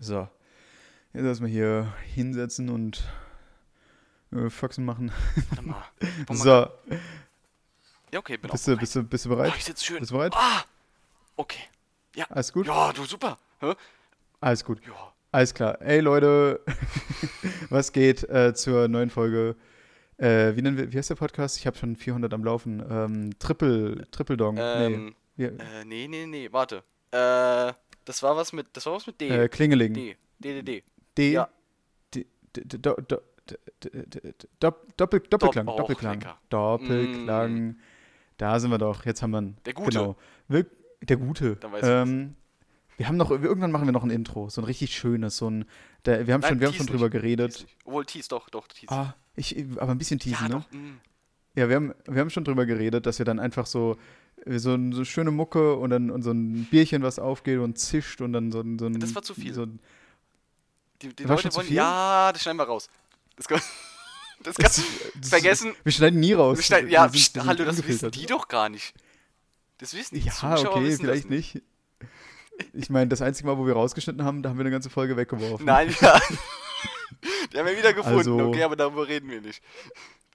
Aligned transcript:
So. 0.00 0.26
Jetzt 1.12 1.24
erstmal 1.24 1.50
hier 1.50 1.92
hinsetzen 2.14 2.70
und 2.70 3.04
äh, 4.32 4.48
Faxen 4.48 4.84
machen. 4.84 5.12
So. 6.32 6.68
Ja, 8.12 8.18
okay, 8.18 8.38
bin 8.38 8.50
Bist 8.50 8.68
auch 8.68 8.72
du, 8.72 8.80
bist, 8.80 8.96
du, 8.96 9.02
bist 9.04 9.24
du 9.24 9.28
bereit? 9.28 9.52
Oh, 9.52 9.56
ich 9.56 9.64
sitze 9.64 9.84
schön. 9.84 9.98
Bist 9.98 10.10
du 10.10 10.16
bereit? 10.16 10.32
Ah! 10.34 10.64
Okay. 11.36 11.62
Alles 12.28 12.52
gut? 12.52 12.66
Ja, 12.66 12.92
du 12.92 13.04
super. 13.04 13.38
Hä? 13.60 13.74
Alles 14.40 14.64
gut. 14.64 14.80
Ja. 14.86 15.12
Alles 15.32 15.54
klar. 15.54 15.80
Ey 15.80 16.00
Leute, 16.00 16.60
was 17.70 17.92
geht 17.92 18.28
äh, 18.28 18.52
zur 18.54 18.88
neuen 18.88 19.10
Folge? 19.10 19.54
Äh, 20.16 20.56
wie 20.56 20.62
nennen 20.62 20.76
wir, 20.76 20.92
wie 20.92 20.98
heißt 20.98 21.10
der 21.10 21.14
Podcast? 21.14 21.58
Ich 21.58 21.66
habe 21.66 21.76
schon 21.76 21.94
400 21.94 22.32
am 22.34 22.42
Laufen. 22.42 22.82
Ähm, 22.90 23.38
Triple, 23.38 24.10
Triple 24.10 24.36
Dong. 24.36 24.56
Ähm, 24.58 25.14
nee. 25.36 25.44
äh, 25.44 25.84
nee, 25.84 26.08
nee, 26.08 26.26
nee, 26.26 26.48
warte. 26.50 26.82
Äh, 27.12 27.72
das 28.04 28.22
war 28.22 28.36
was 28.36 28.52
mit, 28.52 28.66
das 28.72 28.86
war 28.86 28.94
was 28.94 29.06
mit 29.06 29.20
D. 29.20 29.28
Äh, 29.28 29.48
Klingeling. 29.48 29.94
D. 29.94 30.16
D, 30.38 30.54
D, 30.54 30.62
D. 30.62 30.82
D. 31.16 31.32
Ja. 31.32 31.48
D, 32.14 32.26
D, 32.54 32.62
D, 32.64 32.78
Do, 32.78 32.94
Do, 32.94 33.18
D, 33.48 33.56
D, 33.80 33.90
D, 33.90 34.20
D, 34.20 34.32
Dopp- 34.60 34.86
Doppel, 34.96 35.20
Doppelklang. 35.20 35.66
Dopp- 35.66 35.72
auch 35.72 35.76
Doppelklang. 35.76 36.20
lecker. 36.20 36.38
Doppelklang. 36.50 37.76
Da 38.36 38.58
sind 38.58 38.70
wir 38.70 38.78
doch. 38.78 39.04
Jetzt 39.04 39.22
haben 39.22 39.32
wir 39.32 39.38
ihn. 39.42 39.56
Der 39.66 39.74
Gute. 39.74 39.90
Genau. 39.90 40.16
Wir, 40.48 40.66
der 41.02 41.16
Gute. 41.16 41.56
Dann 41.56 41.72
weiß 41.72 41.82
ähm, 41.84 42.36
wir 42.96 43.08
haben 43.08 43.16
noch, 43.16 43.30
irgendwann 43.30 43.72
machen 43.72 43.86
wir 43.86 43.92
noch 43.92 44.04
ein 44.04 44.10
Intro. 44.10 44.48
So 44.50 44.60
ein 44.60 44.64
richtig 44.64 44.94
schönes. 44.96 45.36
So 45.38 45.48
ein, 45.48 45.64
der, 46.04 46.26
wir 46.26 46.34
haben 46.34 46.42
schon, 46.42 46.60
wir 46.60 46.66
haben 46.66 46.74
schon 46.74 46.86
drüber 46.86 47.06
nicht, 47.06 47.12
geredet. 47.12 47.66
Obwohl, 47.84 48.04
tease 48.04 48.28
doch, 48.28 48.48
doch, 48.50 48.68
tease. 48.68 48.92
Ah, 48.92 49.14
ich, 49.36 49.56
aber 49.78 49.92
ein 49.92 49.98
bisschen 49.98 50.18
teasen, 50.20 50.48
ja, 50.48 50.48
ne? 50.48 50.64
doch. 50.70 50.78
mm. 50.78 50.98
Ja, 51.56 51.68
wir 51.68 51.76
haben, 51.76 51.94
wir 52.06 52.20
haben 52.20 52.30
schon 52.30 52.44
drüber 52.44 52.64
geredet, 52.66 53.06
dass 53.06 53.18
wir 53.18 53.24
dann 53.24 53.40
einfach 53.40 53.66
so, 53.66 53.96
so, 54.46 54.74
ein- 54.74 54.92
so 54.92 55.04
schöne 55.04 55.30
Mucke 55.30 55.74
und 55.76 55.90
dann 55.90 56.10
und 56.10 56.22
so 56.22 56.30
ein 56.30 56.64
Bierchen, 56.70 57.02
was 57.02 57.18
aufgeht 57.18 57.58
und 57.58 57.78
zischt 57.78 58.20
und 58.20 58.32
dann 58.32 58.50
so 58.52 58.60
ein. 58.60 58.78
So 58.78 58.86
ein 58.86 58.98
Das 59.00 59.14
war 59.14 59.22
zu 59.22 59.34
viel. 59.34 59.52
So 59.54 59.62
ein, 59.62 59.78
Die, 61.02 61.14
die 61.14 61.24
Leute 61.24 61.48
zu 61.50 61.56
wollen, 61.56 61.66
viel? 61.66 61.76
ja, 61.76 62.30
das 62.32 62.42
schneiden 62.42 62.58
wir 62.58 62.64
raus. 62.64 62.88
Das, 63.36 63.48
kann, 63.48 63.60
das 64.42 64.56
kannst 64.56 64.78
du 64.78 64.82
das- 65.20 65.28
vergessen. 65.30 65.74
Wir 65.84 65.92
schneiden 65.92 66.20
nie 66.20 66.32
raus. 66.32 66.64
Schneiden, 66.64 66.90
ja, 66.90 67.08
sind- 67.08 67.14
pst, 67.20 67.46
hallo, 67.46 67.64
das 67.64 67.86
wissen 67.86 68.10
die 68.10 68.26
doch 68.26 68.48
gar 68.48 68.68
nicht. 68.68 68.94
Das 69.78 69.94
wissen 69.94 70.14
die 70.16 70.20
Ja, 70.22 70.32
Zuschauer 70.32 70.76
okay, 70.76 70.96
vielleicht 70.96 71.30
nicht. 71.30 71.62
Ich 72.74 72.90
meine, 72.90 73.08
das 73.08 73.22
einzige 73.22 73.48
Mal, 73.48 73.56
wo 73.56 73.66
wir 73.66 73.72
rausgeschnitten 73.72 74.22
haben, 74.24 74.42
da 74.42 74.50
haben 74.50 74.58
wir 74.58 74.62
eine 74.62 74.70
ganze 74.70 74.90
Folge 74.90 75.16
weggeworfen. 75.16 75.64
Nein, 75.64 75.94
ja. 76.00 76.20
Die 77.52 77.58
haben 77.58 77.66
wir 77.66 77.76
wieder 77.76 77.92
gefunden, 77.94 78.18
Also- 78.18 78.38
okay, 78.48 78.62
aber 78.62 78.76
darüber 78.76 79.08
reden 79.08 79.28
wir 79.30 79.40
nicht. 79.40 79.62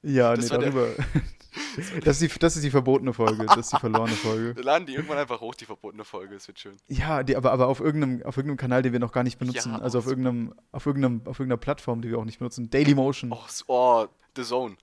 Ja, 0.06 0.36
Das 0.36 0.46
nee, 0.52 0.58
der- 0.58 0.72
darüber. 0.72 0.88
Das 2.04 2.22
ist, 2.22 2.34
die, 2.36 2.40
das 2.40 2.56
ist 2.58 2.64
die 2.64 2.70
verbotene 2.72 3.14
Folge, 3.14 3.46
das 3.46 3.58
ist 3.58 3.74
die 3.74 3.80
verlorene 3.80 4.14
Folge. 4.16 4.56
Wir 4.58 4.64
laden 4.64 4.86
die 4.86 4.94
irgendwann 4.94 5.18
einfach 5.18 5.40
hoch, 5.40 5.56
die 5.56 5.64
verbotene 5.66 6.04
Folge, 6.04 6.34
das 6.34 6.48
wird 6.50 6.60
schön. 6.60 6.76
Ja, 6.88 7.24
die, 7.24 7.36
aber, 7.38 7.52
aber 7.54 7.68
auf, 7.68 7.80
irgendeinem, 7.80 8.24
auf 8.24 8.36
irgendeinem 8.36 8.58
Kanal, 8.58 8.82
den 8.82 8.92
wir 8.92 9.00
noch 9.00 9.14
gar 9.14 9.24
nicht 9.24 9.40
benutzen. 9.40 9.72
Ja, 9.72 9.80
also 9.80 10.00
auf 10.00 10.06
irgendeinem, 10.06 10.54
auf, 10.74 10.86
irgendeinem, 10.86 11.22
auf 11.26 11.40
irgendeiner 11.40 11.58
Plattform, 11.58 12.02
die 12.02 12.10
wir 12.10 12.18
auch 12.20 12.26
nicht 12.26 12.40
benutzen. 12.40 12.70
Dailymotion. 12.70 13.32
Oh, 13.32 13.40
so- 13.48 13.64
oh 13.68 14.08
The 14.36 14.44
Zone. 14.44 14.76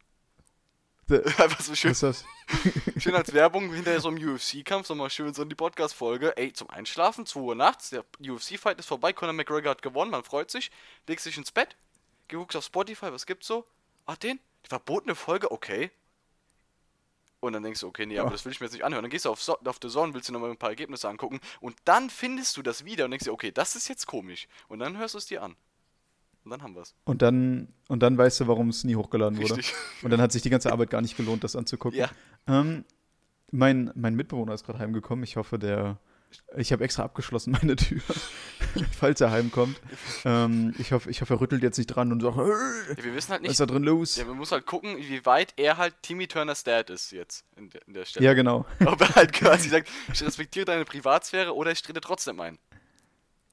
The- 1.09 1.17
Einfach 1.43 1.61
so 1.61 1.75
schön, 1.75 1.91
Was 1.91 2.03
ist 2.03 2.25
das? 2.97 3.03
schön 3.03 3.15
als 3.15 3.33
Werbung 3.34 3.73
hinter 3.75 3.98
so 4.00 4.09
einem 4.09 4.17
UFC-Kampf, 4.34 4.87
so 4.87 4.95
mal 4.95 5.11
schön 5.11 5.33
so 5.34 5.43
in 5.43 5.50
die 5.50 5.55
Podcast-Folge. 5.55 6.37
Ey, 6.39 6.53
zum 6.55 6.70
Einschlafen, 6.70 7.27
2 7.27 7.41
Uhr 7.41 7.55
nachts, 7.55 7.91
der 7.91 8.05
UFC-Fight 8.20 8.78
ist 8.78 8.87
vorbei, 8.87 9.12
Conor 9.12 9.34
McGregor 9.34 9.70
hat 9.73 9.83
gewonnen, 9.83 10.11
man 10.11 10.25
freut 10.25 10.50
sich, 10.50 10.70
legst 11.06 11.27
dich 11.27 11.37
ins 11.37 11.53
Bett, 11.53 11.77
guckst 12.31 12.56
auf 12.56 12.65
Spotify, 12.65 13.12
was 13.12 13.27
gibt's 13.27 13.47
so? 13.47 13.67
Ah, 14.06 14.17
den? 14.17 14.41
Die 14.65 14.69
verbotene 14.69 15.15
Folge, 15.15 15.51
okay. 15.51 15.91
Und 17.41 17.55
dann 17.55 17.63
denkst 17.65 17.81
du, 17.81 17.89
okay, 17.89 18.07
nee, 18.07 18.19
aber 18.19 18.29
Ja. 18.29 18.33
das 18.33 18.45
will 18.45 18.53
ich 18.53 18.61
mir 18.61 18.67
jetzt 18.67 18.73
nicht 18.75 18.85
anhören. 18.85 19.03
Dann 19.03 19.11
gehst 19.11 19.25
du 19.25 19.31
auf, 19.31 19.43
so 19.43 19.59
auf 19.59 19.79
The 19.83 19.89
Zone, 19.89 20.15
willst 20.15 20.29
dir 20.29 20.33
nochmal 20.33 20.51
ein 20.51 20.57
paar 20.57 20.71
Ergebnisse 20.71 21.09
angucken 21.09 21.41
und 21.61 21.75
dann 21.85 22.09
findest 22.09 22.57
du 22.57 22.63
das 22.63 22.85
wieder 22.85 23.05
und 23.05 23.11
denkst 23.11 23.25
dir, 23.25 23.33
okay, 23.33 23.51
das 23.51 23.75
ist 23.75 23.89
jetzt 23.89 24.07
komisch. 24.07 24.47
Und 24.69 24.79
dann 24.79 24.97
hörst 24.97 25.15
du 25.15 25.19
es 25.19 25.27
dir 25.27 25.43
an. 25.43 25.57
Und 26.45 26.51
dann 26.51 26.63
haben 26.63 26.75
wir 26.75 26.83
es. 26.83 26.95
Und 27.05 27.23
dann, 27.23 27.69
und 27.89 28.01
dann 28.01 28.17
weißt 28.17 28.41
du, 28.41 28.47
warum 28.49 28.69
es 28.69 28.85
nie 28.85 28.95
hochgeladen 28.97 29.39
wurde. 29.41 29.57
Richtig. 29.57 29.75
Und 30.03 30.11
dann 30.11 30.21
hat 30.21 30.31
sich 30.33 30.43
die 30.43 30.51
ganze 30.51 30.73
Arbeit 30.73 30.91
gar 30.91 31.01
nicht 31.01 31.17
gelohnt, 31.17 31.43
das 31.45 31.57
anzugucken. 31.57 31.99
Ja. 31.99 32.11
Ähm, 32.47 32.84
mein, 33.51 33.91
mein 33.95 34.15
Mitbewohner 34.15 34.55
ist 34.55 34.65
gerade 34.65 34.78
heimgekommen. 34.78 35.25
Ich 35.25 35.37
hoffe, 35.37 35.59
der. 35.59 35.99
Ich 36.56 36.72
habe 36.72 36.84
extra 36.84 37.03
abgeschlossen 37.04 37.53
meine 37.53 37.76
Tür, 37.76 38.00
falls 38.98 39.20
er 39.20 39.31
heimkommt. 39.31 39.81
Ähm, 40.25 40.75
ich, 40.78 40.93
hoffe, 40.93 41.10
ich 41.10 41.20
hoffe, 41.20 41.34
er 41.34 41.41
rüttelt 41.41 41.62
jetzt 41.62 41.78
nicht 41.78 41.87
dran 41.88 42.12
und 42.12 42.20
sagt, 42.20 42.37
"Äh, 42.37 42.41
Ja, 42.97 43.04
wir 43.04 43.15
wissen 43.15 43.31
halt 43.32 43.41
was 43.41 43.43
nicht, 43.43 43.50
ist 43.53 43.60
da 43.60 43.66
drin 43.66 43.82
los? 43.84 44.16
Ja, 44.16 44.25
man 44.25 44.37
muss 44.37 44.53
halt 44.53 44.66
gucken, 44.66 44.97
wie 44.98 45.25
weit 45.26 45.54
er 45.56 45.76
halt 45.76 45.94
Timmy 46.03 46.26
Turner's 46.26 46.65
Dad 46.65 46.91
ist 46.91 47.10
jetzt 47.12 47.44
in 47.56 47.71
der, 47.71 47.87
in 47.87 47.94
der 47.94 48.04
Stelle. 48.04 48.25
Ja, 48.26 48.34
genau. 48.34 48.66
Ob 48.87 49.00
er 49.00 49.15
halt 49.15 49.32
quasi 49.32 49.69
sagt, 49.69 49.88
ich 50.12 50.22
respektiere 50.22 50.65
deine 50.65 50.84
Privatsphäre 50.84 51.54
oder 51.54 51.71
ich 51.72 51.82
trete 51.82 52.00
trotzdem 52.00 52.41
ein. 52.41 52.59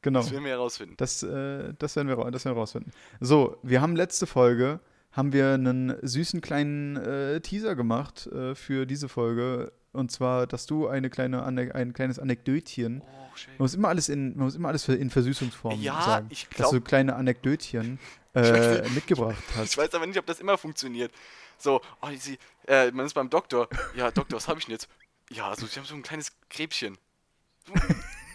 genau. 0.02 0.20
Das 0.22 0.32
werden 0.32 0.44
wir 0.46 0.52
herausfinden. 0.52 0.96
Das, 0.98 1.24
äh, 1.24 1.74
das, 1.78 1.96
werden 1.96 2.08
wir, 2.08 2.16
das 2.32 2.46
werden 2.46 2.56
wir 2.56 2.60
rausfinden. 2.62 2.92
So, 3.20 3.58
wir 3.64 3.82
haben 3.82 3.96
letzte 3.96 4.28
Folge, 4.28 4.80
haben 5.12 5.34
wir 5.34 5.54
einen 5.54 5.96
süßen 6.02 6.40
kleinen 6.42 6.96
äh, 6.98 7.42
Teaser 7.42 7.76
gemacht 7.76 8.28
äh, 8.28 8.56
für 8.56 8.86
diese 8.86 9.10
Folge. 9.10 9.72
Und 9.92 10.12
zwar, 10.12 10.46
dass 10.48 10.66
du 10.66 10.88
eine 10.88 11.10
kleine 11.10 11.44
Ane 11.44 11.74
ein 11.74 11.94
kleines 11.94 12.20
Anekdötchen, 12.20 13.02
Oh, 13.02 13.06
man 13.48 13.56
muss 13.60 13.74
immer 13.74 13.88
alles 13.88 14.10
in, 14.10 14.36
man 14.36 14.46
muss 14.46 14.56
immer 14.56 14.68
alles 14.68 14.88
in 14.90 15.10
Versüßungsform 15.10 15.82
Ja, 15.82 16.02
sagen, 16.02 16.28
ich 16.30 16.48
dass 16.50 16.58
glaub- 16.58 16.72
du 16.74 16.82
kleine 16.82 17.16
Anekdötchen 17.16 17.98
äh, 18.36 18.88
mitgebracht 18.90 19.42
hast. 19.56 19.72
Ich 19.72 19.78
weiß 19.78 19.94
aber 19.96 20.06
nicht, 20.06 20.20
ob 20.20 20.26
das 20.26 20.40
immer 20.40 20.58
funktioniert. 20.58 21.12
So, 21.58 21.82
oh, 22.02 22.08
sie, 22.18 22.38
äh, 22.68 22.92
man 22.92 23.06
ist 23.06 23.14
beim 23.14 23.30
Doktor. 23.30 23.68
Ja, 23.96 24.12
Doktor, 24.12 24.38
was 24.38 24.48
habe 24.48 24.60
ich 24.60 24.66
denn 24.66 24.74
jetzt? 24.74 24.88
Ja, 25.32 25.50
also 25.50 25.66
ich 25.66 25.76
habe 25.78 25.88
so 25.88 25.96
ein 25.96 26.04
kleines 26.04 26.32
Krebschen. 26.50 26.98
So, 27.68 27.74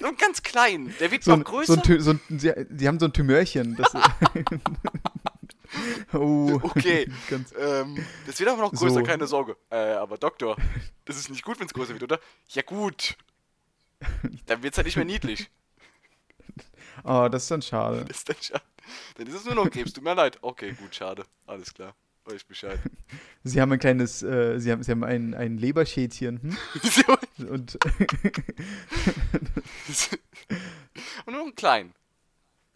so 0.01 0.07
ein 0.09 0.17
ganz 0.17 0.43
klein. 0.43 0.93
Der 1.01 1.11
wird 1.11 1.23
So 1.25 1.31
noch 1.33 1.39
ein, 1.39 1.45
größer. 1.45 1.75
so 1.75 1.93
ein, 1.93 2.01
so 2.01 2.11
ein, 2.13 2.21
sie, 2.39 2.53
die 2.71 2.89
haben 2.89 2.99
so 2.99 3.07
ein 3.07 3.13
Tümörchen. 3.13 3.77
Das, 3.77 3.93
oh, 6.13 6.61
Okay. 6.63 7.11
ähm, 7.59 8.05
das 8.27 8.39
wird 8.39 8.49
aber 8.51 8.63
noch 8.63 8.73
größer, 8.73 8.97
So. 8.97 9.03
keine 9.03 9.27
Sorge. 9.27 9.57
Äh, 9.71 9.77
aber 9.95 10.19
Doktor, 10.19 10.57
das 11.05 11.17
ist 11.17 11.31
nicht 11.31 11.45
gut, 11.45 11.59
wenn 11.61 11.67
es 11.67 11.75
größer 11.75 11.93
wird, 11.93 12.03
oder? 12.03 12.21
Ja 12.49 12.63
gut. 12.63 13.17
Dann 14.47 14.63
wird 14.63 14.75
es 14.75 14.79
halt 14.79 14.87
nicht 14.87 14.97
mehr 14.97 15.05
niedlich. 15.05 15.51
oh, 17.05 17.29
das 17.31 17.45
ist 17.45 17.51
dann 17.51 17.63
schade. 17.63 18.05
Das 18.07 18.19
ist 18.19 18.29
dann 18.29 18.37
schade. 18.41 18.63
Dann 19.17 19.27
ist 19.27 19.35
es 19.35 19.45
nur 19.47 19.55
noch 19.55 19.71
Krebs. 19.71 19.93
Tut 19.95 20.05
mir 20.05 20.15
leid. 20.15 20.39
Okay, 20.43 20.73
gut, 20.73 20.95
schade. 20.95 21.25
Alles 21.47 21.73
klar. 21.73 21.95
Weiß 22.27 22.37
ich 22.37 22.47
Bescheid. 22.47 22.79
Sie 23.45 23.61
haben 23.61 23.73
ein 23.73 23.79
kleines, 23.79 24.23
äh, 24.23 24.59
sie 24.59 24.73
haben, 24.73 24.83
sie 24.83 24.91
haben 24.93 25.05
ein, 25.05 25.35
ein 25.35 25.59
Leberschädchen. 25.59 26.41
Hm? 26.43 27.49
Und 27.49 27.79
Und 31.27 31.33
nur 31.33 31.43
einen 31.43 31.55
kleinen. 31.55 31.95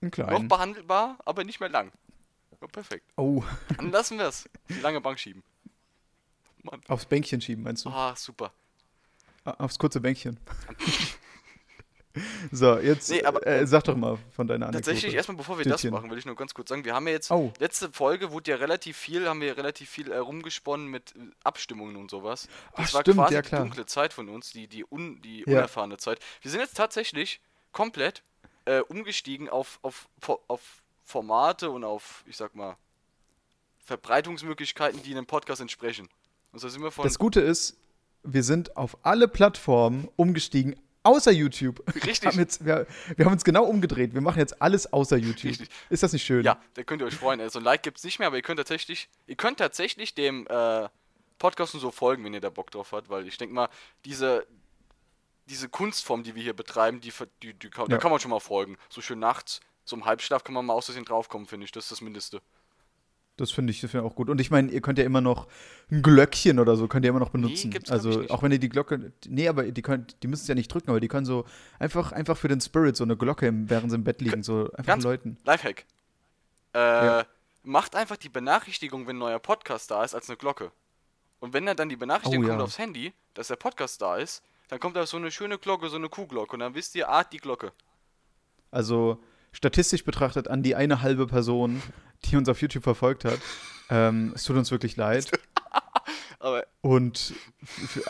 ein 0.00 0.06
Noch 0.06 0.10
kleinen. 0.12 0.48
behandelbar, 0.48 1.19
aber 1.25 1.44
nicht 1.44 1.60
mehr 1.60 1.69
lang. 1.69 1.92
Ja, 2.68 2.72
perfekt. 2.72 3.04
Oh, 3.16 3.42
Dann 3.76 3.90
lassen 3.90 4.18
wir 4.18 4.26
es. 4.28 4.48
Die 4.68 4.80
lange 4.80 5.00
Bank 5.00 5.18
schieben. 5.18 5.42
Mann. 6.62 6.80
aufs 6.88 7.06
Bänkchen 7.06 7.40
schieben, 7.40 7.64
meinst 7.64 7.84
du? 7.84 7.88
Ah, 7.88 8.14
super. 8.16 8.52
Ah, 9.44 9.52
Aufs 9.58 9.78
kurze 9.78 10.00
Bänkchen. 10.00 10.38
so, 12.50 12.78
jetzt 12.78 13.08
Nee, 13.10 13.22
aber- 13.24 13.46
äh, 13.46 13.64
sag 13.66 13.84
doch 13.84 13.96
mal 13.96 14.18
von 14.34 14.46
deiner 14.48 14.66
Anekdote. 14.66 14.90
Tatsächlich, 14.90 15.14
erstmal 15.14 15.36
bevor 15.36 15.56
wir 15.56 15.64
das 15.64 15.80
Stückchen. 15.80 15.94
machen, 15.94 16.10
will 16.10 16.18
ich 16.18 16.26
nur 16.26 16.34
ganz 16.34 16.52
kurz 16.52 16.68
sagen, 16.68 16.84
wir 16.84 16.94
haben 16.94 17.06
ja 17.06 17.12
jetzt, 17.14 17.30
Oh. 17.30 17.52
letzte 17.60 17.92
Folge 17.92 18.32
wurde 18.32 18.50
ja 18.50 18.56
relativ 18.56 18.96
viel, 18.96 19.28
haben 19.28 19.40
wir 19.40 19.56
relativ 19.56 19.88
viel 19.88 20.10
äh, 20.10 20.16
rumgesponnen 20.16 20.88
mit 20.88 21.14
äh, 21.14 21.30
Abstimmungen 21.44 21.96
und 21.96 22.10
sowas. 22.10 22.48
Das 22.76 22.88
Ach, 22.90 22.94
war 22.94 23.00
stimmt, 23.02 23.16
quasi 23.18 23.34
ja, 23.34 23.42
die 23.42 23.48
klar. 23.48 23.60
dunkle 23.62 23.86
Zeit 23.86 24.12
von 24.12 24.28
uns, 24.28 24.50
die, 24.50 24.66
die, 24.66 24.84
un, 24.84 25.22
die 25.22 25.44
Ja. 25.46 25.58
unerfahrene 25.58 25.96
Zeit. 25.96 26.18
Wir 26.42 26.50
sind 26.50 26.60
jetzt 26.60 26.76
tatsächlich 26.76 27.40
komplett 27.72 28.22
äh, 28.64 28.80
umgestiegen 28.80 29.48
auf, 29.48 29.78
auf, 29.82 30.08
auf 30.48 30.82
Formate 31.08 31.70
und 31.70 31.84
auf, 31.84 32.22
ich 32.26 32.36
sag 32.36 32.54
mal, 32.54 32.76
Verbreitungsmöglichkeiten, 33.80 35.02
die 35.02 35.12
einem 35.12 35.24
Podcast 35.26 35.62
entsprechen. 35.62 36.08
Und 36.52 36.58
so 36.58 36.69
sind 36.69 36.82
wir 36.82 36.91
von 36.91 37.04
Das 37.04 37.19
Gute 37.19 37.41
ist, 37.41 37.78
wir 38.22 38.42
sind 38.42 38.76
auf 38.76 38.98
alle 39.02 39.26
Plattformen 39.26 40.08
umgestiegen, 40.16 40.76
außer 41.04 41.30
YouTube. 41.30 41.82
Richtig. 42.04 42.22
Wir 42.24 42.30
haben, 42.32 42.38
jetzt, 42.38 42.64
wir, 42.66 42.86
wir 43.16 43.24
haben 43.24 43.32
uns 43.32 43.44
genau 43.44 43.64
umgedreht. 43.64 44.12
Wir 44.12 44.20
machen 44.20 44.38
jetzt 44.38 44.60
alles 44.60 44.92
außer 44.92 45.16
YouTube. 45.16 45.44
Richtig. 45.52 45.70
Ist 45.88 46.02
das 46.02 46.12
nicht 46.12 46.25
schön? 46.25 46.44
Ja, 46.44 46.60
da 46.75 46.82
könnt 46.82 47.00
ihr 47.00 47.06
euch 47.06 47.14
freuen. 47.14 47.40
Also 47.40 47.58
ein 47.58 47.64
Like 47.64 47.82
gibt's 47.82 48.05
nicht 48.05 48.19
mehr, 48.19 48.28
aber 48.28 48.37
ihr 48.37 48.43
könnt 48.43 48.58
tatsächlich, 48.58 49.08
ihr 49.26 49.37
könnt 49.37 49.58
tatsächlich 49.58 50.14
dem 50.14 50.46
äh, 50.49 50.88
Podcast 51.38 51.72
und 51.72 51.81
so 51.81 51.90
folgen, 51.90 52.22
wenn 52.25 52.34
ihr 52.34 52.40
da 52.43 52.50
Bock 52.50 52.70
drauf 52.70 52.93
habt, 52.93 53.08
weil 53.08 53.26
ich 53.26 53.38
denke 53.38 53.55
mal, 53.55 53.70
diese, 54.05 54.46
diese 55.49 55.70
Kunstform, 55.70 56.22
die 56.22 56.34
wir 56.34 56.43
hier 56.43 56.55
betreiben, 56.55 57.00
die, 57.00 57.12
ver- 57.12 57.28
die, 57.43 57.55
die 57.55 57.70
kann, 57.70 57.87
da 57.88 57.96
Ja. 57.96 57.99
kann 57.99 58.10
man 58.10 58.20
schon 58.20 58.31
mal 58.31 58.40
folgen. 58.40 58.76
So 58.90 59.00
schön 59.00 59.19
nachts, 59.20 59.60
so 59.88 59.96
im 59.96 60.05
Halbschlaf 60.05 60.44
kann 60.44 60.55
man 60.55 60.64
mal 60.67 60.75
aus 60.75 60.87
Versehen 60.87 61.05
draufkommen, 61.05 61.46
finde 61.46 61.64
ich. 61.64 61.73
Das 61.73 61.85
ist 61.85 61.93
das 61.93 62.00
Mindeste. 62.00 62.40
Das 63.37 63.52
finde 63.52 63.70
ich, 63.70 63.81
das 63.81 63.93
find 63.93 64.02
ich 64.05 64.11
auch 64.11 64.17
gut. 64.17 64.29
Und 64.31 64.40
ich 64.40 64.50
meine, 64.50 64.70
ihr 64.73 64.81
könnt 64.81 64.99
ja 64.99 65.05
immer 65.05 65.20
noch 65.20 65.46
ein 65.93 66.02
Glöckchen 66.02 66.58
oder 66.58 66.75
so, 66.76 66.88
könnt 66.88 67.05
ihr 67.05 67.11
immer 67.11 67.20
noch 67.20 67.31
benutzen. 67.31 67.73
ich, 67.73 67.90
also 67.93 68.08
nicht. 68.08 68.31
auch 68.32 68.43
wenn 68.43 68.50
ihr 68.50 68.58
die 68.58 68.69
Glocke. 68.69 69.12
Nee, 69.29 69.46
aber 69.49 69.62
die 69.70 69.82
können, 69.82 70.06
die 70.23 70.26
müssen 70.26 70.43
es 70.43 70.49
ja 70.49 70.56
nicht 70.56 70.73
drücken, 70.75 70.90
aber 70.90 70.99
die 70.99 71.06
können 71.06 71.25
so 71.25 71.44
einfach, 71.79 72.11
einfach 72.11 72.37
für 72.37 72.49
den 72.49 72.61
Spirit 72.61 72.96
so 72.96 73.05
eine 73.05 73.17
Glocke, 73.17 73.46
im, 73.46 73.70
während 73.70 73.90
sie 73.90 73.94
im 73.96 74.02
Bett 74.05 74.20
liegen, 74.20 74.43
so 74.43 74.64
einfach 74.73 74.87
Ganz- 74.87 75.05
läuten. 75.05 75.38
Lifehack. 75.44 75.85
Äh, 76.75 76.79
Ja. 76.79 77.26
Macht 77.62 77.94
einfach 77.96 78.17
die 78.17 78.29
Benachrichtigung, 78.29 79.06
wenn 79.06 79.17
ein 79.17 79.20
neuer 79.20 79.38
Podcast 79.38 79.91
da 79.91 80.02
ist, 80.02 80.14
als 80.14 80.29
eine 80.29 80.37
Glocke. 80.37 80.73
Und 81.38 81.52
wenn 81.52 81.67
dann 81.67 81.88
die 81.88 81.96
Benachrichtigung 81.96 82.44
Oh, 82.46 82.49
kommt 82.49 82.61
ja. 82.61 82.64
aufs 82.64 82.79
Handy, 82.79 83.12
dass 83.34 83.49
der 83.49 83.56
Podcast 83.56 84.00
da 84.02 84.17
ist, 84.17 84.43
dann 84.69 84.81
kommt 84.81 84.96
da 84.96 85.06
so 85.06 85.17
eine 85.17 85.31
schöne 85.31 85.58
Glocke, 85.58 85.88
so 85.91 85.96
eine 85.96 86.08
Kuhglocke 86.08 86.55
und 86.55 86.61
dann 86.61 86.75
wisst 86.75 86.94
ihr, 86.96 87.08
ah, 87.08 87.23
die 87.25 87.37
Glocke. 87.38 87.73
Also 88.70 89.23
statistisch 89.52 90.04
betrachtet 90.04 90.48
an 90.48 90.62
die 90.62 90.74
eine 90.74 91.02
halbe 91.02 91.26
Person, 91.26 91.82
die 92.24 92.36
uns 92.36 92.48
auf 92.48 92.60
YouTube 92.60 92.84
verfolgt 92.84 93.24
hat. 93.24 93.38
Ähm, 93.90 94.32
es 94.34 94.44
tut 94.44 94.56
uns 94.56 94.70
wirklich 94.70 94.96
leid. 94.96 95.30
Und, 96.82 97.34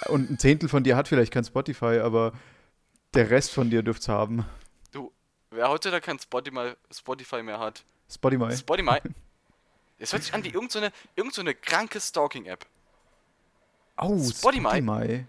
und 0.08 0.30
ein 0.30 0.38
Zehntel 0.38 0.68
von 0.68 0.84
dir 0.84 0.96
hat 0.96 1.08
vielleicht 1.08 1.32
kein 1.32 1.44
Spotify, 1.44 2.00
aber 2.02 2.32
der 3.14 3.30
Rest 3.30 3.52
von 3.52 3.70
dir 3.70 3.82
dürft's 3.82 4.06
haben. 4.08 4.44
du, 4.92 5.10
wer 5.50 5.70
heutzutage 5.70 6.04
kein 6.04 6.18
Spotify, 6.18 6.74
Spotify 6.92 7.42
mehr 7.42 7.58
hat, 7.58 7.84
Spotify. 8.10 8.54
Spotify. 8.54 8.98
Es 10.00 10.12
hört 10.12 10.22
sich 10.22 10.32
an 10.32 10.44
wie 10.44 10.50
irgendeine 10.50 10.86
so 10.86 10.92
irgend 11.16 11.34
so 11.34 11.40
eine 11.40 11.54
kranke 11.54 12.00
Stalking-App. 12.00 12.64
Oh, 13.96 14.16
Spotify? 14.18 14.80
Spotify. 14.80 15.24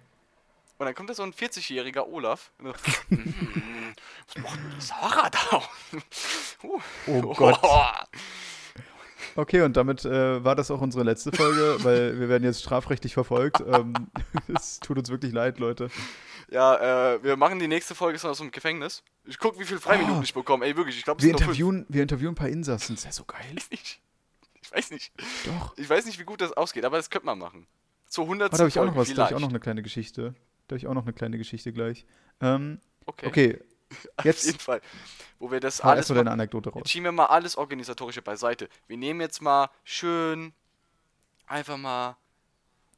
Und 0.80 0.86
dann 0.86 0.96
kommt 0.96 1.10
da 1.10 1.14
so 1.14 1.24
ein 1.24 1.34
40-jähriger 1.34 2.08
Olaf. 2.08 2.52
So, 2.58 2.70
"Mm, 3.10 3.94
was 4.34 4.44
macht 4.44 4.56
denn 4.58 4.74
die 4.76 4.82
Sarah 4.82 5.30
da? 5.30 5.62
uh, 6.68 6.82
Oh 7.08 7.34
Gott. 7.36 7.60
Okay, 9.36 9.62
und 9.62 9.78
damit 9.78 10.06
äh, 10.06 10.44
war 10.44 10.56
das 10.56 10.72
auch 10.72 10.82
unsere 10.82 11.04
letzte 11.04 11.32
Folge, 11.32 11.78
weil 11.84 12.20
wir 12.20 12.30
werden 12.30 12.44
jetzt 12.44 12.62
strafrechtlich 12.62 13.14
verfolgt. 13.14 13.62
Ähm, 13.62 13.94
es 14.54 14.80
tut 14.80 14.98
uns 14.98 15.10
wirklich 15.10 15.32
leid, 15.32 15.60
Leute. 15.60 15.90
Ja, 16.50 17.14
äh, 17.14 17.24
wir 17.24 17.38
machen 17.38 17.60
die 17.60 17.68
nächste 17.68 17.94
Folge 17.96 18.16
ist 18.16 18.26
aus 18.26 18.40
dem 18.40 18.50
Gefängnis. 18.50 19.04
Ich 19.26 19.38
guck, 19.38 19.60
wie 19.60 19.66
viel 19.66 19.78
Freiminuten 19.80 20.20
Oh. 20.20 20.24
ich 20.24 20.34
bekomme. 20.34 20.66
Ey, 20.66 20.76
wirklich, 20.76 20.98
ich 20.98 21.04
glaube, 21.04 21.20
es 21.20 21.26
Wir 21.26 21.32
interviewen, 21.32 21.86
wir 21.90 22.02
interviewen 22.02 22.32
ein 22.32 22.36
paar 22.36 22.50
Insassen. 22.50 22.96
Das 22.96 23.02
ist 23.02 23.06
ja 23.06 23.12
so 23.12 23.24
geil. 23.26 23.46
Ich 23.54 23.62
weiß 23.62 23.70
nicht. 23.72 24.00
Ich 24.62 24.72
weiß 24.72 24.92
nicht. 24.92 25.12
Doch. 25.46 25.78
Ich 25.78 25.90
weiß 25.90 26.06
nicht, 26.06 26.20
wie 26.20 26.24
gut 26.26 26.42
das 26.42 26.54
ausgeht, 26.54 26.84
aber 26.84 26.98
das 26.98 27.10
könnte 27.10 27.28
man 27.28 27.38
machen. 27.38 27.68
Zur 28.08 28.24
100. 28.24 28.52
Oh, 28.52 28.56
da 28.56 28.60
habe 28.60 28.70
ich 28.70 28.80
auch 28.80 28.86
noch 28.86 28.96
was. 28.96 29.14
Da 29.14 29.24
habe 29.24 29.32
ich 29.32 29.36
auch 29.36 29.42
noch 29.42 29.50
eine 29.50 29.60
kleine 29.60 29.84
Geschichte. 29.84 30.34
Da 30.70 30.74
habe 30.74 30.78
ich 30.78 30.88
auch 30.88 30.94
noch 30.94 31.04
eine 31.04 31.14
kleine 31.14 31.38
Geschichte 31.38 31.74
gleich. 31.74 32.06
Ähm, 32.42 32.80
Okay. 33.08 33.26
okay, 33.26 33.60
Auf 34.18 34.26
jetzt 34.26 34.46
jeden 34.46 34.60
Fall. 34.60 34.82
Wo 35.40 35.50
wir 35.50 35.60
das 35.60 35.82
alles 35.82 36.08
deine 36.10 36.30
Anekdote 36.30 36.70
raus. 36.70 36.82
Jetzt 36.82 36.92
schieben 36.92 37.06
wir 37.06 37.12
mal 37.12 37.26
alles 37.26 37.58
Organisatorische 37.58 38.22
beiseite. 38.22 38.70
Wir 38.88 38.98
nehmen 38.98 39.20
jetzt 39.20 39.42
mal 39.42 39.72
schön 39.84 40.54
einfach 41.48 41.78
mal 41.78 42.18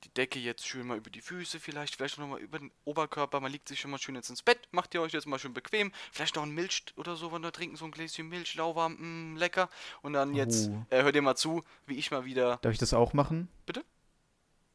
die 0.03 0.09
Decke 0.09 0.39
jetzt 0.39 0.67
schön 0.67 0.85
mal 0.87 0.97
über 0.97 1.09
die 1.09 1.21
Füße, 1.21 1.61
vielleicht, 1.61 1.95
vielleicht 1.95 2.17
noch 2.17 2.27
mal 2.27 2.39
über 2.41 2.59
den 2.59 2.71
Oberkörper. 2.83 3.39
Man 3.39 3.53
liegt 3.53 3.69
sich 3.69 3.79
schon 3.79 3.91
mal 3.91 3.99
schön 3.99 4.15
jetzt 4.15 4.29
ins 4.29 4.41
Bett, 4.43 4.67
macht 4.71 4.93
ihr 4.93 5.01
euch 5.01 5.13
jetzt 5.13 5.27
mal 5.27 5.39
schön 5.39 5.53
bequem. 5.53 5.93
Vielleicht 6.11 6.35
noch 6.35 6.43
ein 6.43 6.51
Milch 6.51 6.83
oder 6.97 7.15
so, 7.15 7.31
wenn 7.31 7.41
wir 7.43 7.53
trinken, 7.53 7.77
so 7.77 7.85
ein 7.85 7.91
Gläschen 7.91 8.27
Milch, 8.27 8.55
lauwarm, 8.55 8.97
mm, 9.33 9.37
lecker. 9.37 9.69
Und 10.01 10.11
dann 10.11 10.33
jetzt, 10.33 10.69
Oh. 10.69 10.85
äh, 10.89 11.03
hört 11.03 11.15
ihr 11.15 11.21
mal 11.21 11.35
zu, 11.37 11.63
wie 11.85 11.95
ich 11.95 12.11
mal 12.11 12.25
wieder. 12.25 12.57
Darf 12.63 12.73
ich 12.73 12.79
das 12.79 12.93
auch 12.93 13.13
machen? 13.13 13.47
Bitte? 13.65 13.85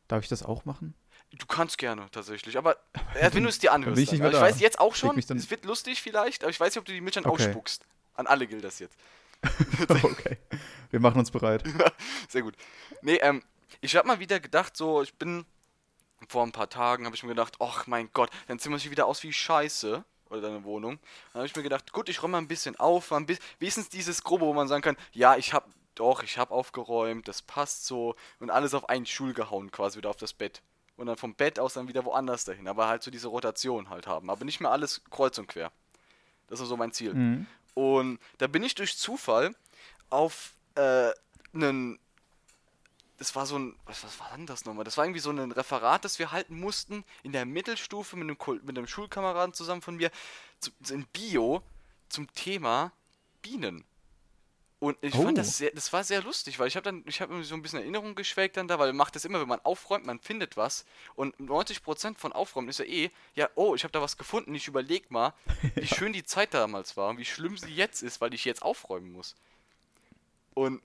Darf 0.08 0.22
ich 0.22 0.28
das 0.30 0.42
auch 0.44 0.64
machen? 0.64 0.94
Du 1.38 1.46
kannst 1.46 1.78
gerne 1.78 2.08
tatsächlich, 2.10 2.56
aber 2.56 2.76
äh, 3.14 3.30
wenn 3.32 3.42
du 3.42 3.48
es 3.48 3.58
dir 3.58 3.72
anhörst. 3.72 4.00
ich 4.00 4.22
Also 4.22 4.36
ich 4.36 4.42
weiß 4.42 4.60
jetzt 4.60 4.78
auch 4.78 4.94
schon, 4.94 5.18
es 5.18 5.50
wird 5.50 5.64
lustig 5.64 6.00
vielleicht, 6.02 6.42
aber 6.42 6.50
ich 6.50 6.58
weiß 6.58 6.74
nicht, 6.74 6.78
ob 6.78 6.84
du 6.84 6.92
die 6.92 7.00
Milch 7.00 7.14
dann 7.14 7.26
Okay. 7.26 7.44
ausspuckst. 7.44 7.84
An 8.14 8.26
alle 8.26 8.46
gilt 8.46 8.64
das 8.64 8.78
jetzt. 8.78 8.96
okay. 9.88 10.38
Wir 10.90 11.00
machen 11.00 11.18
uns 11.18 11.30
bereit. 11.30 11.62
Sehr 12.28 12.42
gut. 12.42 12.54
Nee, 13.02 13.16
ähm, 13.16 13.42
ich 13.80 13.94
habe 13.96 14.08
mal 14.08 14.18
wieder 14.18 14.40
gedacht, 14.40 14.76
so, 14.76 15.02
ich 15.02 15.14
bin 15.14 15.44
vor 16.28 16.42
ein 16.44 16.52
paar 16.52 16.70
Tagen, 16.70 17.04
habe 17.04 17.14
ich 17.14 17.22
mir 17.22 17.28
gedacht, 17.30 17.56
ach 17.60 17.86
mein 17.86 18.08
Gott, 18.12 18.30
dann 18.48 18.58
ziehen 18.58 18.72
wir 18.72 18.78
sich 18.78 18.90
wieder 18.90 19.06
aus 19.06 19.22
wie 19.22 19.32
Scheiße. 19.32 20.04
Oder 20.28 20.40
deine 20.40 20.64
Wohnung. 20.64 20.98
Dann 21.32 21.40
habe 21.40 21.46
ich 21.46 21.54
mir 21.54 21.62
gedacht, 21.62 21.92
gut, 21.92 22.08
ich 22.08 22.20
räume 22.20 22.32
mal 22.32 22.38
ein 22.38 22.48
bisschen 22.48 22.74
auf, 22.80 23.12
mal 23.12 23.18
ein 23.18 23.26
bisschen, 23.26 23.44
wenigstens 23.60 23.90
dieses 23.90 24.24
Grobe, 24.24 24.44
wo 24.44 24.52
man 24.54 24.66
sagen 24.66 24.82
kann, 24.82 24.96
ja, 25.12 25.36
ich 25.36 25.52
habe, 25.52 25.70
doch, 25.94 26.24
ich 26.24 26.36
habe 26.36 26.52
aufgeräumt, 26.52 27.28
das 27.28 27.42
passt 27.42 27.86
so 27.86 28.16
und 28.40 28.50
alles 28.50 28.74
auf 28.74 28.88
einen 28.88 29.06
Stuhl 29.06 29.34
gehauen, 29.34 29.70
quasi 29.70 29.98
wieder 29.98 30.10
auf 30.10 30.16
das 30.16 30.32
Bett. 30.32 30.62
Und 30.96 31.06
dann 31.06 31.16
vom 31.16 31.34
Bett 31.34 31.58
aus 31.58 31.74
dann 31.74 31.88
wieder 31.88 32.04
woanders 32.04 32.44
dahin, 32.44 32.68
aber 32.68 32.88
halt 32.88 33.02
so 33.02 33.10
diese 33.10 33.28
Rotation 33.28 33.90
halt 33.90 34.06
haben, 34.06 34.30
aber 34.30 34.44
nicht 34.44 34.60
mehr 34.60 34.70
alles 34.70 35.02
kreuz 35.10 35.36
und 35.38 35.46
quer. 35.46 35.70
Das 36.48 36.60
ist 36.60 36.68
so 36.68 36.76
mein 36.76 36.92
Ziel. 36.92 37.12
Mhm. 37.12 37.46
Und 37.74 38.18
da 38.38 38.46
bin 38.46 38.62
ich 38.62 38.74
durch 38.74 38.96
Zufall 38.96 39.54
auf 40.08 40.54
äh, 40.76 41.10
einen. 41.52 41.98
Das 43.18 43.34
war 43.34 43.46
so 43.46 43.58
ein. 43.58 43.76
Was, 43.84 44.04
was 44.04 44.18
war 44.20 44.30
denn 44.34 44.46
das 44.46 44.64
nochmal? 44.64 44.84
Das 44.84 44.96
war 44.96 45.04
irgendwie 45.04 45.20
so 45.20 45.30
ein 45.30 45.52
Referat, 45.52 46.04
das 46.04 46.18
wir 46.18 46.32
halten 46.32 46.58
mussten 46.58 47.04
in 47.22 47.32
der 47.32 47.44
Mittelstufe 47.44 48.16
mit 48.16 48.28
einem, 48.28 48.60
mit 48.64 48.78
einem 48.78 48.86
Schulkameraden 48.86 49.54
zusammen 49.54 49.82
von 49.82 49.96
mir 49.96 50.10
zu, 50.60 50.70
in 50.90 51.06
Bio 51.08 51.62
zum 52.08 52.32
Thema 52.32 52.92
Bienen. 53.42 53.84
Und 54.86 54.96
ich 55.00 55.14
Oh. 55.16 55.22
fand 55.24 55.36
das 55.36 55.56
sehr, 55.58 55.72
das 55.72 55.92
war 55.92 56.04
sehr 56.04 56.22
lustig, 56.22 56.60
weil 56.60 56.68
ich 56.68 56.76
habe 56.76 56.84
dann, 56.84 57.02
ich 57.06 57.20
habe 57.20 57.42
so 57.42 57.56
ein 57.56 57.62
bisschen 57.62 57.80
Erinnerung 57.80 58.14
geschwelgt 58.14 58.56
dann 58.56 58.68
da, 58.68 58.78
weil 58.78 58.88
man 58.90 58.98
macht 58.98 59.16
das 59.16 59.24
immer, 59.24 59.40
wenn 59.40 59.48
man 59.48 59.58
aufräumt, 59.64 60.06
man 60.06 60.20
findet 60.20 60.56
was. 60.56 60.84
Und 61.16 61.34
90% 61.40 62.16
von 62.16 62.32
Aufräumen 62.32 62.68
ist 62.68 62.78
ja 62.78 62.84
eh, 62.84 63.10
ja, 63.34 63.48
oh, 63.56 63.74
ich 63.74 63.82
habe 63.82 63.90
da 63.90 64.00
was 64.00 64.16
gefunden, 64.16 64.54
ich 64.54 64.68
überleg 64.68 65.10
mal, 65.10 65.32
wie 65.74 65.88
schön 65.88 66.12
die 66.12 66.22
Zeit 66.24 66.54
damals 66.54 66.96
war 66.96 67.08
und 67.08 67.18
wie 67.18 67.24
schlimm 67.24 67.56
sie 67.56 67.74
jetzt 67.74 68.00
ist, 68.02 68.20
weil 68.20 68.32
ich 68.32 68.44
jetzt 68.44 68.62
aufräumen 68.62 69.10
muss. 69.10 69.34
Und 70.54 70.80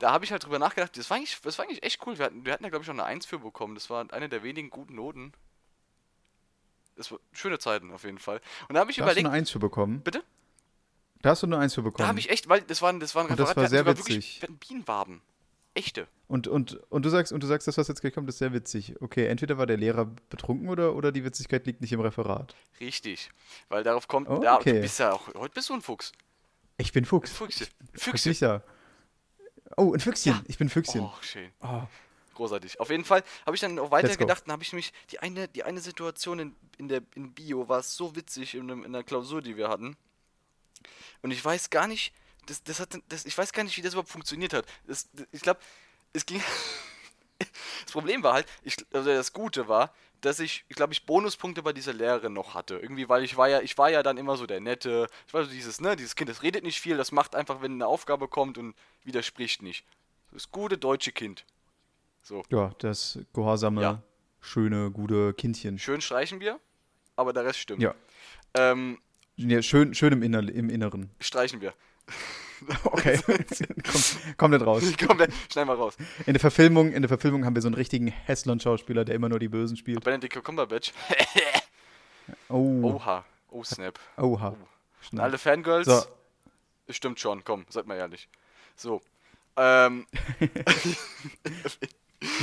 da 0.00 0.10
habe 0.10 0.24
ich 0.24 0.32
halt 0.32 0.44
drüber 0.44 0.58
nachgedacht, 0.58 0.96
das 0.96 1.08
war 1.08 1.16
eigentlich, 1.16 1.40
das 1.40 1.58
war 1.58 1.64
eigentlich 1.64 1.84
echt 1.84 2.04
cool. 2.06 2.18
Wir 2.18 2.24
hatten, 2.26 2.44
wir 2.44 2.52
hatten 2.52 2.64
da, 2.64 2.70
glaube 2.70 2.82
ich, 2.82 2.88
auch 2.90 2.94
eine 2.94 3.04
1 3.04 3.24
für 3.26 3.38
bekommen. 3.38 3.76
Das 3.76 3.88
war 3.88 4.04
eine 4.12 4.28
der 4.28 4.42
wenigen 4.42 4.68
guten 4.70 4.96
Noten. 4.96 5.32
Das 6.96 7.12
war 7.12 7.20
schöne 7.32 7.60
Zeiten 7.60 7.92
auf 7.92 8.02
jeden 8.02 8.18
Fall. 8.18 8.40
Und 8.68 8.74
da 8.74 8.80
habe 8.80 8.90
ich 8.90 8.96
Da 8.96 9.02
hast 9.04 9.06
du 9.06 9.12
überlegt, 9.12 9.26
eine 9.28 9.36
Eins 9.36 9.50
für 9.50 9.60
bekommen. 9.60 10.00
bitte? 10.00 10.24
Da 11.22 11.30
hast 11.30 11.42
du 11.42 11.46
eine 11.46 11.58
Eins 11.58 11.74
für 11.74 11.82
bekommen. 11.82 12.04
Da 12.04 12.08
habe 12.08 12.18
ich 12.20 12.30
echt, 12.30 12.48
weil 12.48 12.60
das 12.62 12.80
war, 12.82 12.90
ein- 12.90 13.00
das 13.00 13.14
war 13.14 13.24
ein 13.24 13.30
Und 13.30 13.38
das 13.38 13.50
Referat, 13.50 13.64
war 13.64 13.68
sehr 13.70 13.86
wirklich- 13.86 14.16
witzig. 14.16 14.42
Wir 14.42 14.48
hatten 14.48 14.58
Bienenwaben. 14.58 15.20
Echte. 15.74 16.08
Und, 16.26 16.48
und, 16.48 16.74
und 16.90 17.04
du 17.04 17.08
sagst, 17.08 17.32
und 17.32 17.42
du 17.42 17.46
sagst, 17.46 17.68
das, 17.68 17.76
was 17.78 17.86
jetzt 17.88 18.00
gleich 18.00 18.12
kommt, 18.12 18.28
ist 18.28 18.38
sehr 18.38 18.52
witzig. 18.52 18.94
Okay, 19.00 19.26
entweder 19.26 19.58
war 19.58 19.66
der 19.66 19.76
Lehrer 19.76 20.06
betrunken 20.28 20.68
oder, 20.68 20.94
oder 20.96 21.12
die 21.12 21.24
Witzigkeit 21.24 21.66
liegt 21.66 21.80
nicht 21.80 21.92
im 21.92 22.00
Referat. 22.00 22.54
Richtig. 22.80 23.30
Weil 23.68 23.84
darauf 23.84 24.08
kommt, 24.08 24.28
Oh, 24.28 24.42
okay. 24.44 24.72
du 24.74 24.80
bist 24.80 24.98
ja 24.98 25.12
auch, 25.12 25.32
heute 25.34 25.54
bist 25.54 25.68
du 25.68 25.74
ein 25.74 25.82
Fuchs. 25.82 26.12
Ich 26.78 26.92
bin 26.92 27.04
Fuchs. 27.04 27.30
Füchse. 27.32 27.66
Fuchs 27.92 28.02
Füchse. 28.04 28.28
nicht 28.28 28.42
da. 28.42 28.62
Oh, 29.76 29.92
ein 29.94 30.00
Füchschen. 30.00 30.32
Ja. 30.32 30.42
Ich 30.46 30.58
bin 30.58 30.68
Füchschen. 30.68 31.02
Oh, 31.02 31.12
schön. 31.20 31.50
Oh. 31.60 31.82
Großartig. 32.34 32.80
Auf 32.80 32.90
jeden 32.90 33.04
Fall 33.04 33.22
habe 33.46 33.54
ich 33.56 33.60
dann 33.60 33.78
auch 33.78 33.90
weiter 33.90 34.08
Let's 34.08 34.18
go. 34.18 34.24
gedacht, 34.24 34.44
dann 34.46 34.52
habe 34.52 34.62
ich 34.62 34.72
nämlich 34.72 34.92
die 35.10 35.18
eine, 35.20 35.48
die 35.48 35.64
eine 35.64 35.80
Situation 35.80 36.38
in, 36.38 36.56
in 36.78 36.88
der 36.88 37.02
in 37.14 37.32
Bio 37.34 37.68
war 37.68 37.82
so 37.82 38.14
witzig 38.16 38.54
in, 38.54 38.68
in 38.84 38.92
der 38.92 39.02
Klausur, 39.04 39.42
die 39.42 39.56
wir 39.56 39.68
hatten. 39.68 39.96
Und 41.22 41.30
ich 41.30 41.44
weiß 41.44 41.70
gar 41.70 41.86
nicht, 41.86 42.12
das, 42.46 42.62
das 42.62 42.80
hat, 42.80 42.98
das, 43.08 43.24
ich 43.26 43.36
weiß 43.36 43.52
gar 43.52 43.64
nicht, 43.64 43.76
wie 43.76 43.82
das 43.82 43.92
überhaupt 43.92 44.10
funktioniert 44.10 44.52
hat. 44.54 44.66
Das, 44.86 45.08
ich 45.32 45.42
glaube, 45.42 45.60
es 46.12 46.24
ging. 46.26 46.42
das 47.38 47.92
Problem 47.92 48.22
war 48.22 48.34
halt, 48.34 48.46
ich, 48.62 48.76
also 48.92 49.10
das 49.10 49.32
Gute 49.32 49.68
war, 49.68 49.92
dass 50.20 50.40
ich, 50.40 50.64
ich 50.68 50.74
glaube, 50.76 50.92
ich 50.92 51.06
Bonuspunkte 51.06 51.62
bei 51.62 51.72
dieser 51.72 51.92
Lehrerin 51.92 52.32
noch 52.32 52.54
hatte. 52.54 52.78
Irgendwie, 52.78 53.08
weil 53.08 53.22
ich 53.22 53.36
war 53.36 53.48
ja, 53.48 53.60
ich 53.60 53.78
war 53.78 53.90
ja 53.90 54.02
dann 54.02 54.16
immer 54.16 54.36
so 54.36 54.46
der 54.46 54.60
Nette. 54.60 55.06
Ich 55.26 55.34
war 55.34 55.44
so 55.44 55.50
dieses, 55.50 55.80
ne, 55.80 55.94
dieses 55.94 56.16
Kind, 56.16 56.28
das 56.28 56.42
redet 56.42 56.64
nicht 56.64 56.80
viel, 56.80 56.96
das 56.96 57.12
macht 57.12 57.36
einfach, 57.36 57.62
wenn 57.62 57.72
eine 57.72 57.86
Aufgabe 57.86 58.26
kommt 58.28 58.58
und 58.58 58.74
widerspricht 59.04 59.62
nicht. 59.62 59.84
Das 60.32 60.50
gute 60.50 60.76
deutsche 60.76 61.12
Kind. 61.12 61.44
So. 62.22 62.42
Ja, 62.50 62.72
das 62.78 63.18
gehorsame, 63.32 63.80
Ja. 63.80 64.02
schöne, 64.40 64.90
gute 64.90 65.32
Kindchen. 65.34 65.78
Schön 65.78 66.00
streichen 66.00 66.40
wir, 66.40 66.58
aber 67.16 67.32
der 67.32 67.44
Rest 67.44 67.60
stimmt. 67.60 67.82
Ja. 67.82 67.94
Ähm, 68.54 69.00
ja 69.38 69.62
schön, 69.62 69.94
schön 69.94 70.12
im, 70.12 70.22
Inner 70.22 70.40
im 70.48 70.68
Inneren. 70.70 71.10
streichen 71.20 71.60
wir. 71.60 71.72
Okay. 72.82 73.20
Komm, 73.24 74.02
komplett 74.36 74.66
raus. 74.66 74.82
Wir- 74.82 75.28
schneiden 75.52 75.68
wir 75.68 75.74
raus. 75.74 75.96
In 76.26 76.32
der 76.34 76.40
Verfilmung, 76.40 76.90
in 76.92 77.02
der 77.02 77.08
Verfilmung 77.08 77.44
haben 77.44 77.54
wir 77.54 77.62
so 77.62 77.68
einen 77.68 77.76
richtigen 77.76 78.08
Hässlon-Schauspieler, 78.08 79.04
der 79.04 79.14
immer 79.14 79.28
nur 79.28 79.38
die 79.38 79.46
Bösen 79.48 79.76
spielt. 79.76 80.02
Benedict 80.02 80.42
Cumberbatch. 80.42 80.92
Oh. 82.50 82.82
Oha. 82.96 83.24
Oh, 83.50 83.64
Snap. 83.64 83.98
Oha. 84.18 84.54
Schnell. 85.00 85.22
alle 85.22 85.38
Fangirls. 85.38 85.86
So. 85.86 86.02
Stimmt 86.90 87.20
schon, 87.20 87.42
komm, 87.42 87.64
seid 87.70 87.86
mal 87.86 87.96
ehrlich. 87.96 88.28
So. 88.76 89.00
Ähm, 89.56 90.06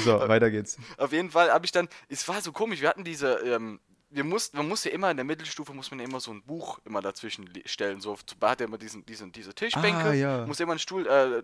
So, 0.06 0.20
weiter 0.28 0.50
geht's. 0.50 0.78
auf 0.98 1.12
jeden 1.12 1.30
Fall 1.30 1.52
habe 1.52 1.66
ich 1.66 1.72
dann, 1.72 1.90
es 2.08 2.28
war 2.28 2.42
so 2.42 2.52
komisch, 2.54 2.80
wir 2.82 2.88
hatten 2.90 3.04
diese, 3.04 3.34
ähm, 3.40 3.80
wir 4.16 4.24
mussten, 4.24 4.58
man 4.58 4.68
muss 4.68 4.84
ja 4.84 4.92
immer 4.92 5.12
in 5.12 5.18
der 5.18 5.26
Mittelstufe, 5.26 5.74
muss 5.74 5.92
man 5.92 6.00
ja 6.00 6.06
immer 6.06 6.20
so 6.20 6.32
ein 6.32 6.42
Buch 6.42 6.80
immer 6.86 7.02
dazwischen 7.02 7.46
le- 7.48 7.68
stellen. 7.68 8.00
So, 8.02 8.18
hat 8.42 8.60
ja 8.62 8.66
immer 8.66 8.78
diesen, 8.78 9.06
diesen, 9.06 9.32
diese 9.32 9.54
Tischbänke, 9.54 10.10
Ah, 10.10 10.14
ja. 10.14 10.46
muss 10.46 10.58
ja 10.60 10.64
immer 10.64 10.74
einen 10.74 10.80
Stuhl, 10.80 11.06
äh, 11.06 11.44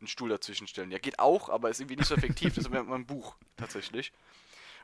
einen 0.00 0.06
Stuhl 0.08 0.28
dazwischen 0.30 0.66
stellen. 0.68 0.90
Ja, 0.90 0.98
geht 0.98 1.18
auch, 1.18 1.48
aber 1.48 1.68
ist 1.68 1.80
irgendwie 1.80 1.96
nicht 1.96 2.06
so 2.08 2.14
effektiv, 2.14 2.54
das 2.54 2.64
ist 2.64 2.72
immer 2.74 2.94
ein 2.94 3.06
Buch, 3.06 3.34
tatsächlich. 3.56 4.12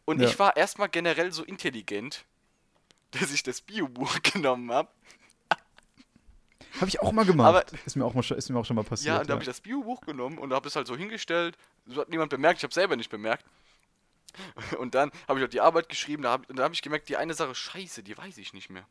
Und 0.04 0.20
Ja. 0.20 0.28
ich 0.28 0.38
war 0.38 0.56
erstmal 0.56 0.88
generell 0.88 1.32
so 1.32 1.42
intelligent, 1.44 2.24
dass 3.12 3.32
ich 3.32 3.42
das 3.42 3.60
Biobuch 3.60 4.18
genommen 4.22 4.70
habe. 4.72 4.88
Habe 6.80 6.88
ich 6.88 7.00
auch 7.00 7.12
mal 7.12 7.24
gemacht. 7.24 7.48
Aber- 7.48 7.64
ist, 7.86 7.96
mir 7.96 8.04
auch 8.04 8.12
mal, 8.14 8.22
schon- 8.22 8.36
ist 8.36 8.50
mir 8.50 8.58
auch 8.58 8.64
schon 8.66 8.76
mal 8.76 8.84
passiert. 8.84 9.14
Ja, 9.14 9.20
und 9.20 9.28
da 9.30 9.32
habe 9.34 9.42
ich 9.42 9.48
das 9.48 9.60
Biobuch 9.60 10.02
genommen 10.02 10.38
und 10.38 10.52
habe 10.52 10.68
es 10.68 10.76
halt 10.76 10.86
so 10.86 10.96
hingestellt. 10.96 11.56
So 11.86 12.00
hat 12.02 12.10
niemand 12.10 12.30
bemerkt, 12.30 12.58
ich 12.58 12.64
habe 12.64 12.74
selber 12.74 12.96
nicht 12.96 13.08
bemerkt. 13.10 13.44
Und 14.78 14.94
dann 14.94 15.10
habe 15.28 15.38
ich 15.38 15.42
halt 15.42 15.52
die 15.52 15.60
Arbeit 15.60 15.88
geschrieben, 15.88 16.22
da 16.22 16.32
habe 16.32 16.62
hab 16.62 16.72
ich 16.72 16.82
gemerkt, 16.82 17.08
die 17.08 17.16
eine 17.16 17.34
Sache, 17.34 17.54
scheiße, 17.54 18.02
die 18.02 18.16
weiß 18.16 18.38
ich 18.38 18.52
nicht 18.52 18.70
mehr. 18.70 18.86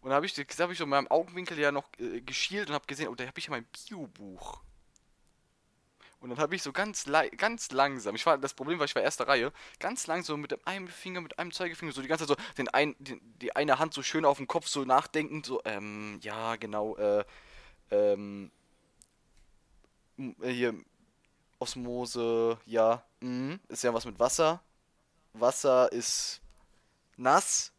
Und 0.00 0.10
da 0.10 0.16
habe 0.16 0.26
ich, 0.26 0.34
da 0.34 0.42
hab 0.42 0.70
ich 0.70 0.78
so 0.78 0.84
in 0.84 0.90
meinem 0.90 1.08
Augenwinkel 1.08 1.58
ja 1.58 1.72
noch 1.72 1.88
äh, 1.98 2.20
geschielt 2.20 2.68
und 2.68 2.74
habe 2.74 2.86
gesehen, 2.86 3.08
oh, 3.08 3.14
da 3.14 3.26
habe 3.26 3.38
ich 3.38 3.46
ja 3.46 3.50
mein 3.50 3.66
Biobuch. 3.66 4.62
Und 6.20 6.28
dann 6.28 6.38
habe 6.38 6.54
ich 6.54 6.62
so 6.62 6.70
ganz, 6.70 7.06
ganz 7.38 7.70
langsam, 7.70 8.14
ich 8.14 8.26
war, 8.26 8.36
das 8.36 8.52
Problem 8.52 8.78
war, 8.78 8.84
ich 8.84 8.94
war 8.94 9.02
erste 9.02 9.26
Reihe, 9.26 9.52
ganz 9.78 10.06
langsam 10.06 10.40
mit 10.40 10.50
dem 10.50 10.60
einen 10.66 10.88
Finger, 10.88 11.22
mit 11.22 11.38
einem 11.38 11.50
Zeigefinger, 11.50 11.92
so 11.92 12.02
die 12.02 12.08
ganze 12.08 12.26
Zeit 12.26 12.36
so, 12.36 12.54
den 12.58 12.68
ein, 12.68 12.94
den, 12.98 13.20
die 13.40 13.56
eine 13.56 13.78
Hand 13.78 13.94
so 13.94 14.02
schön 14.02 14.26
auf 14.26 14.36
dem 14.36 14.46
Kopf, 14.46 14.68
so 14.68 14.84
nachdenkend, 14.84 15.46
so, 15.46 15.62
ähm, 15.64 16.18
ja, 16.22 16.56
genau, 16.56 16.96
äh, 16.96 17.24
ähm, 17.90 18.50
äh, 20.18 20.50
hier, 20.50 20.74
Osmose, 21.58 22.58
ja, 22.66 23.02
mhm, 23.20 23.60
ist 23.68 23.84
ja 23.84 23.94
was 23.94 24.04
mit 24.04 24.18
Wasser. 24.18 24.62
Wasser 25.32 25.90
ist 25.92 26.40
nass. 27.16 27.72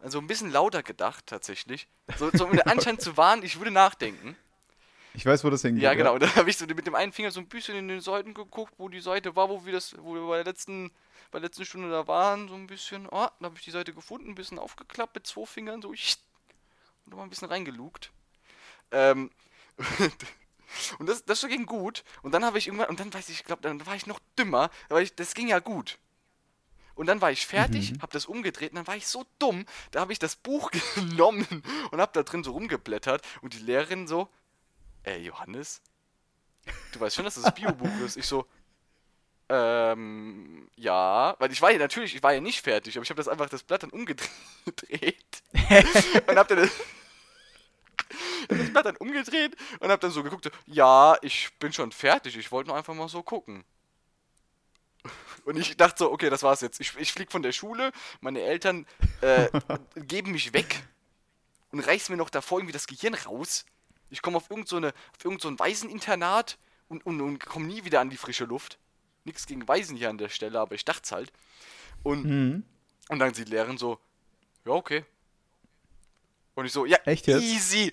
Also 0.00 0.18
ein 0.18 0.26
bisschen 0.26 0.50
lauter 0.50 0.82
gedacht, 0.82 1.26
tatsächlich. 1.26 1.88
So, 2.16 2.30
so 2.32 2.46
um 2.46 2.52
den 2.56 2.62
Anschein 2.62 2.98
zu 2.98 3.16
wahren, 3.16 3.42
ich 3.42 3.58
würde 3.58 3.70
nachdenken. 3.70 4.36
Ich 5.12 5.26
weiß, 5.26 5.44
wo 5.44 5.50
das 5.50 5.62
hingeht. 5.62 5.82
Ja, 5.82 5.94
genau. 5.94 6.18
Dann 6.18 6.34
habe 6.36 6.48
ich 6.48 6.56
so 6.56 6.66
mit 6.66 6.86
dem 6.86 6.94
einen 6.94 7.12
Finger 7.12 7.30
so 7.30 7.40
ein 7.40 7.48
bisschen 7.48 7.76
in 7.76 7.88
den 7.88 8.00
Seiten 8.00 8.32
geguckt, 8.32 8.74
wo 8.78 8.88
die 8.88 9.00
Seite 9.00 9.34
war, 9.36 9.48
wo 9.48 9.64
wir 9.64 9.72
das, 9.72 9.96
wo 9.98 10.14
wir 10.14 10.26
bei 10.26 10.36
der 10.36 10.44
letzten, 10.44 10.90
bei 11.30 11.40
der 11.40 11.48
letzten 11.48 11.64
Stunde 11.64 11.90
da 11.90 12.06
waren, 12.06 12.48
so 12.48 12.54
ein 12.54 12.66
bisschen. 12.66 13.06
Oh, 13.06 13.26
da 13.26 13.32
habe 13.42 13.56
ich 13.56 13.64
die 13.64 13.72
Seite 13.72 13.92
gefunden, 13.92 14.30
ein 14.30 14.34
bisschen 14.34 14.58
aufgeklappt 14.58 15.16
mit 15.16 15.26
zwei 15.26 15.46
Fingern, 15.46 15.82
so 15.82 15.88
und 15.88 15.96
nochmal 17.06 17.26
ein 17.26 17.30
bisschen 17.30 17.48
reingelugt. 17.48 18.12
Ähm, 18.92 19.30
und 20.98 21.08
das, 21.08 21.24
das 21.24 21.46
ging 21.46 21.66
gut. 21.66 22.04
Und 22.22 22.32
dann 22.32 22.44
habe 22.44 22.58
ich 22.58 22.66
irgendwann, 22.66 22.88
und 22.88 23.00
dann 23.00 23.12
weiß 23.12 23.28
ich, 23.28 23.40
ich 23.40 23.44
glaube, 23.44 23.62
dann 23.62 23.84
war 23.86 23.94
ich 23.96 24.06
noch 24.06 24.20
dümmer, 24.38 24.70
weil 24.88 25.02
ich, 25.02 25.14
das 25.14 25.34
ging 25.34 25.48
ja 25.48 25.58
gut. 25.58 25.98
Und 26.94 27.06
dann 27.06 27.20
war 27.20 27.30
ich 27.30 27.46
fertig, 27.46 27.92
Mhm. 27.92 28.02
habe 28.02 28.12
das 28.12 28.26
umgedreht 28.26 28.70
und 28.72 28.76
dann 28.76 28.86
war 28.86 28.96
ich 28.96 29.06
so 29.06 29.24
dumm, 29.38 29.64
da 29.90 30.00
habe 30.00 30.12
ich 30.12 30.18
das 30.18 30.36
Buch 30.36 30.70
genommen 30.96 31.62
und 31.90 32.00
habe 32.00 32.12
da 32.12 32.22
drin 32.22 32.44
so 32.44 32.52
rumgeblättert 32.52 33.26
und 33.42 33.54
die 33.54 33.58
Lehrerin 33.58 34.06
so, 34.06 34.28
ey 35.04 35.18
Johannes, 35.22 35.80
du 36.92 37.00
weißt 37.00 37.16
schon, 37.16 37.24
dass 37.24 37.34
das 37.36 37.54
Biobuch 37.54 37.98
ist. 38.00 38.16
Ich 38.18 38.26
so, 38.26 38.46
ähm, 39.48 40.68
ja, 40.76 41.34
weil 41.38 41.50
ich 41.50 41.60
war 41.62 41.72
ja 41.72 41.78
natürlich, 41.78 42.14
ich 42.14 42.22
war 42.22 42.32
ja 42.34 42.40
nicht 42.40 42.60
fertig, 42.60 42.96
aber 42.96 43.02
ich 43.02 43.10
habe 43.10 43.16
das 43.18 43.28
einfach 43.28 43.48
das 43.48 43.62
Blatt 43.62 43.82
dann 43.82 43.90
umgedreht 43.90 45.42
und 46.28 46.36
habe 46.36 46.54
dann 46.56 46.70
das, 48.58 48.70
Blatt 48.72 48.86
dann 48.86 48.96
umgedreht 48.96 49.56
und 49.80 49.90
habe 49.90 50.00
dann 50.00 50.10
so 50.10 50.22
geguckt, 50.22 50.44
so, 50.44 50.50
ja, 50.66 51.16
ich 51.22 51.50
bin 51.58 51.72
schon 51.72 51.92
fertig, 51.92 52.36
ich 52.36 52.50
wollte 52.52 52.68
nur 52.68 52.76
einfach 52.76 52.94
mal 52.94 53.08
so 53.08 53.22
gucken. 53.22 53.64
Und 55.46 55.56
ich 55.56 55.74
dachte 55.76 55.96
so, 56.04 56.12
okay, 56.12 56.28
das 56.28 56.42
war's 56.42 56.60
jetzt. 56.60 56.78
Ich, 56.80 56.94
ich 56.98 57.12
flieg 57.12 57.32
von 57.32 57.42
der 57.42 57.52
Schule, 57.52 57.92
meine 58.20 58.42
Eltern 58.42 58.86
äh, 59.22 59.48
geben 59.96 60.32
mich 60.32 60.52
weg 60.52 60.82
und 61.72 61.80
reißen 61.80 62.12
mir 62.12 62.18
noch 62.18 62.28
davor 62.28 62.58
irgendwie 62.58 62.74
das 62.74 62.86
Gehirn 62.86 63.14
raus. 63.14 63.64
Ich 64.10 64.20
komme 64.20 64.36
auf 64.36 64.50
irgend 64.50 64.68
so, 64.68 64.76
eine, 64.76 64.88
auf 64.88 65.24
irgend 65.24 65.40
so 65.40 65.48
ein 65.48 65.58
Waiseninternat 65.58 66.58
und, 66.88 67.06
und, 67.06 67.20
und 67.22 67.46
komme 67.46 67.66
nie 67.66 67.84
wieder 67.84 68.00
an 68.00 68.10
die 68.10 68.18
frische 68.18 68.44
Luft. 68.44 68.78
Nichts 69.24 69.46
gegen 69.46 69.66
Waisen 69.66 69.96
hier 69.96 70.10
an 70.10 70.18
der 70.18 70.28
Stelle, 70.28 70.60
aber 70.60 70.74
ich 70.74 70.84
dachte 70.84 71.14
halt. 71.14 71.32
Und, 72.02 72.24
Mhm. 72.24 72.64
und 73.08 73.18
dann 73.18 73.32
sieht 73.32 73.48
Lehrerin 73.48 73.78
so, 73.78 73.98
ja, 74.66 74.72
okay. 74.72 75.04
Und 76.54 76.66
ich 76.66 76.72
so, 76.72 76.84
ja, 76.84 76.98
Echt 77.06 77.26
jetzt? 77.26 77.42
easy, 77.42 77.92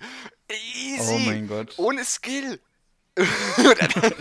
easy. 0.52 1.14
Oh 1.14 1.18
mein 1.18 1.48
Gott. 1.48 1.74
Ohne 1.78 2.04
Skill. 2.04 2.60
und 3.18 3.80
dann, 3.80 4.12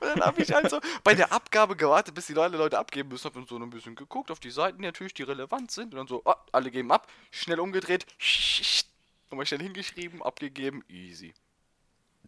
dann 0.00 0.20
habe 0.20 0.42
ich 0.42 0.52
halt 0.52 0.68
so 0.68 0.78
bei 1.02 1.14
der 1.14 1.32
Abgabe 1.32 1.74
gewartet, 1.74 2.14
bis 2.14 2.26
die 2.26 2.36
alle 2.36 2.58
Leute 2.58 2.78
abgeben 2.78 3.08
müssen. 3.08 3.24
Hab 3.24 3.34
dann 3.34 3.46
so 3.46 3.56
ein 3.56 3.70
bisschen 3.70 3.94
geguckt 3.94 4.30
auf 4.30 4.40
die 4.40 4.50
Seiten, 4.50 4.78
die 4.78 4.84
natürlich, 4.84 5.14
die 5.14 5.22
relevant 5.22 5.70
sind. 5.70 5.94
Und 5.94 5.98
dann 5.98 6.06
so, 6.06 6.22
ah, 6.26 6.36
alle 6.52 6.70
geben 6.70 6.92
ab, 6.92 7.10
schnell 7.30 7.60
umgedreht, 7.60 8.06
nochmal 9.30 9.46
schnell 9.46 9.62
hingeschrieben, 9.62 10.22
abgegeben, 10.22 10.84
easy. 10.88 11.32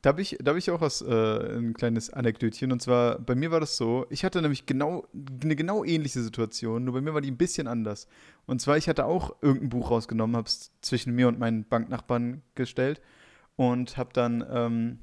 Da 0.01 0.11
habe 0.11 0.23
ich, 0.23 0.37
da 0.41 0.53
hab 0.53 0.59
ich 0.59 0.71
auch 0.71 0.81
was, 0.81 1.03
äh, 1.03 1.59
ein 1.59 1.75
kleines 1.75 2.11
Anekdötchen. 2.11 2.73
Und 2.73 2.81
zwar, 2.81 3.19
bei 3.19 3.35
mir 3.35 3.51
war 3.51 3.61
das 3.61 3.77
so, 3.77 4.07
ich 4.09 4.25
hatte 4.25 4.41
nämlich 4.41 4.65
genau, 4.65 5.07
eine 5.43 5.57
genau 5.57 5.85
ähnliche 5.85 6.23
Situation, 6.23 6.85
nur 6.85 6.95
bei 6.95 7.01
mir 7.01 7.13
war 7.13 7.21
die 7.21 7.31
ein 7.31 7.37
bisschen 7.37 7.67
anders. 7.67 8.07
Und 8.47 8.63
zwar, 8.63 8.79
ich 8.79 8.89
hatte 8.89 9.05
auch 9.05 9.37
irgendein 9.43 9.69
Buch 9.71 9.91
rausgenommen, 9.91 10.37
habe 10.37 10.47
es 10.47 10.71
zwischen 10.81 11.15
mir 11.15 11.29
und 11.29 11.39
meinen 11.39 11.65
Banknachbarn 11.65 12.43
gestellt 12.55 13.03
und 13.59 13.97
habe 13.97 14.11
dann 14.13 14.47
ähm, 14.49 14.99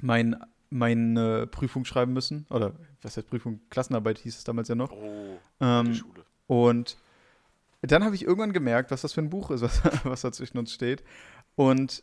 mein, 0.00 0.36
meine 0.70 1.46
Prüfung 1.46 1.84
schreiben 1.84 2.12
müssen. 2.12 2.44
Oder 2.50 2.72
was 3.00 3.16
heißt 3.16 3.30
Prüfung? 3.30 3.60
Klassenarbeit 3.70 4.18
hieß 4.18 4.36
es 4.36 4.42
damals 4.42 4.66
ja 4.66 4.74
noch. 4.74 4.90
Oh, 4.90 5.38
Ähm, 5.60 5.86
die 5.86 5.94
Schule. 5.94 6.24
Und 6.48 6.96
dann 7.82 8.04
habe 8.04 8.16
ich 8.16 8.24
irgendwann 8.24 8.52
gemerkt, 8.52 8.90
was 8.90 9.02
das 9.02 9.12
für 9.12 9.20
ein 9.20 9.30
Buch 9.30 9.52
ist, 9.52 9.62
was, 9.62 9.80
was 10.04 10.20
da 10.22 10.32
zwischen 10.32 10.58
uns 10.58 10.72
steht. 10.72 11.04
Und 11.54 12.02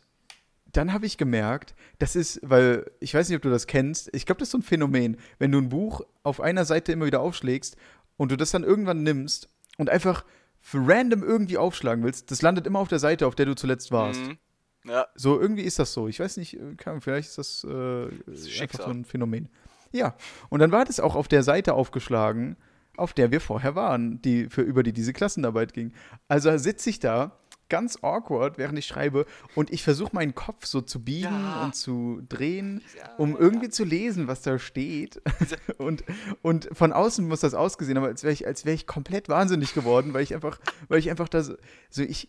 dann 0.72 0.94
habe 0.94 1.04
ich 1.04 1.18
gemerkt, 1.18 1.74
das 1.98 2.16
ist, 2.16 2.40
weil 2.42 2.90
ich 2.98 3.12
weiß 3.12 3.28
nicht, 3.28 3.36
ob 3.36 3.42
du 3.42 3.50
das 3.50 3.66
kennst, 3.66 4.08
ich 4.14 4.24
glaube, 4.24 4.38
das 4.38 4.48
ist 4.48 4.52
so 4.52 4.58
ein 4.58 4.62
Phänomen, 4.62 5.18
wenn 5.38 5.52
du 5.52 5.58
ein 5.58 5.68
Buch 5.68 6.00
auf 6.22 6.40
einer 6.40 6.64
Seite 6.64 6.92
immer 6.92 7.04
wieder 7.04 7.20
aufschlägst 7.20 7.76
und 8.16 8.32
du 8.32 8.36
das 8.36 8.52
dann 8.52 8.64
irgendwann 8.64 9.02
nimmst 9.02 9.50
und 9.76 9.90
einfach 9.90 10.24
für 10.60 10.78
random 10.80 11.22
irgendwie 11.22 11.58
aufschlagen 11.58 12.02
willst, 12.04 12.30
das 12.30 12.40
landet 12.40 12.66
immer 12.66 12.78
auf 12.78 12.88
der 12.88 12.98
Seite, 12.98 13.26
auf 13.26 13.34
der 13.34 13.44
du 13.44 13.54
zuletzt 13.54 13.92
warst. 13.92 14.20
Mhm. 14.22 14.38
Ja, 14.86 15.06
So, 15.14 15.40
irgendwie 15.40 15.62
ist 15.62 15.78
das 15.78 15.92
so. 15.92 16.08
Ich 16.08 16.20
weiß 16.20 16.36
nicht, 16.36 16.54
äh, 16.54 16.74
kann, 16.76 17.00
vielleicht 17.00 17.28
ist 17.30 17.38
das, 17.38 17.66
äh, 17.68 18.08
ist 18.30 18.60
einfach 18.60 18.84
so 18.84 18.90
ein 18.90 19.04
Phänomen. 19.04 19.48
Ja, 19.92 20.14
und 20.50 20.60
dann 20.60 20.72
war 20.72 20.84
das 20.84 21.00
auch 21.00 21.14
auf 21.14 21.28
der 21.28 21.42
Seite 21.42 21.74
aufgeschlagen, 21.74 22.56
auf 22.96 23.12
der 23.12 23.30
wir 23.30 23.40
vorher 23.40 23.74
waren, 23.74 24.20
die 24.22 24.48
für 24.50 24.62
über 24.62 24.82
die 24.82 24.92
diese 24.92 25.12
Klassenarbeit 25.12 25.72
ging. 25.72 25.92
Also 26.28 26.56
sitze 26.58 26.90
ich 26.90 26.98
da 27.00 27.38
ganz 27.70 27.98
awkward, 28.02 28.58
während 28.58 28.78
ich 28.78 28.86
schreibe 28.86 29.24
und 29.54 29.72
ich 29.72 29.82
versuche 29.82 30.10
meinen 30.14 30.34
Kopf 30.34 30.66
so 30.66 30.80
zu 30.80 31.02
biegen 31.02 31.22
Ja. 31.32 31.64
und 31.64 31.74
zu 31.74 32.20
drehen, 32.28 32.82
Ja, 32.98 33.14
um 33.16 33.32
ja. 33.32 33.38
irgendwie 33.38 33.70
zu 33.70 33.84
lesen, 33.84 34.28
was 34.28 34.42
da 34.42 34.58
steht. 34.58 35.22
und, 35.78 36.04
und 36.42 36.68
von 36.72 36.92
außen 36.92 37.26
muss 37.26 37.40
das 37.40 37.54
ausgesehen, 37.54 37.96
aber 37.96 38.08
als 38.08 38.22
wäre 38.22 38.32
ich, 38.32 38.46
als 38.46 38.64
wäre 38.64 38.74
ich 38.74 38.86
komplett 38.86 39.28
wahnsinnig 39.28 39.72
geworden, 39.74 40.12
weil 40.12 40.22
ich 40.22 40.34
einfach, 40.34 40.58
weil 40.88 40.98
ich 40.98 41.08
einfach 41.10 41.28
da 41.28 41.42
so, 41.42 41.54
so 41.90 42.02
ich, 42.02 42.28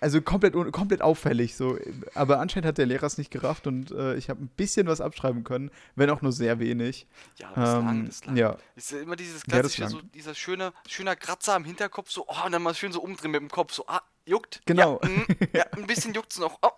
also 0.00 0.20
komplett, 0.20 0.54
komplett 0.72 1.02
auffällig 1.02 1.56
so. 1.56 1.78
Aber 2.14 2.40
anscheinend 2.40 2.66
hat 2.66 2.78
der 2.78 2.86
Lehrer 2.86 3.04
es 3.06 3.18
nicht 3.18 3.30
gerafft 3.30 3.66
und 3.66 3.90
äh, 3.92 4.14
ich 4.16 4.28
habe 4.30 4.42
ein 4.44 4.48
bisschen 4.48 4.86
was 4.86 5.00
abschreiben 5.00 5.44
können, 5.44 5.70
wenn 5.94 6.10
auch 6.10 6.22
nur 6.22 6.32
sehr 6.32 6.58
wenig. 6.58 7.06
ja, 7.38 7.50
das 7.54 7.74
Ähm, 7.74 7.84
lang, 7.86 8.06
das 8.06 8.24
lang. 8.26 8.36
ja. 8.36 8.56
Ist 8.74 8.90
ja 8.92 9.00
immer 9.00 9.16
dieses 9.16 9.42
Ja, 9.46 9.60
klassische, 9.60 9.88
so 9.88 9.98
lang. 9.98 10.10
dieser 10.12 10.34
schöne, 10.34 10.72
schöner 10.88 11.16
Kratzer 11.16 11.54
am 11.54 11.64
Hinterkopf, 11.64 12.10
so, 12.10 12.24
oh, 12.28 12.46
und 12.46 12.52
dann 12.52 12.62
mal 12.62 12.74
schön 12.74 12.92
so 12.92 13.00
umdrehen 13.00 13.30
mit 13.30 13.40
dem 13.40 13.50
Kopf, 13.50 13.72
so, 13.72 13.84
ah, 13.86 14.02
juckt. 14.24 14.60
Genau. 14.66 15.00
Ja, 15.02 15.08
mm, 15.08 15.26
ja 15.54 15.64
ein 15.72 15.86
bisschen 15.86 16.12
juckt's 16.14 16.38
noch. 16.38 16.58
Oh, 16.62 16.70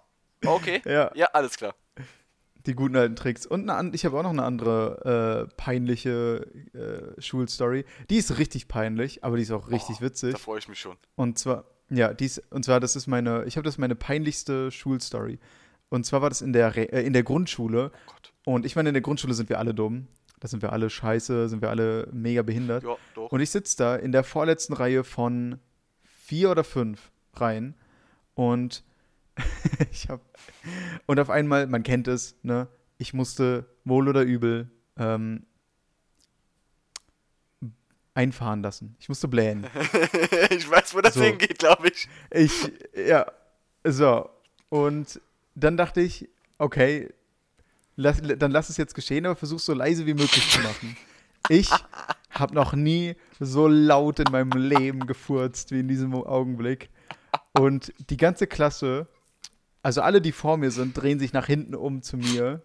okay. 0.47 0.81
Ja. 0.87 1.11
Ja, 1.15 1.27
alles 1.33 1.57
klar. 1.57 1.75
Die 2.67 2.75
guten 2.75 2.97
alten 2.97 3.17
Tricks. 3.17 3.47
Und 3.47 3.71
eine, 3.71 3.95
ich 3.95 4.05
habe 4.05 4.19
auch 4.19 4.23
noch 4.23 4.31
eine 4.31 4.43
andere 4.43 5.49
äh, 5.49 5.55
peinliche 5.57 6.47
äh, 6.75 7.21
Schulstory. 7.21 7.85
Die 8.11 8.17
ist 8.17 8.37
richtig 8.37 8.69
peinlich, 8.69 9.25
aber 9.25 9.37
die 9.37 9.43
ist 9.45 9.53
auch 9.53 9.71
richtig 9.71 9.97
Oh, 10.01 10.03
witzig. 10.05 10.33
Da 10.33 10.39
freue 10.39 10.59
ich 10.59 10.69
mich 10.69 10.79
schon. 10.79 10.97
Und 11.17 11.39
zwar, 11.39 11.65
ja, 11.91 12.13
dies, 12.13 12.39
und 12.51 12.65
zwar, 12.65 12.81
das 12.81 12.97
ist 12.97 13.07
meine, 13.07 13.45
ich 13.47 13.57
habe 13.57 13.65
das 13.65 13.79
meine 13.79 13.95
peinlichste 13.95 14.71
Schulstory. 14.71 15.39
Und 15.89 16.05
zwar 16.05 16.21
war 16.21 16.29
das 16.29 16.43
in 16.43 16.53
der, 16.53 16.77
Re 16.77 16.93
äh, 16.93 17.07
in 17.07 17.13
der 17.13 17.23
Grundschule. 17.23 17.91
Oh 17.95 18.13
Gott. 18.13 18.33
Und 18.45 18.67
ich 18.67 18.77
meine, 18.77 18.91
in 18.91 18.95
der 18.95 19.03
Grundschule 19.03 19.35
sind 19.35 19.49
wir 19.49 19.59
alle 19.59 19.75
dumm. 19.75 20.07
Da 20.41 20.49
sind 20.49 20.63
wir 20.63 20.73
alle 20.73 20.91
scheiße, 20.91 21.49
sind 21.49 21.63
wir 21.63 21.71
alle 21.71 22.09
mega 22.13 22.43
behindert. 22.43 22.85
Ja, 22.85 22.97
doch. 23.15 23.33
Und 23.33 23.41
ich 23.41 23.51
sitze 23.51 23.77
da 23.77 23.97
in 23.97 24.13
der 24.13 24.23
vorletzten 24.23 24.75
Reihe 24.75 25.03
von 25.03 25.59
vier 26.03 26.51
oder 26.51 26.63
fünf 26.63 27.11
Reihen. 27.35 27.75
Und 28.35 28.85
ich 29.91 30.09
habe. 30.09 30.23
Und 31.07 31.19
auf 31.19 31.31
einmal, 31.31 31.67
man 31.67 31.83
kennt 31.83 32.07
es, 32.07 32.37
ne? 32.43 32.69
Ich 32.99 33.15
musste 33.15 33.67
wohl 33.85 34.09
oder 34.09 34.23
übel 34.23 34.71
ähm, 34.97 35.47
einfahren 38.19 38.63
lassen. 38.63 38.97
Ich 38.99 39.09
musste 39.09 39.29
blähen. 39.29 39.65
ich 40.51 40.69
weiß, 40.69 40.93
wo 40.93 41.01
das 41.01 41.15
So. 41.15 41.23
hingeht, 41.23 41.61
glaube 41.61 41.89
ich. 41.89 42.09
Ich, 42.33 42.73
ja, 43.07 43.25
so. 43.85 44.29
Und 44.71 45.21
dann 45.55 45.77
dachte 45.77 46.01
ich, 46.01 46.29
okay, 46.59 47.15
lass, 47.95 48.21
dann 48.21 48.51
lass 48.51 48.71
es 48.71 48.77
jetzt 48.77 48.97
geschehen, 48.97 49.25
aber 49.25 49.37
versuch 49.37 49.61
so 49.61 49.73
leise 49.73 50.05
wie 50.05 50.15
möglich 50.15 50.51
zu 50.51 50.61
machen. 50.61 50.97
Ich 51.49 51.71
habe 52.31 52.55
noch 52.57 52.73
nie 52.73 53.15
so 53.39 53.69
laut 53.69 54.19
in 54.19 54.33
meinem 54.33 54.51
Leben 54.51 55.07
gefurzt 55.07 55.71
wie 55.71 55.79
in 55.79 55.87
diesem 55.87 56.13
Augenblick. 56.13 56.91
Und 57.53 57.93
die 58.11 58.17
ganze 58.17 58.49
Klasse, 58.49 59.07
also 59.83 60.03
alle, 60.03 60.21
die 60.21 60.33
vor 60.33 60.57
mir 60.57 60.73
sind, 60.73 61.01
drehen 61.01 61.21
sich 61.21 61.33
nach 61.33 61.47
hinten 61.47 61.77
um 61.77 62.03
zu 62.03 62.17
mir. 62.17 62.63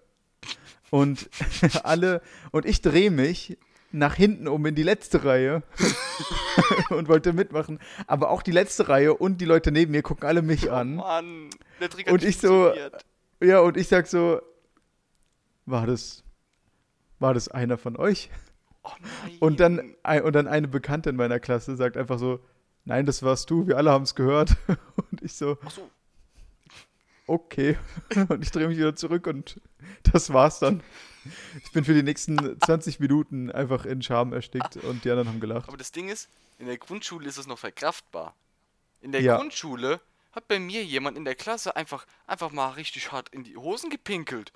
Und 0.89 1.29
alle, 1.83 2.23
und 2.51 2.65
ich 2.65 2.81
drehe 2.81 3.11
mich 3.11 3.59
nach 3.93 4.15
hinten 4.15 4.47
um 4.47 4.65
in 4.65 4.75
die 4.75 4.83
letzte 4.83 5.23
Reihe 5.23 5.63
und 6.89 7.07
wollte 7.07 7.31
mitmachen. 7.31 7.79
Aber 8.07 8.29
auch 8.31 8.41
die 8.41 8.51
letzte 8.51 8.89
Reihe 8.89 9.13
und 9.13 9.39
die 9.39 9.45
Leute 9.45 9.71
neben 9.71 9.91
mir 9.91 10.01
gucken 10.01 10.27
alle 10.27 10.41
mich 10.41 10.71
an. 10.71 10.95
Mann, 10.95 11.49
der 11.79 11.89
Trick 11.89 12.07
Und 12.11 12.23
nicht 12.23 12.29
ich 12.29 12.37
so-. 12.39 12.73
Ja, 13.39 13.59
und 13.59 13.77
ich 13.77 13.87
sag 13.87 14.07
so, 14.07 14.41
war 15.65 15.85
das, 15.85 16.23
war 17.19 17.33
das 17.33 17.47
einer 17.47 17.77
von 17.77 17.95
euch? 17.95 18.29
Oh. 18.83 18.89
Und 19.39 19.59
dann, 19.59 19.95
und 20.03 20.33
dann 20.33 20.47
eine 20.47 20.67
Bekannte 20.67 21.09
in 21.09 21.15
meiner 21.15 21.39
Klasse 21.39 21.75
sagt 21.75 21.95
einfach 21.95 22.19
so, 22.19 22.39
nein, 22.85 23.05
das 23.05 23.23
warst 23.23 23.49
du, 23.49 23.67
wir 23.67 23.77
alle 23.77 23.91
haben 23.91 24.03
es 24.03 24.15
gehört. 24.15 24.57
Und 25.11 25.21
ich 25.21 25.33
so, 25.35 25.57
Ach 25.63 25.71
so. 25.71 25.89
okay. 27.27 27.77
Und 28.29 28.43
ich 28.43 28.51
drehe 28.51 28.67
mich 28.67 28.77
wieder 28.77 28.95
zurück 28.95 29.27
und 29.27 29.61
das 30.11 30.33
war's 30.33 30.59
dann. 30.59 30.81
Ich 31.63 31.71
bin 31.71 31.85
für 31.85 31.93
die 31.93 32.03
nächsten 32.03 32.59
20 32.61 32.99
Minuten 32.99 33.51
einfach 33.51 33.85
in 33.85 34.01
Scham 34.01 34.33
erstickt 34.33 34.77
und 34.77 35.05
die 35.05 35.09
anderen 35.09 35.29
haben 35.29 35.39
gelacht. 35.39 35.67
Aber 35.67 35.77
das 35.77 35.91
Ding 35.91 36.09
ist, 36.09 36.29
in 36.59 36.67
der 36.67 36.77
Grundschule 36.77 37.27
ist 37.27 37.37
es 37.37 37.47
noch 37.47 37.59
verkraftbar. 37.59 38.35
In 39.01 39.11
der 39.11 39.21
Ja. 39.21 39.37
Grundschule 39.37 39.99
hat 40.31 40.47
bei 40.47 40.59
mir 40.59 40.83
jemand 40.83 41.17
in 41.17 41.25
der 41.25 41.35
Klasse 41.35 41.75
einfach, 41.75 42.05
einfach 42.27 42.51
mal 42.51 42.69
richtig 42.71 43.11
hart 43.11 43.29
in 43.29 43.43
die 43.43 43.55
Hosen 43.57 43.89
gepinkelt. 43.89 44.51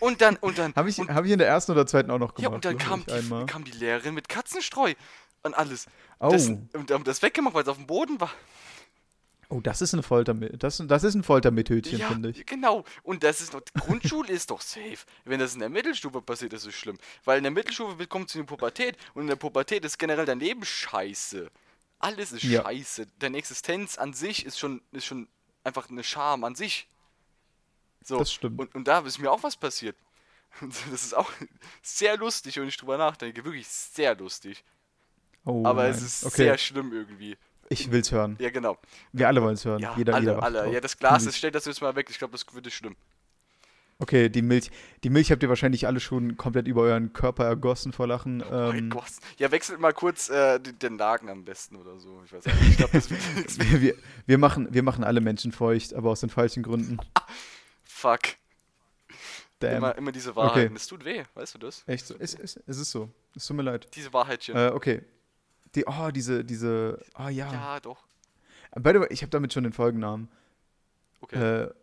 Und 0.00 0.20
dann, 0.20 0.36
und 0.36 0.58
dann. 0.58 0.72
Habe 0.76 0.88
ich, 0.88 0.98
und, 0.98 1.12
hab 1.12 1.24
ich 1.24 1.30
in 1.32 1.38
der 1.38 1.48
ersten 1.48 1.72
oder 1.72 1.86
zweiten 1.86 2.10
auch 2.10 2.18
noch 2.18 2.34
gemacht. 2.34 2.50
ja, 2.50 2.54
und 2.54 2.64
dann 2.64 2.78
kam 2.78 3.04
die, 3.06 3.12
einmal. 3.12 3.46
kam 3.46 3.64
die 3.64 3.72
Lehrerin 3.72 4.14
mit 4.14 4.28
Katzenstreu 4.28 4.94
und 5.42 5.54
alles. 5.54 5.86
Oh. 6.18 6.28
Das, 6.30 6.48
und 6.48 6.90
haben 6.90 7.04
das 7.04 7.22
weggemacht, 7.22 7.54
weil 7.54 7.62
es 7.62 7.68
auf 7.68 7.76
dem 7.76 7.86
Boden 7.86 8.20
war. 8.20 8.30
Oh, 9.48 9.60
das 9.60 9.80
ist 9.82 9.92
eine 9.94 10.02
Folter, 10.02 10.34
das, 10.34 10.82
das 10.86 11.04
ist 11.04 11.14
ein 11.14 11.22
Foltermethödchen, 11.22 11.98
Ja, 11.98 12.08
finde 12.08 12.30
ich. 12.30 12.46
genau. 12.46 12.84
Und 13.02 13.22
das 13.22 13.40
ist 13.40 13.52
noch, 13.52 13.60
die 13.60 13.72
Grundschule 13.80 14.32
ist 14.32 14.50
doch 14.50 14.60
safe. 14.60 14.98
Wenn 15.24 15.40
das 15.40 15.54
in 15.54 15.60
der 15.60 15.68
Mittelstufe 15.68 16.20
passiert, 16.22 16.52
ist 16.52 16.66
es 16.66 16.74
schlimm. 16.74 16.98
Weil 17.24 17.38
in 17.38 17.44
der 17.44 17.52
Mittelstufe 17.52 18.06
kommt 18.06 18.28
es 18.28 18.34
in 18.34 18.42
die 18.42 18.46
Pubertät 18.46 18.96
und 19.14 19.22
in 19.22 19.28
der 19.28 19.36
Pubertät 19.36 19.84
ist 19.84 19.98
generell 19.98 20.26
dein 20.26 20.40
Leben 20.40 20.64
scheiße. 20.64 21.50
Alles 21.98 22.32
ist 22.32 22.42
Ja. 22.44 22.62
scheiße. 22.62 23.06
Deine 23.18 23.38
Existenz 23.38 23.96
an 23.98 24.12
sich 24.12 24.44
ist 24.44 24.58
schon, 24.58 24.82
ist 24.92 25.06
schon 25.06 25.28
einfach 25.64 25.88
eine 25.88 26.04
Scham 26.04 26.44
an 26.44 26.54
sich. 26.54 26.88
So. 28.04 28.18
Das 28.18 28.32
stimmt. 28.32 28.60
Und, 28.60 28.74
und 28.74 28.86
da 28.86 29.00
ist 29.00 29.18
mir 29.18 29.30
auch 29.32 29.42
was 29.42 29.56
passiert. 29.56 29.96
Das 30.60 31.02
ist 31.02 31.14
auch 31.14 31.30
sehr 31.82 32.16
lustig, 32.16 32.56
wenn 32.56 32.68
ich 32.68 32.76
drüber 32.76 32.96
nachdenke. 32.96 33.44
Wirklich 33.44 33.66
sehr 33.68 34.14
lustig. 34.16 34.64
Oh, 35.44 35.64
Aber 35.66 35.82
nein. 35.82 35.90
es 35.92 36.02
ist 36.02 36.24
okay. 36.24 36.36
sehr 36.44 36.58
schlimm 36.58 36.92
irgendwie. 36.92 37.36
Ich 37.68 37.90
will's 37.90 38.12
hören. 38.12 38.36
Ja, 38.38 38.50
genau. 38.50 38.78
Wir 39.12 39.28
alle 39.28 39.42
wollen 39.42 39.54
es 39.54 39.64
hören. 39.64 39.80
Ja, 39.80 39.94
jeder, 39.96 40.14
alle, 40.14 40.26
jeder 40.26 40.42
alle. 40.42 40.62
drauf. 40.62 40.72
Ja, 40.72 40.80
das 40.80 40.96
Glas 40.96 41.26
ist, 41.26 41.36
stellt 41.36 41.54
das 41.54 41.64
jetzt 41.64 41.80
mal 41.80 41.94
weg. 41.96 42.08
Ich 42.10 42.18
glaube, 42.18 42.32
das 42.32 42.46
wird 42.54 42.72
schlimm. 42.72 42.96
Okay, 43.98 44.28
die 44.28 44.42
Milch. 44.42 44.70
Die 45.04 45.10
Milch 45.10 45.30
habt 45.30 45.42
ihr 45.42 45.48
wahrscheinlich 45.48 45.86
alle 45.86 46.00
schon 46.00 46.36
komplett 46.36 46.68
über 46.68 46.82
euren 46.82 47.14
Körper 47.14 47.44
ergossen 47.44 47.92
vor 47.92 48.06
Lachen. 48.06 48.42
Oh 48.42 48.70
Ähm. 48.70 48.92
Ja, 49.38 49.50
wechselt 49.50 49.80
mal 49.80 49.92
kurz 49.92 50.28
äh, 50.28 50.60
den, 50.60 50.98
Laken 50.98 51.30
am 51.30 51.44
besten 51.44 51.76
oder 51.76 51.98
so. 51.98 52.20
Ich 52.26 52.32
weiß 52.32 52.44
nicht. 52.44 52.56
Ich 52.70 52.76
glaube, 52.76 52.92
das 52.92 53.10
wird 53.10 53.20
nichts. 53.36 53.58
wir, 53.58 53.80
wir, 53.80 53.94
wir, 54.26 54.38
machen, 54.38 54.68
wir 54.70 54.82
machen 54.82 55.02
alle 55.02 55.20
Menschen 55.20 55.50
feucht, 55.50 55.94
aber 55.94 56.10
aus 56.10 56.20
den 56.20 56.28
falschen 56.30 56.62
Gründen. 56.62 56.98
Fuck. 57.84 58.20
Damn. 59.60 59.76
Immer, 59.78 59.96
immer 59.96 60.12
diese 60.12 60.36
Wahrheiten. 60.36 60.66
Okay. 60.66 60.76
Es 60.76 60.86
tut 60.86 61.04
weh, 61.04 61.22
weißt 61.32 61.54
du 61.54 61.58
das? 61.58 61.82
Echt 61.86 62.06
so. 62.06 62.14
Es, 62.18 62.34
es, 62.34 62.60
es 62.66 62.78
ist 62.78 62.90
so. 62.90 63.08
Es 63.34 63.46
tut 63.46 63.56
mir 63.56 63.62
leid. 63.62 63.88
Diese 63.94 64.12
Wahrheitchen. 64.12 64.54
Äh, 64.54 64.72
okay. 64.74 65.02
Die, 65.76 65.84
oh, 65.86 66.10
diese, 66.10 66.44
diese. 66.44 67.00
Ah 67.14 67.28
ja. 67.28 67.52
ja, 67.52 67.80
doch. 67.80 68.06
By 68.74 68.90
the 68.92 69.00
way, 69.00 69.06
ich 69.10 69.22
habe 69.22 69.30
damit 69.30 69.52
schon 69.52 69.62
den 69.64 69.72
Folgennamen. 69.72 70.28
Okay. 71.20 71.64
Äh, 71.64 71.74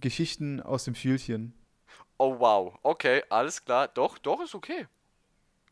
Geschichten 0.00 0.60
aus 0.60 0.84
dem 0.84 0.94
Fühlchen. 0.94 1.52
oh, 2.16 2.38
wow. 2.38 2.78
Okay, 2.82 3.22
alles 3.28 3.64
klar. 3.64 3.88
Doch, 3.88 4.18
doch, 4.18 4.40
ist 4.42 4.54
okay. 4.54 4.86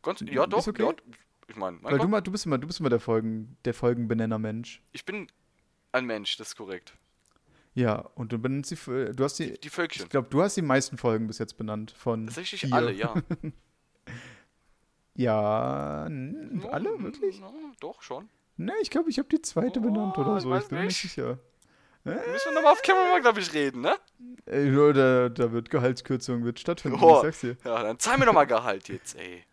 Ganz, 0.01 0.21
ja, 0.21 0.43
Ist 0.43 0.51
doch. 0.53 0.67
okay? 0.67 0.83
Ja, 0.83 0.93
ich 1.47 1.55
meine, 1.55 1.77
mein 1.81 1.93
Weil 1.93 1.99
du, 1.99 2.07
mal, 2.07 2.21
du 2.21 2.31
bist 2.31 2.45
immer, 2.45 2.57
du 2.57 2.67
bist 2.67 2.79
immer 2.79 2.89
der 2.89 2.99
Folgen, 2.99 3.57
der 3.65 3.73
Folgenbenenner-Mensch. 3.73 4.81
ich 4.91 5.05
bin 5.05 5.27
ein 5.91 6.05
Mensch, 6.05 6.37
das 6.37 6.49
ist 6.49 6.55
korrekt. 6.55 6.93
Ja, 7.73 7.95
und 8.15 8.31
du 8.31 8.37
benennst 8.37 8.71
die, 8.71 8.75
du 8.75 9.23
hast 9.23 9.39
die, 9.39 9.59
Die 9.59 9.69
Völkchen. 9.69 10.03
ich 10.03 10.09
glaube, 10.09 10.27
du 10.29 10.43
hast 10.43 10.57
die 10.57 10.61
meisten 10.61 10.97
Folgen 10.97 11.25
bis 11.27 11.39
jetzt 11.39 11.57
benannt 11.57 11.91
von 11.91 12.27
Tatsächlich 12.27 12.71
alle, 12.71 12.91
ja. 12.91 13.15
Ja, 15.15 16.03
alle 16.71 17.03
wirklich? 17.03 17.41
doch, 17.79 18.01
schon. 18.01 18.29
Ne, 18.57 18.73
ich 18.81 18.89
glaube, 18.89 19.09
ich 19.09 19.17
habe 19.19 19.29
die 19.29 19.41
zweite 19.41 19.79
Oh, 19.79 19.83
benannt 19.83 20.17
oder 20.17 20.39
so. 20.39 20.55
Ich 20.55 20.67
bin 20.67 20.79
mir 20.79 20.85
nicht 20.85 20.97
sicher. 21.01 21.39
Müssen 22.03 22.19
wir 22.25 22.53
nochmal 22.55 22.73
auf 22.73 22.81
Camera 22.81 23.19
glaube 23.19 23.39
ich, 23.39 23.53
reden, 23.53 23.81
ne? 23.81 23.95
Ey, 24.45 24.65
nur 24.69 24.93
da, 24.93 25.29
da 25.29 25.51
wird 25.51 25.69
Gehaltskürzung 25.69 26.43
wird 26.43 26.59
stattfinden. 26.59 26.99
Oh. 27.01 27.15
Ich 27.17 27.21
sag's 27.21 27.39
dir. 27.41 27.57
Ja, 27.63 27.81
dann 27.81 27.97
zahl 27.99 28.17
mir 28.17 28.25
doch 28.25 28.33
mal 28.33 28.45
Gehalt 28.45 28.89
jetzt, 28.89 29.15
ey. 29.15 29.43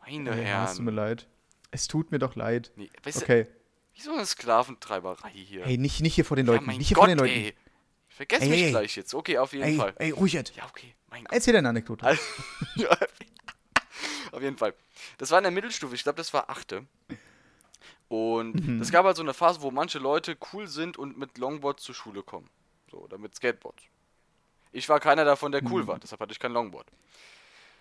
Meine 0.00 0.30
Ey, 0.30 0.46
ja, 0.46 0.64
es 0.64 0.74
tut 0.76 0.84
mir 0.84 0.90
Herren. 0.92 0.96
leid. 0.96 1.26
Es 1.70 1.86
tut 1.88 2.10
mir 2.12 2.18
doch 2.18 2.34
leid. 2.36 2.72
Nee, 2.76 2.90
weißt 3.04 3.20
du, 3.20 3.24
Okay. 3.24 3.46
wie 3.94 4.00
so 4.02 4.12
eine 4.12 4.26
Sklaventreiberei 4.26 5.30
hier. 5.30 5.64
Hey, 5.64 5.78
nicht, 5.78 6.00
nicht 6.02 6.14
hier 6.14 6.24
vor 6.24 6.36
den 6.36 6.46
ja, 6.46 6.52
Leuten. 6.54 6.66
nicht 6.66 6.88
hier 6.88 6.94
Gott, 6.94 7.04
vor 7.06 7.08
den 7.08 7.18
Leuten. 7.18 7.32
ey. 7.32 7.54
Ich 8.10 8.14
vergesse 8.16 8.42
Ey, 8.44 8.50
mich 8.50 8.62
ey. 8.64 8.70
gleich 8.70 8.96
jetzt. 8.96 9.14
Okay, 9.14 9.38
auf 9.38 9.52
jeden 9.52 9.64
Ey, 9.64 9.76
Fall. 9.76 9.94
ey, 9.96 10.10
ruhig 10.10 10.32
jetzt. 10.34 10.54
Ja, 10.56 10.64
okay. 10.68 10.94
Mein 11.10 11.24
Gott. 11.24 11.32
Erzähl 11.32 11.52
deine 11.54 11.68
Anekdote. 11.70 12.06
Ja, 12.76 12.96
auf 14.32 14.42
jeden 14.42 14.56
Fall. 14.56 14.74
Das 15.18 15.30
war 15.30 15.38
in 15.38 15.44
der 15.44 15.52
Mittelstufe, 15.52 15.94
ich 15.94 16.02
glaube, 16.02 16.16
das 16.16 16.32
war 16.34 16.48
achte. 16.50 16.84
Und 18.08 18.54
Mhm. 18.66 18.80
es 18.80 18.90
gab 18.90 19.04
halt 19.04 19.16
so 19.16 19.22
eine 19.22 19.34
Phase, 19.34 19.60
wo 19.62 19.70
manche 19.70 19.98
Leute 19.98 20.36
cool 20.52 20.66
sind 20.66 20.96
und 20.96 21.18
mit 21.18 21.36
Longboards 21.38 21.82
zur 21.82 21.94
Schule 21.94 22.22
kommen. 22.22 22.48
So, 22.90 22.98
oder 22.98 23.18
mit 23.18 23.34
Skateboards. 23.34 23.82
Ich 24.72 24.88
war 24.88 24.98
keiner 25.00 25.24
davon, 25.24 25.52
der 25.52 25.62
Mhm. 25.62 25.72
cool 25.72 25.86
war, 25.86 25.98
deshalb 25.98 26.20
hatte 26.20 26.32
ich 26.32 26.38
kein 26.38 26.52
Longboard. 26.52 26.86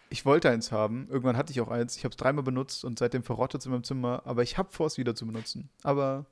Ich 0.09 0.25
wollte 0.25 0.49
eins 0.49 0.71
haben. 0.71 1.07
Irgendwann 1.09 1.35
hatte 1.35 1.51
ich 1.51 1.59
auch 1.59 1.67
eins. 1.69 1.97
Ich 1.97 2.03
habe 2.05 2.11
es 2.11 2.17
dreimal 2.17 2.43
benutzt 2.43 2.85
und 2.85 2.97
seitdem 2.99 3.23
verrottet 3.23 3.59
es 3.61 3.65
in 3.65 3.71
meinem 3.73 3.83
Zimmer. 3.83 4.21
Aber 4.25 4.41
ich 4.41 4.57
habe 4.57 4.71
vor, 4.71 4.87
es 4.87 4.97
wieder 4.97 5.15
zu 5.15 5.25
benutzen. 5.25 5.69
Aber 5.83 6.25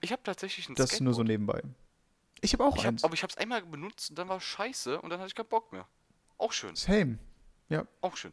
Ich 0.00 0.12
habe 0.12 0.22
tatsächlich 0.22 0.68
ein 0.68 0.74
das 0.76 0.92
ist 0.92 1.00
nur 1.00 1.12
so 1.12 1.22
Skateboard. 1.22 1.62
nebenbei. 1.64 1.74
Ich 2.40 2.52
habe 2.52 2.64
auch 2.64 2.76
Ich 2.76 2.84
hab, 2.86 2.92
eins. 2.92 3.04
aber 3.04 3.14
ich 3.14 3.22
habe 3.22 3.30
es 3.32 3.36
einmal 3.36 3.62
benutzt 3.62 4.10
und 4.10 4.18
dann 4.18 4.28
war 4.28 4.36
es 4.38 4.44
scheiße 4.44 5.00
und 5.00 5.10
dann 5.10 5.18
hatte 5.18 5.28
ich 5.28 5.34
keinen 5.34 5.48
Bock 5.48 5.72
mehr. 5.72 5.86
Auch 6.38 6.52
schön. 6.52 6.74
Same. 6.76 7.18
Auch 8.00 8.16
schön. 8.16 8.32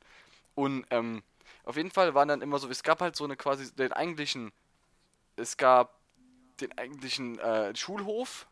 Und 0.57 0.87
ähm, 0.89 1.21
auf 1.65 1.77
jeden 1.77 1.91
Fall 1.91 2.15
waren 2.15 2.27
dann 2.27 2.41
immer 2.41 2.57
so, 2.57 2.67
es 2.67 2.81
gab 2.81 2.99
halt 2.99 3.15
so 3.15 3.25
eine 3.25 3.37
quasi 3.37 3.71
den 3.75 3.93
eigentlichen, 3.93 4.51
es 5.35 5.55
gab 5.55 5.99
den 6.59 6.75
eigentlichen 6.79 7.37
äh, 7.37 7.75
Schulhof 7.75 8.47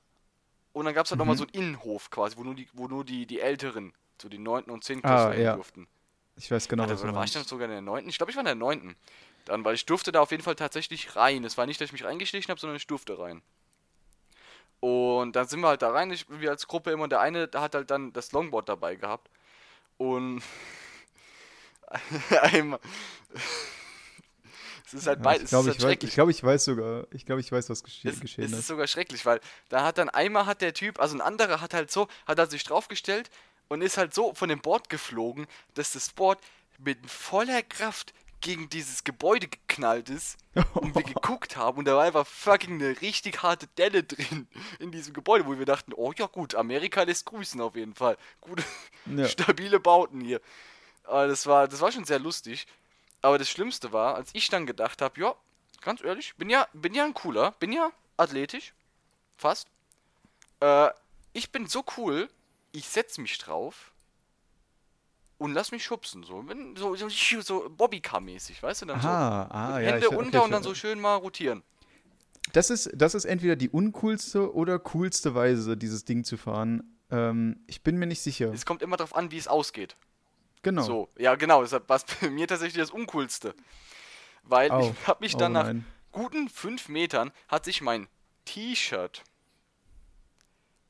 und 0.72 0.86
dann 0.86 0.94
gab 0.94 1.06
es 1.06 1.12
halt 1.12 1.18
nochmal 1.18 1.34
Mhm. 1.34 1.40
so 1.40 1.44
einen 1.46 1.54
Innenhof 1.54 2.12
quasi, 2.12 2.38
wo 2.38 2.44
nur 2.44 2.54
die, 2.54 2.70
wo 2.74 2.88
nur 2.88 3.04
die, 3.04 3.26
die 3.26 3.40
Älteren, 3.40 3.92
so 4.22 4.30
die 4.30 4.38
9. 4.38 4.66
und 4.66 4.84
10. 4.84 5.00
Ah, 5.00 5.08
Klasse 5.08 5.30
rein 5.30 5.42
ja. 5.42 5.56
durften. 5.56 5.88
Ich 6.38 6.52
weiß 6.52 6.68
genau, 6.68 6.84
Ja, 6.84 6.92
was 6.92 7.02
da 7.02 7.16
war 7.16 7.24
ich 7.24 7.32
dann 7.32 7.44
sogar 7.44 7.66
in 7.66 7.72
der 7.72 7.82
9. 7.82 8.08
Ich 8.08 8.18
glaube, 8.18 8.30
ich 8.30 8.36
war 8.36 8.42
in 8.42 8.46
der 8.46 8.54
9. 8.54 8.96
Dann, 9.46 9.66
weil 9.66 9.74
ich 9.74 9.88
durfte 9.88 10.12
da 10.12 10.20
auf 10.22 10.30
jeden 10.30 10.44
Fall 10.44 10.56
tatsächlich 10.56 11.16
rein. 11.16 11.44
Es 11.44 11.58
war 11.58 11.66
nicht, 11.66 11.82
dass 11.82 11.88
ich 11.88 11.94
mich 11.94 12.04
reingeschlichen 12.04 12.52
habe, 12.52 12.60
sondern 12.60 12.78
ich 12.78 12.86
durfte 12.86 13.18
rein. 13.18 13.42
Und 14.80 15.36
dann 15.36 15.48
sind 15.48 15.62
wir 15.62 15.70
halt 15.70 15.82
da 15.82 15.90
rein, 15.90 16.12
ich, 16.12 16.28
wir 16.30 16.52
als 16.52 16.68
Gruppe 16.68 16.92
immer, 16.92 17.08
der 17.08 17.20
eine, 17.22 17.50
hat 17.56 17.74
halt 17.74 17.90
dann 17.90 18.14
das 18.14 18.32
Longboard 18.32 18.70
dabei 18.70 18.96
gehabt. 18.96 19.32
Und 19.98 20.44
einmal. 22.42 22.80
es 24.86 24.94
ist 24.94 25.08
halt 25.08 25.22
beides, 25.22 25.44
ich 25.46 25.50
glaube, 25.50 25.70
es 25.70 25.76
ist 25.76 25.82
ich, 25.82 25.86
halt 25.86 26.02
weiß, 26.02 26.10
ich, 26.10 26.16
glaub, 26.16 26.30
ich 26.30 26.44
weiß 26.44 26.66
sogar. 26.66 27.08
Ich 27.12 27.26
glaube, 27.26 27.42
ich 27.42 27.52
weiß, 27.52 27.70
was 27.70 27.84
gesche 27.84 28.08
Es, 28.10 28.20
geschehen 28.20 28.46
es 28.46 28.52
ist 28.52 28.60
ist. 28.60 28.68
sogar 28.68 28.88
schrecklich, 28.88 29.26
weil 29.26 29.40
da 29.70 29.84
hat 29.84 29.98
dann 29.98 30.10
einmal 30.10 30.46
hat 30.46 30.62
der 30.62 30.74
Typ, 30.74 31.00
also 31.00 31.16
ein 31.16 31.22
anderer 31.22 31.62
hat 31.62 31.74
halt 31.74 31.92
so, 31.92 32.08
hat 32.28 32.40
er 32.40 32.48
sich 32.48 32.64
draufgestellt 32.64 33.30
und 33.68 33.82
ist 33.82 33.98
halt 33.98 34.14
so 34.14 34.34
von 34.34 34.50
dem 34.50 34.62
Board 34.62 34.90
geflogen, 34.90 35.48
dass 35.74 35.94
das 35.94 36.10
Board 36.12 36.40
mit 36.78 37.10
voller 37.10 37.64
Kraft 37.64 38.14
gegen 38.42 38.70
dieses 38.70 39.04
Gebäude 39.04 39.48
geknallt 39.48 40.10
ist 40.10 40.38
und 40.76 40.94
wir 40.94 41.02
geguckt 41.02 41.58
haben 41.58 41.80
und 41.80 41.86
da 41.86 41.96
war 41.96 42.04
einfach 42.04 42.28
fucking 42.28 42.76
eine 42.76 43.02
richtig 43.02 43.42
harte 43.42 43.66
Delle 43.78 44.04
drin 44.04 44.48
in 44.80 44.92
diesem 44.92 45.14
Gebäude, 45.14 45.48
wo 45.48 45.58
wir 45.58 45.66
dachten, 45.66 45.94
oh 45.96 46.14
ja 46.16 46.28
gut, 46.28 46.54
Amerika 46.54 47.02
lässt 47.04 47.26
grüßen 47.26 47.60
auf 47.60 47.76
jeden 47.76 47.96
Fall. 47.96 48.18
Gute, 48.42 48.64
Ja. 49.08 49.26
stabile 49.28 49.80
Bauten 49.80 50.22
hier. 50.22 50.42
Aber 51.08 51.28
das 51.28 51.46
war, 51.48 51.68
das 51.68 51.82
war 51.82 51.92
schon 51.92 52.06
sehr 52.06 52.20
lustig. 52.20 52.68
Aber 53.22 53.38
das 53.38 53.50
Schlimmste 53.50 53.92
war, 53.92 54.16
als 54.16 54.30
ich 54.34 54.50
dann 54.50 54.66
gedacht 54.66 55.02
habe, 55.02 55.20
ja, 55.20 55.36
ganz 55.82 56.04
ehrlich, 56.04 56.36
bin 56.36 56.50
ja, 56.50 56.68
bin 56.74 56.94
ja 56.94 57.06
ein 57.06 57.14
cooler, 57.14 57.52
bin 57.54 57.72
ja 57.72 57.92
athletisch, 58.18 58.74
fast. 59.36 59.68
Äh, 60.60 60.90
ich 61.34 61.52
bin 61.52 61.68
so 61.68 61.84
cool, 61.98 62.30
ich 62.72 62.88
setz 62.88 63.18
mich 63.18 63.38
drauf 63.38 63.92
und 65.38 65.54
lass 65.54 65.72
mich 65.72 65.84
schubsen, 65.84 66.24
so, 66.24 66.42
bin 66.44 66.76
so, 66.76 66.96
so, 66.96 67.10
so 67.10 67.70
Bobbycar-mäßig, 67.70 68.62
weißt 68.62 68.84
du, 68.84 68.86
dann 68.88 69.00
Aha, 69.00 69.48
ah, 69.52 69.74
so 69.74 69.80
ja. 69.80 69.88
Hände 69.88 70.00
ich, 70.00 70.08
okay, 70.08 70.16
unter 70.16 70.40
und 70.42 70.46
ich- 70.46 70.52
dann 70.52 70.64
so 70.64 70.76
schön 70.76 71.00
mal 71.00 71.16
rotieren. 71.16 71.64
Das 72.54 72.70
ist, 72.70 72.92
das 72.94 73.16
ist 73.16 73.26
entweder 73.26 73.56
die 73.56 73.70
uncoolste 73.70 74.54
oder 74.54 74.78
coolste 74.78 75.34
Weise, 75.34 75.76
dieses 75.76 76.06
Ding 76.06 76.24
zu 76.24 76.38
fahren. 76.38 76.96
Ähm, 77.10 77.60
ich 77.66 77.82
bin 77.82 77.98
mir 77.98 78.06
nicht 78.06 78.22
sicher. 78.22 78.54
Es 78.54 78.66
kommt 78.68 78.84
immer 78.84 78.98
darauf 78.98 79.16
an, 79.16 79.32
wie 79.32 79.38
es 79.38 79.48
ausgeht. 79.48 79.96
Genau. 80.66 80.82
So, 80.82 81.10
ja 81.16 81.36
genau, 81.36 81.62
deshalb 81.62 81.88
war 81.90 81.98
es 81.98 82.06
bei 82.06 82.28
mir 82.32 82.48
tatsächlich 82.48 82.82
das 82.82 82.90
Uncoolste. 82.90 83.54
Weil 84.42 84.72
Au. 84.72 84.80
ich 84.80 85.08
habe 85.08 85.24
mich 85.24 85.36
Oh 85.36 85.38
dann 85.38 85.52
nach 85.52 85.66
nein. 85.66 85.86
guten 86.12 86.50
fünf 86.50 86.90
Metern 86.90 87.32
hat 87.48 87.66
sich 87.66 87.82
mein 87.82 88.08
T-Shirt 88.46 89.22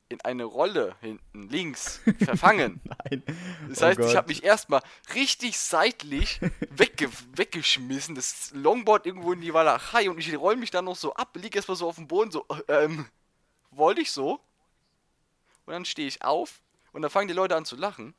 in 0.08 0.18
eine 0.22 0.44
Rolle 0.44 0.96
hinten 1.02 1.50
links 1.50 2.00
verfangen. 2.24 2.80
Nein. 2.84 3.22
Das 3.68 3.82
Oh 3.82 3.86
heißt, 3.86 3.98
ich 3.98 4.06
Gott. 4.06 4.16
habe 4.16 4.28
mich 4.28 4.44
erstmal 4.44 4.80
richtig 5.14 5.58
seitlich 5.58 6.40
wegge 6.70 7.10
weggeschmissen, 7.34 8.14
das 8.14 8.52
Longboard 8.54 9.04
irgendwo 9.04 9.34
in 9.34 9.42
die 9.42 9.52
Walachei 9.52 10.08
und 10.08 10.16
ich 10.18 10.34
roll 10.38 10.56
mich 10.56 10.70
dann 10.70 10.86
noch 10.86 10.96
so 10.96 11.12
ab, 11.12 11.36
lieg 11.36 11.54
erstmal 11.54 11.76
so 11.76 11.86
auf 11.86 11.96
dem 11.96 12.08
Boden, 12.08 12.30
so, 12.30 12.46
äh, 12.68 12.84
ähm, 12.84 13.06
wollte 13.72 14.00
ich 14.00 14.10
so? 14.10 14.40
Und 15.66 15.74
dann 15.74 15.84
stehe 15.84 16.08
ich 16.08 16.22
auf 16.22 16.62
und 16.92 17.02
dann 17.02 17.10
fangen 17.10 17.28
die 17.28 17.34
Leute 17.34 17.56
an 17.56 17.66
zu 17.66 17.76
lachen. 17.76 18.14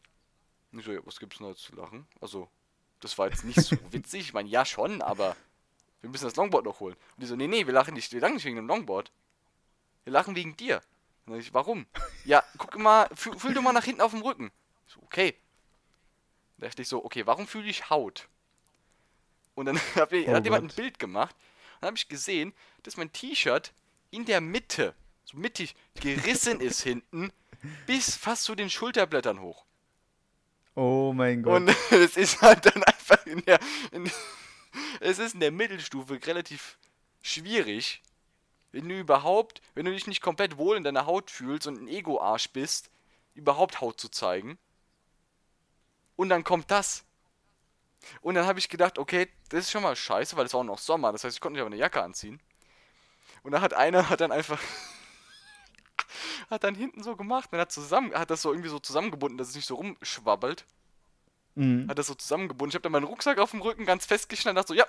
Und 0.71 0.80
ich 0.80 0.86
so, 0.86 0.91
ja, 0.91 0.99
was 1.06 1.19
gibt's 1.19 1.38
denn 1.38 1.47
da 1.47 1.56
zu 1.56 1.75
lachen? 1.75 2.08
Also, 2.21 2.49
das 2.99 3.17
war 3.17 3.30
jetzt 3.30 3.43
nicht 3.45 3.62
so 3.62 3.75
witzig. 3.91 4.21
Ich 4.21 4.34
meine, 4.34 4.49
ja 4.49 4.65
schon, 4.65 5.01
aber 5.01 5.36
wir 6.01 6.10
müssen 6.10 6.25
das 6.25 6.36
Longboard 6.36 6.65
noch 6.65 6.80
holen. 6.80 6.95
Und 6.95 7.21
die 7.21 7.25
so, 7.25 7.36
nee, 7.36 7.47
nee, 7.47 7.65
wir 7.65 7.73
lachen 7.73 7.93
nicht, 7.93 8.12
wir 8.12 8.21
lachen 8.21 8.36
nicht 8.36 8.45
wegen 8.45 8.58
dem 8.58 8.67
Longboard. 8.67 9.12
Wir 10.03 10.13
lachen 10.13 10.36
wegen 10.36 10.56
dir. 10.56 10.82
Und 11.25 11.34
dann 11.34 11.39
ich, 11.39 11.53
warum? 11.53 11.86
Ja, 12.25 12.43
guck 12.58 12.77
mal, 12.77 13.10
fühl, 13.15 13.38
fühl 13.39 13.53
doch 13.53 13.62
mal 13.62 13.71
nach 13.71 13.86
hinten 13.86 14.01
auf 14.01 14.12
dem 14.12 14.21
Rücken. 14.21 14.51
Ich 14.86 14.93
so, 14.93 15.01
okay. 15.03 15.36
Da 16.58 16.67
dachte 16.67 16.82
ich 16.82 16.88
so, 16.88 17.06
okay, 17.06 17.25
warum 17.25 17.47
fühle 17.47 17.69
ich 17.69 17.89
Haut? 17.89 18.27
Und 19.56 19.67
dann 19.67 19.80
hab 19.95 20.12
ich, 20.12 20.27
Oh 20.27 20.34
hat 20.34 20.43
jemand 20.43 20.71
ein. 20.71 20.75
Bild 20.75 20.99
gemacht. 20.99 21.36
Dann 21.80 21.88
habe 21.88 21.97
ich 21.97 22.10
gesehen, 22.10 22.53
dass 22.84 22.97
mein 22.97 23.12
T-Shirt 23.13 23.73
in 24.12 24.25
der 24.25 24.41
Mitte 24.41 24.95
so 25.23 25.38
mittig 25.38 25.75
gerissen 25.95 26.62
ist 26.62 26.82
hinten, 26.82 27.32
bis 27.86 28.15
fast 28.15 28.43
zu 28.43 28.56
den 28.56 28.69
Schulterblättern 28.69 29.41
hoch. 29.41 29.65
Oh 30.77 31.11
mein 31.11 31.41
Gott. 31.41 31.55
Und 31.55 31.69
es 31.91 32.15
ist 32.17 32.39
halt 32.43 32.67
dann 32.67 32.83
einfach 32.83 33.25
in 33.25 33.43
der. 33.45 33.59
In, 33.91 34.11
es 34.99 35.17
ist 35.17 35.33
in 35.33 35.39
der 35.39 35.51
Mittelstufe 35.51 36.19
relativ 36.23 36.77
schwierig, 37.23 38.03
wenn 38.71 38.87
du 38.87 38.99
überhaupt, 38.99 39.63
wenn 39.73 39.85
du 39.85 39.91
dich 39.91 40.05
nicht 40.05 40.21
komplett 40.21 40.57
wohl 40.57 40.77
in 40.77 40.83
deiner 40.83 41.07
Haut 41.07 41.31
fühlst 41.31 41.65
und 41.65 41.81
ein 41.81 41.87
Ego-Arsch 41.87 42.51
bist, 42.51 42.91
überhaupt 43.33 43.81
Haut 43.81 43.99
zu 43.99 44.09
zeigen. 44.09 44.59
Und 46.15 46.29
dann 46.29 46.43
kommt 46.43 46.69
das. 46.69 47.03
Und 48.21 48.35
dann 48.35 48.45
habe 48.45 48.59
ich 48.59 48.69
gedacht, 48.69 48.99
okay, 48.99 49.29
das 49.49 49.61
ist 49.61 49.71
schon 49.71 49.81
mal 49.81 49.95
scheiße, 49.95 50.37
weil 50.37 50.45
es 50.45 50.53
war 50.53 50.59
auch 50.59 50.65
noch 50.65 50.77
Sommer, 50.77 51.11
das 51.11 51.23
heißt, 51.23 51.35
ich 51.35 51.41
konnte 51.41 51.55
nicht 51.55 51.61
aber 51.61 51.71
eine 51.71 51.81
Jacke 51.81 52.03
anziehen. 52.03 52.39
Und 53.41 53.51
dann 53.51 53.61
hat 53.61 53.73
einer, 53.73 54.09
hat 54.09 54.21
dann 54.21 54.31
einfach, 54.31 54.61
hat 56.49 56.63
dann 56.63 56.75
hinten 56.75 57.03
so 57.03 57.15
gemacht, 57.15 57.49
und 57.51 57.59
hat 57.59 57.71
zusammen, 57.71 58.13
hat 58.13 58.29
das 58.29 58.41
so 58.41 58.51
irgendwie 58.51 58.69
so 58.69 58.79
zusammengebunden, 58.79 59.37
dass 59.37 59.49
es 59.49 59.55
nicht 59.55 59.67
so 59.67 59.75
rumschwabbelt. 59.75 60.65
Mhm. 61.55 61.89
Hat 61.89 61.97
das 61.97 62.07
so 62.07 62.15
zusammengebunden. 62.15 62.69
Ich 62.69 62.75
habe 62.75 62.83
dann 62.83 62.91
meinen 62.91 63.05
Rucksack 63.05 63.39
auf 63.39 63.51
dem 63.51 63.61
Rücken 63.61 63.85
ganz 63.85 64.05
festgeschnallt 64.05 64.53
und 64.53 64.61
dachte 64.61 64.73
so, 64.73 64.73
ja, 64.73 64.85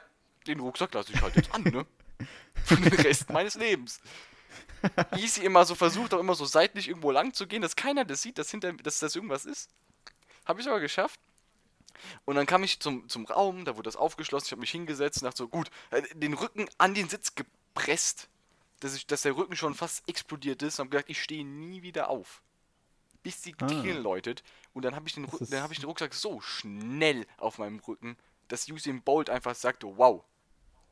den 0.47 0.61
Rucksack 0.61 0.93
lasse 0.95 1.13
ich 1.13 1.21
halt 1.21 1.37
jetzt 1.37 1.53
an, 1.55 1.63
ne? 1.63 1.87
Für 2.65 2.77
den 2.77 2.93
Rest 2.93 3.31
meines 3.31 3.55
Lebens. 3.55 4.01
Easy 5.17 5.45
immer 5.45 5.65
so 5.65 5.75
versucht, 5.75 6.15
auch 6.15 6.21
immer 6.21 6.35
so 6.35 6.45
seitlich 6.45 6.89
irgendwo 6.89 7.11
lang 7.11 7.33
zu 7.33 7.47
gehen, 7.47 7.63
dass 7.63 7.77
keiner 7.77 8.05
das 8.05 8.23
sieht, 8.23 8.39
dass 8.39 8.51
hinter 8.51 8.73
dass 8.73 8.99
das 8.99 9.15
irgendwas 9.15 9.45
ist. 9.45 9.71
Habe 10.45 10.61
ich 10.61 10.69
aber 10.69 10.81
geschafft. 10.81 11.21
Und 12.25 12.37
dann 12.37 12.47
kam 12.47 12.63
ich 12.63 12.81
zum, 12.81 13.09
zum 13.09 13.27
Raum, 13.27 13.65
da 13.65 13.77
wurde 13.77 13.89
das 13.89 13.97
aufgeschlossen, 13.97 14.47
ich 14.47 14.53
habe 14.53 14.61
mich 14.61 14.71
hingesetzt 14.71 15.23
und 15.23 15.27
dachte 15.27 15.39
so, 15.39 15.49
gut, 15.49 15.71
äh, 15.91 16.03
den 16.15 16.35
Rücken 16.35 16.69
an 16.79 16.95
den 16.95 17.09
Sitz 17.09 17.35
gepresst, 17.35 18.29
dass, 18.81 18.95
ich, 18.95 19.07
dass 19.07 19.23
der 19.23 19.37
Rücken 19.37 19.57
schon 19.57 19.75
fast 19.75 20.09
explodiert 20.09 20.63
ist 20.63 20.79
und 20.79 20.85
habe 20.85 20.91
gedacht, 20.91 21.11
ich 21.11 21.23
stehe 21.23 21.45
nie 21.45 21.83
wieder 21.83 22.09
auf. 22.11 22.43
Bis 23.23 23.43
die 23.43 23.55
Ah. 23.61 23.83
Läutet. 23.99 24.43
Und 24.73 24.85
dann 24.85 24.95
habe 24.95 25.09
ich, 25.09 25.15
den 25.15 25.27
dann 25.51 25.63
hab 25.63 25.73
ich 25.73 25.81
den 25.81 25.87
Rucksack 25.87 26.15
so 26.15 26.41
schnell 26.41 27.27
auf 27.37 27.59
meinem 27.59 27.81
Rücken, 27.81 28.17
dass 28.47 28.69
Usain 28.71 29.03
Bolt 29.03 29.29
einfach 29.29 29.55
sagte, 29.55 29.87
wow, 29.97 30.25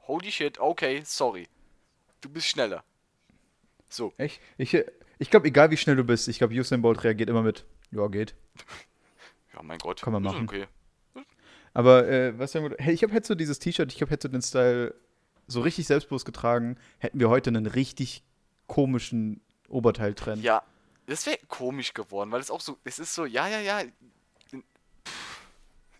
holy 0.00 0.30
shit, 0.30 0.58
okay, 0.58 1.02
sorry. 1.04 1.48
Du 2.20 2.28
bist 2.28 2.46
schneller. 2.46 2.84
So, 3.88 4.12
Echt? 4.18 4.40
Ich, 4.58 4.76
ich 5.18 5.30
glaube, 5.30 5.46
egal 5.46 5.70
wie 5.70 5.76
schnell 5.76 5.96
du 5.96 6.04
bist, 6.04 6.28
ich 6.28 6.38
glaube, 6.38 6.54
Usain 6.54 6.82
Bolt 6.82 7.04
reagiert 7.04 7.30
immer 7.30 7.42
mit, 7.42 7.64
ja, 7.92 8.08
geht. 8.08 8.34
ja, 9.54 9.62
mein 9.62 9.78
Gott. 9.78 10.02
Kann 10.02 10.12
man 10.12 10.22
machen. 10.22 10.44
Okay. 10.44 10.66
Aber 11.72 12.08
äh, 12.08 12.38
was 12.38 12.52
sagen 12.52 12.70
wir, 12.70 12.76
hey, 12.78 12.94
ich 12.94 13.02
habe 13.02 13.12
hätte 13.12 13.26
so 13.28 13.34
dieses 13.34 13.58
T-Shirt, 13.58 13.92
ich 13.92 14.00
habe 14.00 14.10
hätte 14.10 14.28
so 14.28 14.32
den 14.32 14.40
Style 14.42 14.94
so 15.46 15.60
richtig 15.60 15.86
selbstbewusst 15.86 16.24
getragen, 16.24 16.76
hätten 16.98 17.20
wir 17.20 17.28
heute 17.28 17.50
einen 17.50 17.66
richtig 17.66 18.22
komischen 18.66 19.40
Oberteiltrend. 19.68 20.42
Ja, 20.42 20.62
das 21.06 21.26
wäre 21.26 21.38
komisch 21.48 21.94
geworden, 21.94 22.30
weil 22.32 22.40
es 22.40 22.50
auch 22.50 22.60
so, 22.60 22.78
es 22.84 22.98
ist 22.98 23.14
so, 23.14 23.24
ja, 23.24 23.46
ja, 23.48 23.60
ja. 23.60 23.82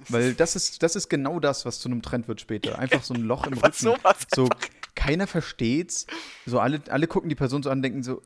Weil 0.09 0.35
das 0.35 0.56
ist, 0.56 0.82
das 0.82 0.96
ist 0.96 1.09
genau 1.09 1.40
das, 1.40 1.64
was 1.64 1.80
zu 1.80 1.88
einem 1.88 2.02
Trend 2.02 2.28
wird 2.28 2.40
später. 2.40 2.78
Einfach 2.78 3.02
so 3.02 3.14
ein 3.14 3.22
Loch 3.22 3.46
im 3.46 3.54
Rücken. 3.54 3.72
sowas 3.72 4.26
So, 4.35 4.48
keiner 4.94 5.26
versteht's. 5.26 6.06
So, 6.44 6.59
alle, 6.59 6.82
alle 6.88 7.06
gucken 7.06 7.28
die 7.28 7.35
Person 7.35 7.62
so 7.62 7.70
an 7.70 7.78
und 7.78 7.82
denken 7.82 8.02
so, 8.02 8.22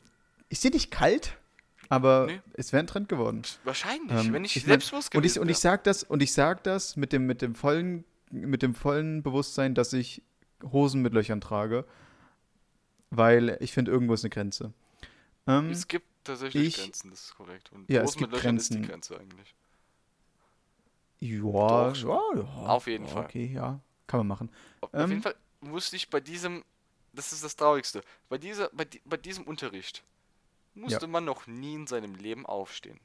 ist 0.48 0.64
dir 0.64 0.70
nicht 0.70 0.90
kalt? 0.90 1.37
Aber 1.88 2.26
Nee. 2.26 2.40
es 2.54 2.72
wäre 2.72 2.83
ein 2.83 2.87
Trend 2.87 3.09
geworden. 3.09 3.42
Wahrscheinlich, 3.64 4.12
Ähm, 4.12 4.33
wenn 4.33 4.44
ich, 4.44 4.56
ich 4.56 4.64
selbstbewusst 4.64 5.14
Und 5.14 5.24
ich, 5.26 5.33
gewesen 5.33 5.42
und 5.42 5.48
ich 5.48 5.59
sag 5.59 5.83
das, 5.85 6.04
und 6.04 6.22
ich 6.22 6.33
sag 6.33 6.62
das 6.62 6.96
mit 6.96 7.12
dem, 7.12 7.26
mit 7.26 7.42
dem 7.42 7.54
vollen, 7.56 8.04
mit 8.30 8.62
dem 8.62 8.74
vollen 8.74 9.22
Bewusstsein, 9.24 9.74
dass 9.74 9.92
ich 9.92 10.22
Hosen 10.64 11.03
mit 11.03 11.12
Löchern 11.14 11.40
trage. 11.40 11.85
Weil 13.11 13.57
ich 13.61 13.73
finde, 13.73 13.90
irgendwo 13.90 14.14
ist 14.14 14.25
eine 14.25 14.31
Grenze. 14.31 14.73
Ähm, 15.46 15.70
Es 15.70 15.88
gibt 15.88 16.07
tatsächlich 16.25 16.68
ich- 16.68 16.77
Grenzen, 16.77 17.11
das 17.11 17.25
ist 17.25 17.35
korrekt. 17.35 17.73
Und 17.73 17.88
Ja, 17.90 18.03
es 18.03 18.09
Hosen 18.11 18.20
mit 18.20 18.31
gibt 18.31 18.42
Löchern 18.42 18.57
ist 18.57 18.70
die 18.70 18.75
Grenzen. 18.83 18.90
Grenze 18.90 19.18
eigentlich. 19.20 19.55
ja, 21.20 21.92
ja, 21.92 22.20
ja. 22.35 22.42
Auf 22.66 22.87
jeden 22.87 23.07
Fall. 23.07 23.25
Okay, 23.25 23.46
ja. 23.53 23.81
Kann 24.07 24.20
man 24.20 24.27
machen. 24.29 24.51
Auf 24.81 24.90
Ähm, 24.92 25.11
jeden 25.11 25.23
Fall 25.23 25.35
musste 25.61 25.96
ich 25.96 26.09
bei 26.09 26.20
diesem, 26.20 26.64
das 27.12 27.33
ist 27.33 27.44
das 27.44 27.55
Traurigste, 27.57 28.03
bei, 28.29 28.38
dieser, 28.38 28.70
bei, 28.73 28.87
bei 29.05 29.16
diesem 29.16 29.44
Unterricht 29.44 30.03
musste 30.75 31.01
Ja. 31.03 31.07
man 31.09 31.25
noch 31.25 31.46
nie 31.46 31.75
in 31.75 31.87
seinem 31.87 32.14
Leben 32.14 32.46
aufstehen. 32.46 32.99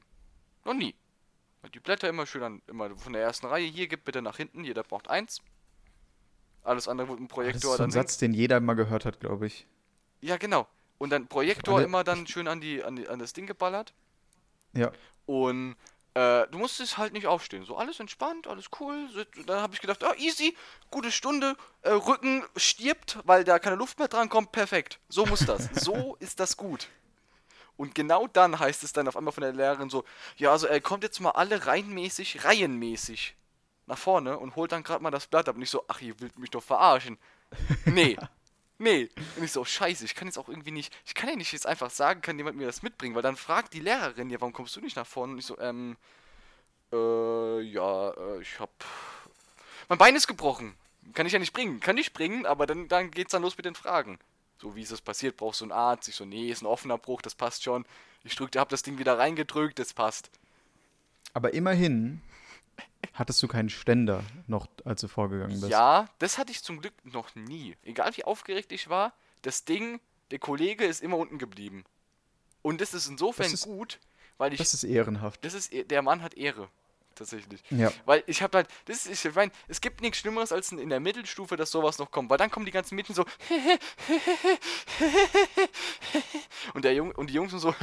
Noch 0.64 0.74
nie. 0.74 0.94
Weil 1.62 1.70
Die 1.70 1.80
Blätter 1.80 2.08
immer 2.08 2.26
schön 2.26 2.42
an, 2.42 2.62
immer 2.68 2.96
von 2.96 3.12
der 3.12 3.22
ersten 3.22 3.46
Reihe, 3.46 3.66
hier 3.66 3.88
gibt 3.88 4.04
bitte 4.04 4.22
nach 4.22 4.36
hinten, 4.36 4.64
jeder 4.64 4.82
braucht 4.84 5.08
eins. 5.10 5.42
Alles 6.66 6.88
andere 6.88 7.08
wird 7.08 7.20
ein 7.20 7.28
Das 7.28 7.30
ist 7.30 7.34
Projektor 7.34 7.76
so 7.76 7.82
ein 7.84 7.90
Satz, 7.92 8.18
den 8.18 8.34
jeder 8.34 8.58
mal 8.58 8.74
gehört 8.74 9.04
hat, 9.04 9.20
glaube 9.20 9.46
ich. 9.46 9.66
Ja, 10.20 10.36
genau. 10.36 10.66
Und 10.98 11.10
dann 11.10 11.28
Projektor 11.28 11.80
immer 11.80 12.02
dann 12.02 12.26
schön 12.26 12.48
an, 12.48 12.60
die, 12.60 12.82
an, 12.82 12.96
die, 12.96 13.08
an 13.08 13.20
das 13.20 13.32
Ding 13.32 13.46
geballert. 13.46 13.94
Ja. 14.72 14.90
Und 15.26 15.76
äh, 16.14 16.46
du 16.48 16.58
musstest 16.58 16.98
halt 16.98 17.12
nicht 17.12 17.28
aufstehen. 17.28 17.64
So 17.64 17.76
alles 17.76 18.00
entspannt, 18.00 18.48
alles 18.48 18.66
cool. 18.80 19.08
So, 19.12 19.22
Dann 19.44 19.60
habe 19.60 19.74
ich 19.74 19.80
gedacht, 19.80 20.02
ah, 20.02 20.14
easy, 20.16 20.56
gute 20.90 21.12
Stunde, 21.12 21.56
äh, 21.82 21.90
Rücken 21.90 22.42
stirbt, 22.56 23.18
weil 23.24 23.44
da 23.44 23.60
keine 23.60 23.76
Luft 23.76 24.00
mehr 24.00 24.08
dran 24.08 24.28
kommt. 24.28 24.50
Perfekt. 24.50 24.98
So 25.08 25.24
muss 25.24 25.46
das. 25.46 25.68
so 25.72 26.16
ist 26.18 26.40
das 26.40 26.56
gut. 26.56 26.88
Und 27.76 27.94
genau 27.94 28.26
dann 28.26 28.58
heißt 28.58 28.82
es 28.82 28.92
dann 28.92 29.06
auf 29.06 29.16
einmal 29.16 29.32
von 29.32 29.42
der 29.42 29.52
Lehrerin 29.52 29.88
so, 29.88 30.04
ja, 30.36 30.50
also 30.50 30.66
er 30.66 30.80
kommt 30.80 31.04
jetzt 31.04 31.20
mal 31.20 31.30
alle 31.30 31.66
reihenmäßig, 31.66 32.44
reihenmäßig 32.44 33.36
nach 33.86 33.98
vorne 33.98 34.38
und 34.38 34.56
holt 34.56 34.72
dann 34.72 34.82
gerade 34.82 35.02
mal 35.02 35.10
das 35.10 35.26
Blatt 35.26 35.48
ab. 35.48 35.56
Und 35.56 35.62
ich 35.62 35.70
so, 35.70 35.84
ach, 35.88 36.00
ihr 36.00 36.20
wollt 36.20 36.38
mich 36.38 36.50
doch 36.50 36.62
verarschen. 36.62 37.18
Nee. 37.84 38.16
Nee. 38.78 39.08
Und 39.36 39.44
ich 39.44 39.52
so, 39.52 39.64
scheiße, 39.64 40.04
ich 40.04 40.14
kann 40.14 40.28
jetzt 40.28 40.38
auch 40.38 40.50
irgendwie 40.50 40.70
nicht, 40.70 40.94
ich 41.06 41.14
kann 41.14 41.30
ja 41.30 41.36
nicht 41.36 41.52
jetzt 41.52 41.66
einfach 41.66 41.88
sagen, 41.88 42.20
kann 42.20 42.36
jemand 42.36 42.58
mir 42.58 42.66
das 42.66 42.82
mitbringen, 42.82 43.14
weil 43.14 43.22
dann 43.22 43.36
fragt 43.36 43.72
die 43.72 43.80
Lehrerin, 43.80 44.28
ja, 44.28 44.38
warum 44.40 44.52
kommst 44.52 44.76
du 44.76 44.80
nicht 44.80 44.96
nach 44.96 45.06
vorne? 45.06 45.32
Und 45.32 45.38
ich 45.38 45.46
so, 45.46 45.58
ähm, 45.58 45.96
äh, 46.92 47.60
ja, 47.62 48.10
äh, 48.10 48.42
ich 48.42 48.60
hab, 48.60 48.70
mein 49.88 49.98
Bein 49.98 50.14
ist 50.14 50.26
gebrochen. 50.26 50.74
Kann 51.14 51.26
ich 51.26 51.32
ja 51.32 51.38
nicht 51.38 51.52
bringen. 51.52 51.80
Kann 51.80 51.96
ich 51.96 52.12
bringen, 52.12 52.44
aber 52.44 52.66
dann, 52.66 52.88
dann 52.88 53.10
geht's 53.10 53.32
dann 53.32 53.42
los 53.42 53.56
mit 53.56 53.64
den 53.64 53.74
Fragen. 53.74 54.18
So, 54.60 54.74
wie 54.74 54.82
ist 54.82 54.92
das 54.92 55.00
passiert? 55.00 55.36
Brauchst 55.36 55.60
du 55.60 55.64
einen 55.64 55.72
Arzt? 55.72 56.08
Ich 56.08 56.16
so, 56.16 56.24
nee, 56.24 56.50
ist 56.50 56.62
ein 56.62 56.66
offener 56.66 56.98
Bruch, 56.98 57.22
das 57.22 57.34
passt 57.34 57.62
schon. 57.62 57.84
Ich 58.24 58.34
drückte, 58.34 58.58
hab 58.58 58.68
das 58.68 58.82
Ding 58.82 58.98
wieder 58.98 59.18
reingedrückt, 59.18 59.78
das 59.78 59.92
passt. 59.94 60.30
Aber 61.32 61.54
immerhin 61.54 62.22
hattest 63.16 63.42
du 63.42 63.48
keinen 63.48 63.68
Ständer 63.70 64.22
noch, 64.46 64.68
als 64.84 65.00
du 65.00 65.08
vorgegangen 65.08 65.58
bist. 65.60 65.70
Ja, 65.72 66.06
das 66.18 66.38
hatte 66.38 66.52
ich 66.52 66.62
zum 66.62 66.80
Glück 66.80 66.94
noch 67.04 67.34
nie. 67.34 67.76
Egal 67.82 68.16
wie 68.16 68.24
aufgeregt 68.24 68.70
ich 68.72 68.88
war, 68.88 69.12
das 69.42 69.64
Ding, 69.64 70.00
der 70.30 70.38
Kollege 70.38 70.84
ist 70.84 71.02
immer 71.02 71.16
unten 71.16 71.38
geblieben. 71.38 71.84
Und 72.62 72.80
das 72.80 72.94
ist 72.94 73.08
insofern 73.08 73.44
Das 73.44 73.52
ist- 73.54 73.64
gut, 73.64 73.98
weil 74.38 74.52
ich. 74.52 74.58
Das 74.58 74.74
ist 74.74 74.84
ehrenhaft. 74.84 75.44
Das 75.44 75.54
ist, 75.54 75.72
eh- 75.72 75.84
der 75.84 76.02
Mann 76.02 76.22
hat 76.22 76.34
Ehre. 76.34 76.68
Tatsächlich. 77.16 77.62
Ja. 77.70 77.90
Weil 78.04 78.22
ich 78.26 78.42
habe 78.42 78.58
halt, 78.58 78.68
das 78.84 79.06
ist, 79.06 79.24
ich 79.24 79.34
meine, 79.34 79.50
es 79.68 79.80
gibt 79.80 80.02
nichts 80.02 80.18
Schlimmeres 80.18 80.52
als 80.52 80.70
in 80.70 80.90
der 80.90 81.00
Mittelstufe, 81.00 81.56
dass 81.56 81.70
sowas 81.70 81.98
noch 81.98 82.10
kommt, 82.10 82.28
weil 82.28 82.36
dann 82.36 82.50
kommen 82.50 82.66
die 82.66 82.72
ganzen 82.72 82.94
Mädchen 82.94 83.14
so 83.14 83.24
und 86.74 86.84
der 86.84 86.92
Junge 86.92 87.14
und 87.14 87.30
die 87.30 87.34
Jungs 87.34 87.52
sind 87.52 87.60
so 87.60 87.74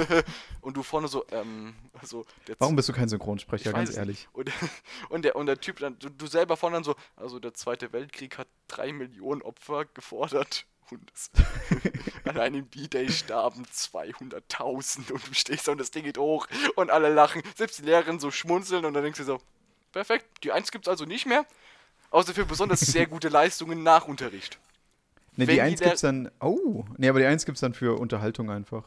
und 0.62 0.78
du 0.78 0.82
vorne 0.82 1.08
so, 1.08 1.26
ähm, 1.30 1.74
so 2.02 2.24
der 2.46 2.56
Warum 2.58 2.74
bist 2.74 2.88
du 2.88 2.94
kein 2.94 3.10
Synchronsprecher, 3.10 3.74
ganz 3.74 3.94
ehrlich? 3.94 4.28
Und, 4.32 4.50
und, 5.10 5.26
der, 5.26 5.36
und 5.36 5.44
der 5.44 5.60
Typ 5.60 5.80
dann, 5.80 5.98
du, 5.98 6.08
du 6.08 6.26
selber 6.26 6.56
vorne 6.56 6.76
dann 6.76 6.84
so, 6.84 6.96
also 7.16 7.38
der 7.38 7.52
Zweite 7.52 7.92
Weltkrieg 7.92 8.38
hat 8.38 8.48
drei 8.66 8.94
Millionen 8.94 9.42
Opfer 9.42 9.84
gefordert 9.84 10.64
und 10.92 11.12
es, 11.14 11.30
allein 12.24 12.54
in 12.54 12.66
B-Day 12.66 13.10
starben 13.10 13.64
200.000 13.64 15.12
und 15.12 15.28
du 15.28 15.34
stehst 15.34 15.68
da 15.68 15.72
und 15.72 15.78
das 15.78 15.90
Ding 15.90 16.04
geht 16.04 16.18
hoch 16.18 16.46
und 16.76 16.90
alle 16.90 17.12
lachen, 17.12 17.42
selbst 17.56 17.78
die 17.78 17.84
Lehrerin 17.84 18.20
so 18.20 18.30
schmunzeln 18.30 18.84
und 18.84 18.94
dann 18.94 19.02
denkst 19.02 19.18
du 19.18 19.24
so, 19.24 19.40
perfekt, 19.92 20.26
die 20.44 20.52
Eins 20.52 20.70
gibt's 20.70 20.88
also 20.88 21.04
nicht 21.04 21.26
mehr, 21.26 21.46
außer 22.10 22.34
für 22.34 22.44
besonders 22.44 22.80
sehr 22.80 23.06
gute 23.08 23.28
Leistungen 23.28 23.82
nach 23.82 24.06
Unterricht. 24.06 24.58
Ne, 25.36 25.46
die 25.46 25.52
die 25.52 25.60
1 25.60 25.80
Lehr- 25.80 25.88
gibt's 25.88 26.00
dann. 26.00 26.30
Oh, 26.40 26.84
ne, 26.96 27.08
aber 27.08 27.20
die 27.20 27.26
1 27.26 27.46
gibt's 27.46 27.60
dann 27.60 27.72
für 27.72 27.98
Unterhaltung 27.98 28.50
einfach. 28.50 28.84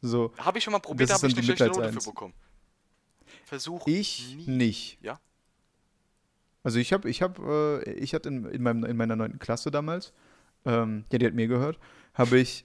So, 0.00 0.32
Habe 0.38 0.58
ich 0.58 0.64
schon 0.64 0.72
mal 0.72 0.80
probiert, 0.80 1.10
ist 1.10 1.14
habe 1.14 1.26
ich 1.28 1.34
eine 1.34 1.42
die 1.42 1.46
schlechte 1.46 1.66
Note 1.68 1.92
für 1.92 2.10
bekommen. 2.10 2.34
Versuch 3.44 3.86
ich 3.86 4.34
nie. 4.36 4.46
nicht. 4.46 4.98
Ja? 5.02 5.20
Also 6.64 6.78
ich 6.78 6.92
habe, 6.92 7.10
ich 7.10 7.22
habe, 7.22 7.82
äh, 7.86 7.90
ich 7.92 8.14
hatte 8.14 8.28
in, 8.28 8.46
in, 8.46 8.62
meinem, 8.62 8.84
in 8.84 8.96
meiner 8.96 9.16
neunten 9.16 9.38
Klasse 9.38 9.70
damals, 9.70 10.12
ähm, 10.64 11.04
ja, 11.12 11.18
die 11.18 11.26
hat 11.26 11.34
mir 11.34 11.48
gehört, 11.48 11.78
habe 12.14 12.38
ich 12.38 12.64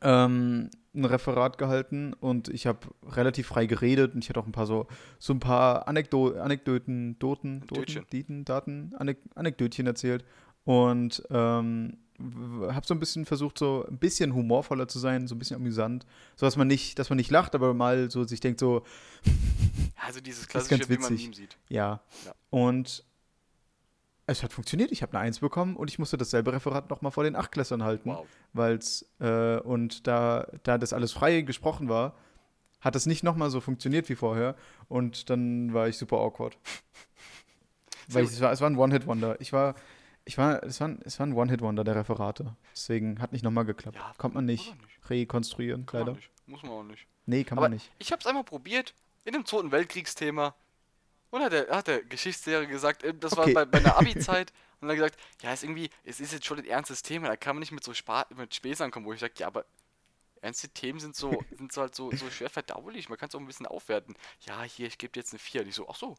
ähm, 0.00 0.70
ein 0.94 1.04
Referat 1.04 1.58
gehalten 1.58 2.12
und 2.14 2.48
ich 2.48 2.66
habe 2.66 2.80
relativ 3.06 3.46
frei 3.48 3.66
geredet 3.66 4.14
und 4.14 4.24
ich 4.24 4.28
hatte 4.28 4.40
auch 4.40 4.46
ein 4.46 4.52
paar 4.52 4.66
so, 4.66 4.86
so 5.18 5.32
ein 5.32 5.40
paar 5.40 5.88
Anekdo 5.88 6.38
Anekdoten, 6.38 7.18
Doten, 7.18 7.66
Doten. 7.66 8.06
Dieten, 8.12 8.44
Daten, 8.44 8.94
Anek 8.96 9.18
Anekdötchen 9.34 9.86
erzählt 9.86 10.24
und 10.64 11.22
ähm, 11.30 11.96
habe 12.18 12.86
so 12.86 12.94
ein 12.94 13.00
bisschen 13.00 13.24
versucht, 13.24 13.58
so 13.58 13.86
ein 13.88 13.98
bisschen 13.98 14.34
humorvoller 14.34 14.86
zu 14.86 14.98
sein, 14.98 15.26
so 15.26 15.34
ein 15.34 15.38
bisschen 15.38 15.56
amüsant, 15.56 16.06
so 16.36 16.46
dass 16.46 16.56
man 16.56 16.68
nicht, 16.68 16.98
dass 16.98 17.10
man 17.10 17.16
nicht 17.16 17.30
lacht, 17.30 17.54
aber 17.54 17.74
mal 17.74 18.10
so 18.10 18.24
sich 18.24 18.40
denkt 18.40 18.60
so, 18.60 18.84
Also 20.04 20.20
dieses 20.20 20.48
klassische, 20.48 20.78
ganz 20.78 20.90
wie 20.90 20.98
man. 20.98 21.14
Meme 21.14 21.34
sieht. 21.34 21.56
Ja. 21.68 22.00
Ja. 22.24 22.34
Und 22.50 23.04
es 24.26 24.42
hat 24.42 24.52
funktioniert. 24.52 24.92
Ich 24.92 25.02
habe 25.02 25.12
eine 25.16 25.26
Eins 25.26 25.40
bekommen 25.40 25.76
und 25.76 25.90
ich 25.90 25.98
musste 25.98 26.16
dasselbe 26.16 26.52
Referat 26.52 26.90
nochmal 26.90 27.12
vor 27.12 27.24
den 27.24 27.36
Achtklässlern 27.36 27.82
halten. 27.82 28.10
Wow. 28.10 28.26
Weil's, 28.52 29.06
äh, 29.20 29.56
und 29.58 30.06
da, 30.06 30.46
da 30.62 30.78
das 30.78 30.92
alles 30.92 31.12
frei 31.12 31.40
gesprochen 31.42 31.88
war, 31.88 32.14
hat 32.80 32.96
es 32.96 33.06
nicht 33.06 33.22
nochmal 33.22 33.50
so 33.50 33.60
funktioniert 33.60 34.08
wie 34.08 34.14
vorher. 34.16 34.56
Und 34.88 35.30
dann 35.30 35.72
war 35.74 35.88
ich 35.88 35.96
super 35.98 36.18
awkward. 36.18 36.56
Weil 38.08 38.24
ich, 38.24 38.30
es, 38.30 38.40
war, 38.40 38.52
es 38.52 38.60
war 38.60 38.68
ein 38.68 38.76
One-Hit-Wonder. 38.76 39.40
Ich 39.40 39.52
war, 39.52 39.74
ich 40.24 40.36
war, 40.38 40.62
es 40.64 40.80
war, 40.80 40.88
ein- 40.88 41.00
es 41.04 41.18
war 41.18 41.26
ein 41.26 41.32
One-Hit-Wonder 41.34 41.84
der 41.84 41.94
Referate. 41.96 42.56
Deswegen 42.74 43.20
hat 43.20 43.32
nicht 43.32 43.44
nochmal 43.44 43.64
geklappt. 43.64 43.96
Ja, 43.96 44.12
Kommt 44.18 44.34
man 44.34 44.44
nicht 44.44 44.74
nicht. 44.80 45.10
rekonstruieren, 45.10 45.86
Kann 45.86 46.00
leider. 46.00 46.12
man 46.12 46.16
nicht. 46.20 46.30
Muss 46.46 46.62
man 46.62 46.72
auch 46.72 46.82
nicht. 46.82 47.06
Nee, 47.26 47.44
kann 47.44 47.58
Aber 47.58 47.66
man 47.68 47.72
nicht. 47.74 47.90
ich 47.98 48.10
hab's 48.12 48.26
einmal 48.26 48.42
probiert, 48.44 48.94
in 49.24 49.34
einem 49.34 49.46
Zweiten 49.46 49.70
Weltkriegsthema. 49.70 50.54
Und 51.32 51.42
hat 51.42 51.52
der, 51.52 51.68
hat 51.70 51.86
der 51.88 52.04
Geschichtslehrer 52.04 52.66
gesagt, 52.66 53.02
äh, 53.02 53.14
das 53.14 53.32
Okay. 53.32 53.54
war 53.54 53.64
bei, 53.64 53.64
bei 53.64 53.78
einer 53.78 53.96
Abi-Zeit, 53.96 54.52
und 54.80 54.88
er 54.88 54.92
hat 54.92 54.96
gesagt, 54.96 55.20
ja, 55.42 55.52
ist 55.52 55.64
irgendwie, 55.64 55.88
es 56.04 56.20
ist 56.20 56.32
jetzt 56.32 56.44
schon 56.46 56.58
ein 56.58 56.66
ernstes 56.66 57.02
Thema, 57.02 57.28
da 57.28 57.36
kann 57.36 57.56
man 57.56 57.60
nicht 57.60 57.72
mit 57.72 57.82
so 57.82 57.94
Spa 57.94 58.26
mit 58.36 58.54
Späßern 58.54 58.90
kommen, 58.90 59.06
wo 59.06 59.12
ich 59.12 59.20
sage, 59.20 59.32
ja, 59.38 59.46
aber 59.46 59.64
ernste 60.42 60.68
Themen 60.68 61.00
sind 61.00 61.16
so, 61.16 61.42
sind 61.56 61.72
so 61.72 61.80
halt 61.80 61.94
so, 61.94 62.10
so 62.12 62.30
schwer 62.30 62.50
verdaulich, 62.50 63.08
man 63.08 63.16
kann 63.18 63.28
es 63.30 63.34
auch 63.34 63.40
ein 63.40 63.46
bisschen 63.46 63.66
aufwerten. 63.66 64.14
Ja, 64.46 64.62
hier, 64.62 64.86
ich 64.86 64.98
gebe 64.98 65.12
dir 65.12 65.20
jetzt 65.20 65.32
eine 65.32 65.38
4. 65.38 65.62
Und 65.62 65.68
ich 65.68 65.74
so, 65.74 65.88
ach 65.88 65.96
so. 65.96 66.16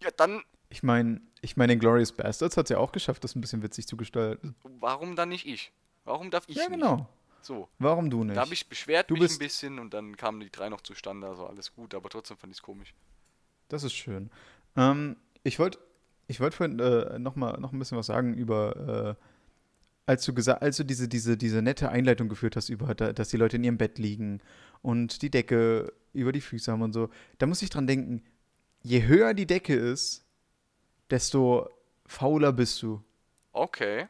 Ja, 0.00 0.10
dann, 0.12 0.42
Ich 0.68 0.82
meine, 0.82 1.20
ich 1.40 1.56
meine, 1.56 1.76
Glorious 1.76 2.12
Bastards 2.12 2.56
hat 2.56 2.66
es 2.66 2.70
ja 2.70 2.78
auch 2.78 2.92
geschafft, 2.92 3.24
das 3.24 3.34
ein 3.34 3.40
bisschen 3.40 3.62
witzig 3.62 3.86
zu 3.88 3.96
gestalten. 3.96 4.54
warum 4.62 5.16
dann 5.16 5.28
nicht 5.30 5.46
ich? 5.46 5.72
Warum 6.04 6.30
darf 6.30 6.44
ich 6.46 6.56
ja, 6.56 6.68
nicht? 6.68 6.80
genau. 6.80 7.08
So, 7.42 7.68
Warum 7.78 8.10
du 8.10 8.22
nicht? 8.22 8.36
da 8.36 8.42
habe 8.42 8.54
ich 8.54 8.68
beschwert 8.68 9.10
Du 9.10 9.14
mich 9.14 9.22
ein 9.22 9.26
bist- 9.26 9.38
bisschen 9.40 9.78
und 9.78 9.92
dann 9.92 10.16
kamen 10.16 10.40
die 10.40 10.50
drei 10.50 10.68
noch 10.68 10.82
zustande, 10.82 11.26
also 11.26 11.46
alles 11.46 11.74
gut, 11.74 11.94
aber 11.94 12.08
trotzdem 12.10 12.36
fand 12.36 12.52
ich 12.52 12.58
es 12.58 12.62
komisch. 12.62 12.94
Das 13.70 13.84
ist 13.84 13.94
schön. 13.94 14.30
Ähm, 14.76 15.16
ich 15.42 15.58
wollte 15.58 15.78
ich 16.30 16.38
wollt 16.38 16.54
vorhin 16.54 16.78
äh, 16.78 17.18
noch, 17.18 17.34
mal, 17.34 17.58
noch 17.58 17.72
ein 17.72 17.78
bisschen 17.80 17.98
was 17.98 18.06
sagen 18.06 18.34
über, 18.34 19.16
äh, 19.18 19.24
als 20.06 20.24
du 20.24 20.32
gesagt, 20.32 20.62
als 20.62 20.76
du 20.76 20.84
diese, 20.84 21.08
diese, 21.08 21.36
diese 21.36 21.60
nette 21.60 21.88
Einleitung 21.88 22.28
geführt 22.28 22.54
hast 22.54 22.68
über, 22.68 22.94
da, 22.94 23.12
dass 23.12 23.30
die 23.30 23.36
Leute 23.36 23.56
in 23.56 23.64
ihrem 23.64 23.78
Bett 23.78 23.98
liegen 23.98 24.40
und 24.80 25.22
die 25.22 25.30
Decke 25.30 25.92
über 26.12 26.30
die 26.30 26.40
Füße 26.40 26.70
haben 26.70 26.82
und 26.82 26.92
so. 26.92 27.10
Da 27.38 27.46
muss 27.46 27.62
ich 27.62 27.70
dran 27.70 27.88
denken, 27.88 28.22
je 28.82 29.08
höher 29.08 29.34
die 29.34 29.46
Decke 29.46 29.74
ist, 29.74 30.24
desto 31.10 31.68
fauler 32.06 32.52
bist 32.52 32.80
du. 32.80 33.02
Okay. 33.52 34.06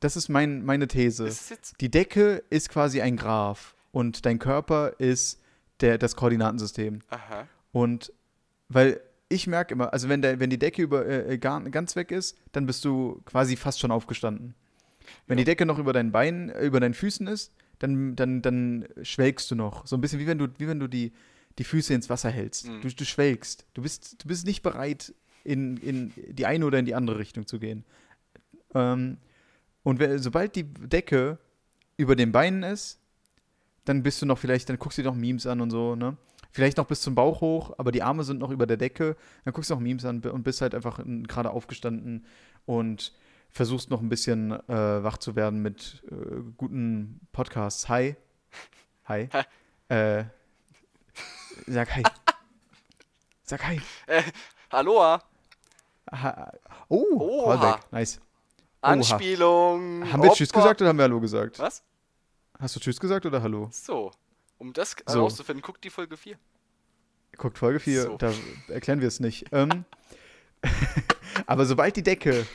Das 0.00 0.16
ist 0.16 0.28
mein, 0.28 0.62
meine 0.62 0.88
These. 0.88 1.26
Ist 1.26 1.80
Die 1.80 1.90
Decke 1.90 2.44
ist 2.50 2.68
quasi 2.68 3.00
ein 3.00 3.16
Graph 3.16 3.74
und 3.92 4.26
dein 4.26 4.38
Körper 4.38 4.92
ist 4.98 5.40
der, 5.80 5.96
das 5.96 6.16
Koordinatensystem. 6.16 7.00
Aha. 7.08 7.48
Und 7.72 8.12
weil 8.68 9.00
ich 9.28 9.46
merke 9.46 9.74
immer, 9.74 9.92
also 9.92 10.08
wenn, 10.08 10.22
der, 10.22 10.38
wenn 10.40 10.50
die 10.50 10.58
Decke 10.58 10.82
über, 10.82 11.06
äh, 11.06 11.38
gar, 11.38 11.60
ganz 11.70 11.96
weg 11.96 12.10
ist, 12.10 12.36
dann 12.52 12.66
bist 12.66 12.84
du 12.84 13.20
quasi 13.24 13.56
fast 13.56 13.80
schon 13.80 13.90
aufgestanden. 13.90 14.54
Wenn 15.26 15.38
Ja. 15.38 15.44
die 15.44 15.50
Decke 15.50 15.66
noch 15.66 15.78
über 15.78 15.92
deinen 15.92 16.12
Beinen, 16.12 16.50
äh, 16.50 16.64
über 16.64 16.80
deinen 16.80 16.94
Füßen 16.94 17.26
ist, 17.26 17.52
dann, 17.78 18.14
dann, 18.16 18.42
dann 18.42 18.86
schwelgst 19.02 19.50
du 19.50 19.54
noch. 19.54 19.86
So 19.86 19.96
ein 19.96 20.00
bisschen 20.00 20.18
wie 20.20 20.26
wenn 20.26 20.38
du, 20.38 20.48
wie 20.58 20.68
wenn 20.68 20.78
du 20.78 20.86
die, 20.88 21.12
die 21.58 21.64
Füße 21.64 21.92
ins 21.94 22.08
Wasser 22.10 22.30
hältst. 22.30 22.68
Mhm. 22.68 22.80
Du, 22.82 22.88
du 22.88 23.04
schwelgst. 23.04 23.66
Du 23.74 23.82
bist, 23.82 24.22
du 24.22 24.28
bist 24.28 24.46
nicht 24.46 24.62
bereit, 24.62 25.12
in, 25.42 25.76
in 25.78 26.12
die 26.16 26.46
eine 26.46 26.64
oder 26.64 26.78
in 26.78 26.84
die 26.86 26.94
andere 26.94 27.18
Richtung 27.18 27.46
zu 27.46 27.58
gehen. 27.58 27.84
Ähm, 28.74 29.18
und 29.82 29.98
wenn, 29.98 30.18
sobald 30.18 30.56
die 30.56 30.64
Decke 30.64 31.38
über 31.96 32.16
den 32.16 32.32
Beinen 32.32 32.62
ist, 32.62 32.98
dann 33.84 34.02
bist 34.02 34.22
du 34.22 34.26
noch 34.26 34.38
vielleicht, 34.38 34.68
dann 34.68 34.78
guckst 34.78 34.96
du 34.98 35.02
dir 35.02 35.08
noch 35.08 35.16
Memes 35.16 35.46
an 35.46 35.60
und 35.60 35.70
so, 35.70 35.94
ne? 35.94 36.16
Vielleicht 36.54 36.76
noch 36.76 36.86
bis 36.86 37.00
zum 37.00 37.16
Bauch 37.16 37.40
hoch, 37.40 37.72
aber 37.78 37.90
die 37.90 38.04
Arme 38.04 38.22
sind 38.22 38.38
noch 38.38 38.50
über 38.50 38.64
der 38.64 38.76
Decke. 38.76 39.16
Dann 39.44 39.52
guckst 39.52 39.70
du 39.70 39.74
noch 39.74 39.80
Memes 39.80 40.04
an 40.04 40.20
und 40.20 40.44
bist 40.44 40.60
halt 40.60 40.72
einfach 40.72 41.00
gerade 41.04 41.50
aufgestanden 41.50 42.26
und 42.64 43.12
versuchst 43.50 43.90
noch 43.90 44.00
ein 44.00 44.08
bisschen 44.08 44.52
äh, 44.68 45.02
wach 45.02 45.18
zu 45.18 45.34
werden 45.34 45.62
mit 45.62 46.04
äh, 46.12 46.42
guten 46.56 47.26
Podcasts. 47.32 47.88
Hi. 47.88 48.14
Hi. 49.06 49.28
äh, 49.88 50.26
sag 51.66 51.96
hi. 51.96 52.04
Sag 53.42 53.66
hi. 53.66 53.80
Äh, 54.06 54.22
Aloha. 54.70 55.24
Ha 56.12 56.52
oh, 56.88 57.04
Oha. 57.18 57.56
Callback. 57.56 57.92
Nice. 57.92 58.20
Anspielung. 58.80 60.12
Haben 60.12 60.22
wir 60.22 60.32
Tschüss 60.32 60.50
Hoppa. 60.50 60.60
gesagt 60.60 60.82
oder 60.82 60.90
haben 60.90 60.98
wir 60.98 61.02
Hallo 61.02 61.20
gesagt? 61.20 61.58
Was? 61.58 61.82
Hast 62.60 62.76
du 62.76 62.80
Tschüss 62.80 63.00
gesagt 63.00 63.26
oder 63.26 63.42
Hallo? 63.42 63.68
So. 63.72 64.12
Um 64.58 64.72
das 64.72 64.96
So. 65.06 65.14
herauszufinden, 65.16 65.62
guckt 65.62 65.82
die 65.84 65.90
Folge 65.90 66.16
4. 66.16 66.36
Guckt 67.36 67.58
Folge 67.58 67.80
4, 67.80 68.02
So. 68.02 68.16
da 68.16 68.32
erklären 68.68 69.00
wir 69.00 69.08
es 69.08 69.20
nicht. 69.20 69.46
Ähm, 69.52 69.84
aber 71.46 71.66
sobald 71.66 71.96
die 71.96 72.02
Decke 72.02 72.46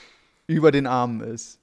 über 0.48 0.72
den 0.72 0.88
Armen 0.88 1.22
ist 1.22 1.60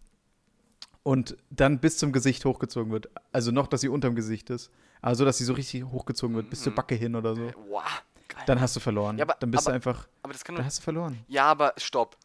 und 1.02 1.36
dann 1.50 1.78
bis 1.80 1.98
zum 1.98 2.12
Gesicht 2.12 2.44
hochgezogen 2.44 2.92
wird, 2.92 3.08
also 3.32 3.50
noch, 3.50 3.66
dass 3.66 3.80
sie 3.80 3.88
unterm 3.88 4.14
Gesicht 4.14 4.50
ist, 4.50 4.70
also 5.00 5.24
dass 5.24 5.38
sie 5.38 5.44
so 5.44 5.54
richtig 5.54 5.84
hochgezogen 5.84 6.36
wird, 6.36 6.50
bis 6.50 6.62
zur 6.62 6.72
Mhm. 6.72 6.76
Backe 6.76 6.94
hin 6.94 7.14
oder 7.16 7.34
so, 7.34 7.50
Wow. 7.68 7.82
Geil. 8.28 8.42
dann 8.46 8.60
hast 8.60 8.76
du 8.76 8.80
verloren. 8.80 9.16
Ja, 9.18 9.24
aber- 9.24 9.36
dann 9.40 9.50
bist 9.50 9.66
aber- 9.66 9.72
du 9.72 9.74
einfach, 9.76 10.08
aber 10.22 10.32
das 10.32 10.44
kann 10.44 10.54
dann 10.56 10.64
hast 10.64 10.78
du 10.78 10.82
verloren. 10.82 11.18
Ja, 11.28 11.44
aber 11.46 11.74
stopp. 11.78 12.16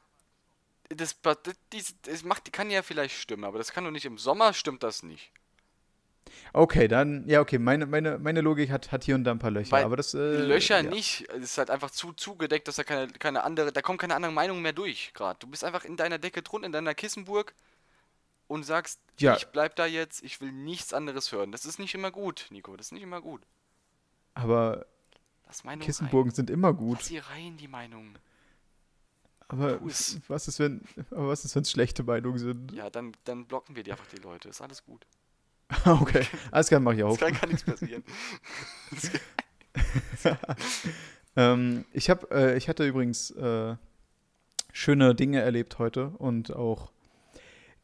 Das, 0.90 1.16
das, 1.22 1.38
das, 1.70 1.96
das 2.02 2.24
macht, 2.26 2.52
kann 2.52 2.70
ja 2.70 2.82
vielleicht 2.82 3.16
stimmen, 3.16 3.46
aber 3.46 3.58
das 3.60 3.72
kann 3.72 3.86
doch 3.86 3.92
nicht 3.92 4.06
im 4.06 4.18
Sommer, 4.18 4.52
stimmt 4.54 4.84
das 4.84 5.04
nicht. 5.04 5.32
Okay, 6.54 6.88
dann, 6.88 7.28
ja, 7.28 7.40
okay, 7.42 7.58
meine, 7.58 7.86
meine, 7.86 8.20
meine 8.20 8.42
Logik 8.42 8.70
hat, 8.70 8.92
hat 8.92 9.04
hier 9.04 9.16
und 9.16 9.24
da 9.24 9.32
ein 9.32 9.40
paar 9.40 9.52
Löcher, 9.52 9.72
Weil 9.72 9.86
aber 9.86 9.96
das, 9.96 10.14
äh, 10.14 10.38
Löcher 10.38 10.82
ja. 10.84 10.90
nicht. 10.90 11.28
Es 11.30 11.44
ist 11.44 11.58
halt 11.58 11.70
einfach 11.70 11.92
zu 11.92 12.14
zugedeckt, 12.14 12.68
dass 12.68 12.76
da 12.76 12.84
keine, 12.84 13.08
keine 13.14 13.44
andere, 13.44 13.72
da 13.72 13.82
kommen 13.82 13.98
keine 13.98 14.16
anderen 14.16 14.36
Meinungen 14.36 14.62
mehr 14.62 14.74
durch 14.74 15.14
gerade. 15.14 15.40
Du 15.40 15.48
bist 15.48 15.64
einfach 15.64 15.86
in 15.86 15.98
deiner 15.98 16.20
Decke 16.20 16.42
drunter, 16.42 16.66
in 16.66 16.72
deiner 16.72 16.94
Kissenburg 16.94 17.54
und 18.48 18.64
sagst, 18.64 19.00
Ja. 19.20 19.36
ich 19.36 19.48
bleib 19.48 19.76
da 19.78 19.86
jetzt, 19.86 20.24
ich 20.24 20.42
will 20.42 20.52
nichts 20.52 20.94
anderes 20.94 21.32
hören. 21.32 21.52
Das 21.52 21.66
ist 21.66 21.80
nicht 21.80 21.96
immer 21.96 22.12
gut, 22.12 22.48
Nico, 22.52 22.76
das 22.76 22.88
ist 22.88 22.92
nicht 22.92 23.04
immer 23.04 23.22
gut. 23.22 23.42
Aber 24.34 24.86
Kissenburgen 25.80 26.34
sind 26.34 26.50
immer 26.50 26.70
rein. 26.70 26.78
gut. 26.78 26.98
Lass 27.00 27.08
sie 27.08 27.18
rein, 27.18 27.58
die 27.58 27.68
Meinungen. 27.68 28.18
Aber 29.48 29.80
was 29.82 30.48
ist, 30.48 30.60
wenn, 30.60 30.82
aber 31.12 31.28
was 31.28 31.44
ist, 31.44 31.56
wenn 31.56 31.64
es 31.64 31.72
schlechte 31.72 32.04
Meinungen 32.04 32.38
sind? 32.40 32.72
Ja, 32.72 32.90
dann, 32.90 33.12
dann 33.26 33.46
blocken 33.48 33.76
wir 33.76 33.84
die 33.84 33.92
einfach 33.92 34.08
die 34.08 34.22
Leute. 34.22 34.48
Ist 34.48 34.62
alles 34.62 34.84
gut. 34.86 35.06
okay, 35.86 36.26
alles 36.52 36.68
klar, 36.68 36.80
mach 36.80 36.94
ich 36.94 37.04
auch. 37.04 37.18
kann 37.18 37.34
gar 37.34 37.48
nichts 37.48 37.64
passieren. 37.64 38.04
Ähm, 41.38 41.86
ich, 41.94 42.10
hab, 42.10 42.30
äh, 42.34 42.58
ich 42.58 42.68
hatte 42.68 42.86
übrigens 42.86 43.32
äh, 43.32 43.76
schöne 44.74 45.16
Dinge 45.16 45.40
erlebt 45.40 45.80
heute 45.80 46.08
und 46.10 46.54
auch 46.54 46.92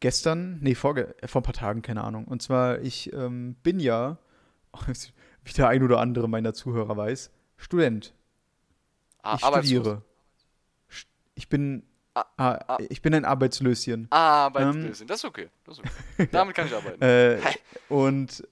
gestern, 0.00 0.58
nee, 0.60 0.74
äh, 1.22 1.28
vor 1.28 1.40
ein 1.40 1.44
paar 1.44 1.54
Tagen, 1.54 1.80
keine 1.80 2.04
Ahnung. 2.04 2.26
Und 2.26 2.42
zwar, 2.42 2.80
ich 2.82 3.10
ähm, 3.14 3.54
bin 3.62 3.80
ja, 3.80 4.18
wie 5.44 5.52
der 5.54 5.68
ein 5.68 5.82
oder 5.82 5.98
andere 5.98 6.28
meiner 6.28 6.52
Zuhörer 6.52 6.94
weiß, 6.96 7.30
Student. 7.56 8.12
Ah, 9.22 9.36
Ich 9.36 9.44
studiere. 9.46 10.02
St- 10.90 11.06
Ich 11.34 11.48
bin, 11.48 11.84
Ah, 12.36 12.58
ah, 12.58 12.64
ah. 12.68 12.78
ich 12.88 13.02
bin 13.02 13.14
ein 13.14 13.24
Arbeitslöschen. 13.24 14.06
Arbeitslösung. 14.10 15.06
das 15.06 15.18
ist 15.18 15.24
okay. 15.24 15.48
Das 15.64 15.78
ist 15.78 15.84
okay. 15.84 16.28
Damit 16.32 16.54
kann 16.54 16.66
ich 16.66 16.74
arbeiten. 16.74 17.02
Äh, 17.02 17.40
und 17.88 18.46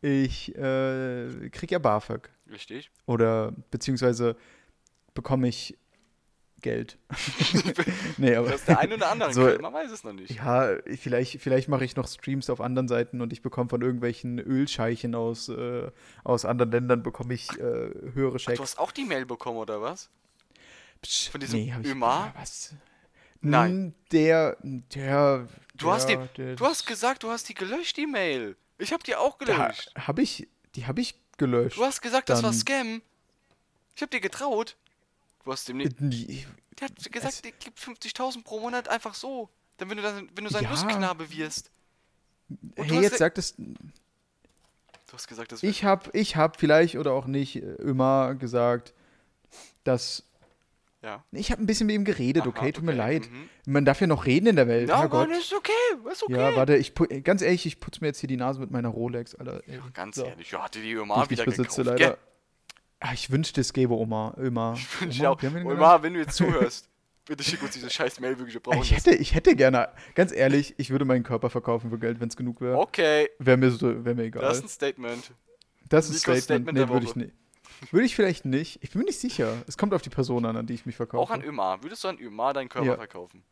ich 0.00 0.54
äh, 0.56 1.50
krieg 1.50 1.70
ja 1.70 1.78
BAföG. 1.78 2.30
Richtig. 2.50 2.90
Oder 3.06 3.52
beziehungsweise 3.70 4.36
bekomme 5.14 5.48
ich 5.48 5.76
Geld. 6.60 6.98
nee, 8.16 8.34
aber. 8.34 8.50
Das 8.50 8.60
ist 8.60 8.68
der 8.68 8.78
eine 8.80 8.94
oder 8.94 9.10
andere. 9.10 9.32
So, 9.32 9.42
man 9.60 9.72
weiß 9.72 9.90
es 9.90 10.02
noch 10.04 10.12
nicht. 10.12 10.30
Ja, 10.34 10.76
vielleicht, 10.96 11.40
vielleicht 11.40 11.68
mache 11.68 11.84
ich 11.84 11.94
noch 11.96 12.08
Streams 12.08 12.50
auf 12.50 12.60
anderen 12.60 12.88
Seiten 12.88 13.20
und 13.20 13.32
ich 13.32 13.42
bekomme 13.42 13.68
von 13.68 13.82
irgendwelchen 13.82 14.38
Ölscheichen 14.38 15.14
aus, 15.14 15.48
äh, 15.48 15.90
aus 16.24 16.44
anderen 16.44 16.72
Ländern 16.72 17.02
bekomme 17.02 17.34
ich 17.34 17.50
äh, 17.58 17.62
höhere 18.12 18.36
Ach, 18.36 18.40
Schecks. 18.40 18.56
du 18.56 18.62
hast 18.62 18.78
auch 18.78 18.92
die 18.92 19.04
Mail 19.04 19.24
bekommen, 19.26 19.58
oder 19.58 19.80
was? 19.80 20.10
Psch, 21.02 21.30
von 21.30 21.40
diesem 21.40 21.72
hab 21.72 21.84
ich- 21.84 21.90
Ömar? 21.90 22.34
Was? 22.36 22.74
Nein. 23.40 23.70
Hm, 23.70 23.94
Der, 24.12 24.56
der. 24.62 25.48
Du 25.74 25.90
hast 25.92 26.08
der, 26.08 26.16
die- 26.26 26.34
der, 26.42 26.56
Du 26.56 26.64
hast 26.66 26.86
gesagt, 26.86 27.22
du 27.22 27.30
hast 27.30 27.48
die 27.48 27.54
gelöscht, 27.54 27.96
die 27.96 28.06
Mail. 28.06 28.56
Ich 28.78 28.92
hab 28.92 29.04
die 29.04 29.14
auch 29.16 29.38
gelöscht. 29.38 29.92
hab 29.96 30.18
ich, 30.18 30.48
die 30.74 30.86
habe 30.86 31.00
ich 31.00 31.14
gelöscht. 31.36 31.76
Du 31.78 31.84
hast 31.84 32.00
gesagt, 32.00 32.28
das 32.28 32.42
war 32.42 32.50
Dann- 32.50 32.58
Scam. 32.58 33.02
Ich 33.94 34.02
hab 34.02 34.10
dir 34.10 34.20
getraut. 34.20 34.76
Du 35.44 35.52
hast 35.52 35.68
dem 35.68 35.76
nicht. 35.78 35.96
Die- 35.98 36.46
Der 36.78 36.88
hat 36.88 36.98
es- 36.98 37.10
gesagt, 37.10 37.44
der 37.44 37.52
gibt 37.52 37.78
50.000 37.80 38.44
pro 38.44 38.60
Monat 38.60 38.88
einfach 38.88 39.14
so. 39.14 39.48
Dann, 39.78 39.88
wenn 39.90 39.96
du, 39.98 40.02
dann, 40.02 40.28
wenn 40.34 40.44
du 40.44 40.50
sein 40.50 40.64
Ja. 40.64 40.70
Lustknabe 40.70 41.30
wirst. 41.30 41.70
Und 42.48 42.72
Hey, 42.76 42.88
hast 42.96 43.02
jetzt 43.02 43.18
sagt 43.18 43.38
es. 43.38 43.54
Du 43.56 43.66
hast 45.12 45.28
gesagt, 45.28 45.52
das 45.52 45.62
Ich 45.62 45.84
habe, 45.84 46.10
ich 46.12 46.36
hab 46.36 46.58
vielleicht 46.58 46.96
oder 46.96 47.12
auch 47.12 47.26
nicht 47.26 47.56
immer 47.56 48.34
gesagt, 48.34 48.94
dass. 49.84 50.24
Ja. 51.02 51.24
Ich 51.30 51.52
habe 51.52 51.62
ein 51.62 51.66
bisschen 51.66 51.86
mit 51.86 51.94
ihm 51.94 52.04
geredet, 52.04 52.42
Aha, 52.42 52.48
okay, 52.48 52.72
tut 52.72 52.82
mir 52.84 52.90
okay, 52.90 52.98
leid. 52.98 53.30
mhm. 53.30 53.48
Man 53.72 53.84
darf 53.84 54.00
ja 54.00 54.06
noch 54.08 54.26
reden 54.26 54.46
in 54.48 54.56
der 54.56 54.66
Welt, 54.66 54.88
Ja, 54.88 54.98
Herrgott. 54.98 55.28
Mann, 55.28 55.38
ist 55.38 55.52
okay. 55.54 55.70
Ist 56.10 56.24
okay. 56.24 56.32
Ja, 56.32 56.56
warte, 56.56 56.76
ich 56.76 56.92
ganz 57.22 57.40
ehrlich, 57.40 57.66
ich 57.66 57.78
putze 57.78 58.00
mir 58.00 58.08
jetzt 58.08 58.18
hier 58.18 58.26
die 58.28 58.36
Nase 58.36 58.58
mit 58.58 58.70
meiner 58.72 58.88
Rolex, 58.88 59.34
Alter. 59.36 59.62
ey. 59.68 59.80
Ganz 59.94 60.16
So. 60.16 60.24
ehrlich, 60.24 60.50
ja, 60.50 60.62
hatte 60.62 60.80
die 60.80 60.90
ich 60.90 60.96
wieder 60.96 61.06
nicht 61.28 61.44
besitze, 61.44 61.82
gekauft. 61.84 62.00
leider. 62.00 62.18
Ah, 63.00 63.12
ich 63.14 63.30
wünschte, 63.30 63.60
es 63.60 63.72
gäbe 63.72 63.94
Oma. 63.94 64.34
Oma. 64.36 64.74
Ich 64.76 65.00
wünsche 65.00 65.20
Oma, 65.22 65.36
dir 65.36 65.48
auch, 65.50 65.70
Ömar, 65.70 66.02
wenn 66.02 66.14
du 66.14 66.20
jetzt 66.20 66.34
zuhörst, 66.36 66.88
Bitte 67.26 67.44
schick 67.44 67.62
uns 67.62 67.72
diese 67.72 67.90
scheiß 67.90 68.20
Mail, 68.20 68.38
wirklich, 68.38 68.54
wir 68.54 68.62
brauchen 68.62 68.80
Ich 68.80 68.90
hätte, 68.90 69.10
ich 69.14 69.34
hätte 69.34 69.54
gerne, 69.54 69.90
ganz 70.14 70.32
ehrlich, 70.32 70.74
ich 70.78 70.88
würde 70.88 71.04
meinen 71.04 71.22
Körper 71.24 71.50
verkaufen 71.50 71.90
für 71.90 71.98
Geld, 71.98 72.20
wenn 72.20 72.28
es 72.30 72.36
genug 72.36 72.62
wäre. 72.62 72.78
Okay, 72.78 73.28
Wäre 73.38 73.58
mir, 73.58 73.70
so, 73.70 74.02
wär 74.04 74.14
mir 74.14 74.22
egal. 74.24 74.40
das 74.40 74.56
ist 74.58 74.64
ein 74.64 74.68
Statement. 74.70 75.30
Das 75.90 76.06
ist 76.08 76.26
Nikos 76.26 76.42
Statement. 76.44 76.68
Statement 76.70 76.78
Nee, 76.78 76.92
würde 76.94 77.04
ich 77.06 77.16
nicht. 77.16 77.32
Würde 77.90 78.06
ich 78.06 78.14
vielleicht 78.16 78.44
nicht. 78.44 78.78
Ich 78.82 78.90
bin 78.90 79.00
mir 79.00 79.06
nicht 79.06 79.18
sicher. 79.20 79.54
Es 79.66 79.76
kommt 79.78 79.94
auf 79.94 80.02
die 80.02 80.10
Person 80.10 80.44
an, 80.44 80.56
an 80.56 80.66
die 80.66 80.74
ich 80.74 80.86
mich 80.86 80.96
verkaufe. 80.96 81.22
Auch 81.22 81.30
an 81.30 81.42
Ömar. 81.42 81.82
Würdest 81.82 82.04
du 82.04 82.08
an 82.08 82.18
Ömar 82.18 82.52
deinen 82.54 82.68
Körper 82.68 82.86
Ja. 82.88 82.96
verkaufen? 82.96 83.42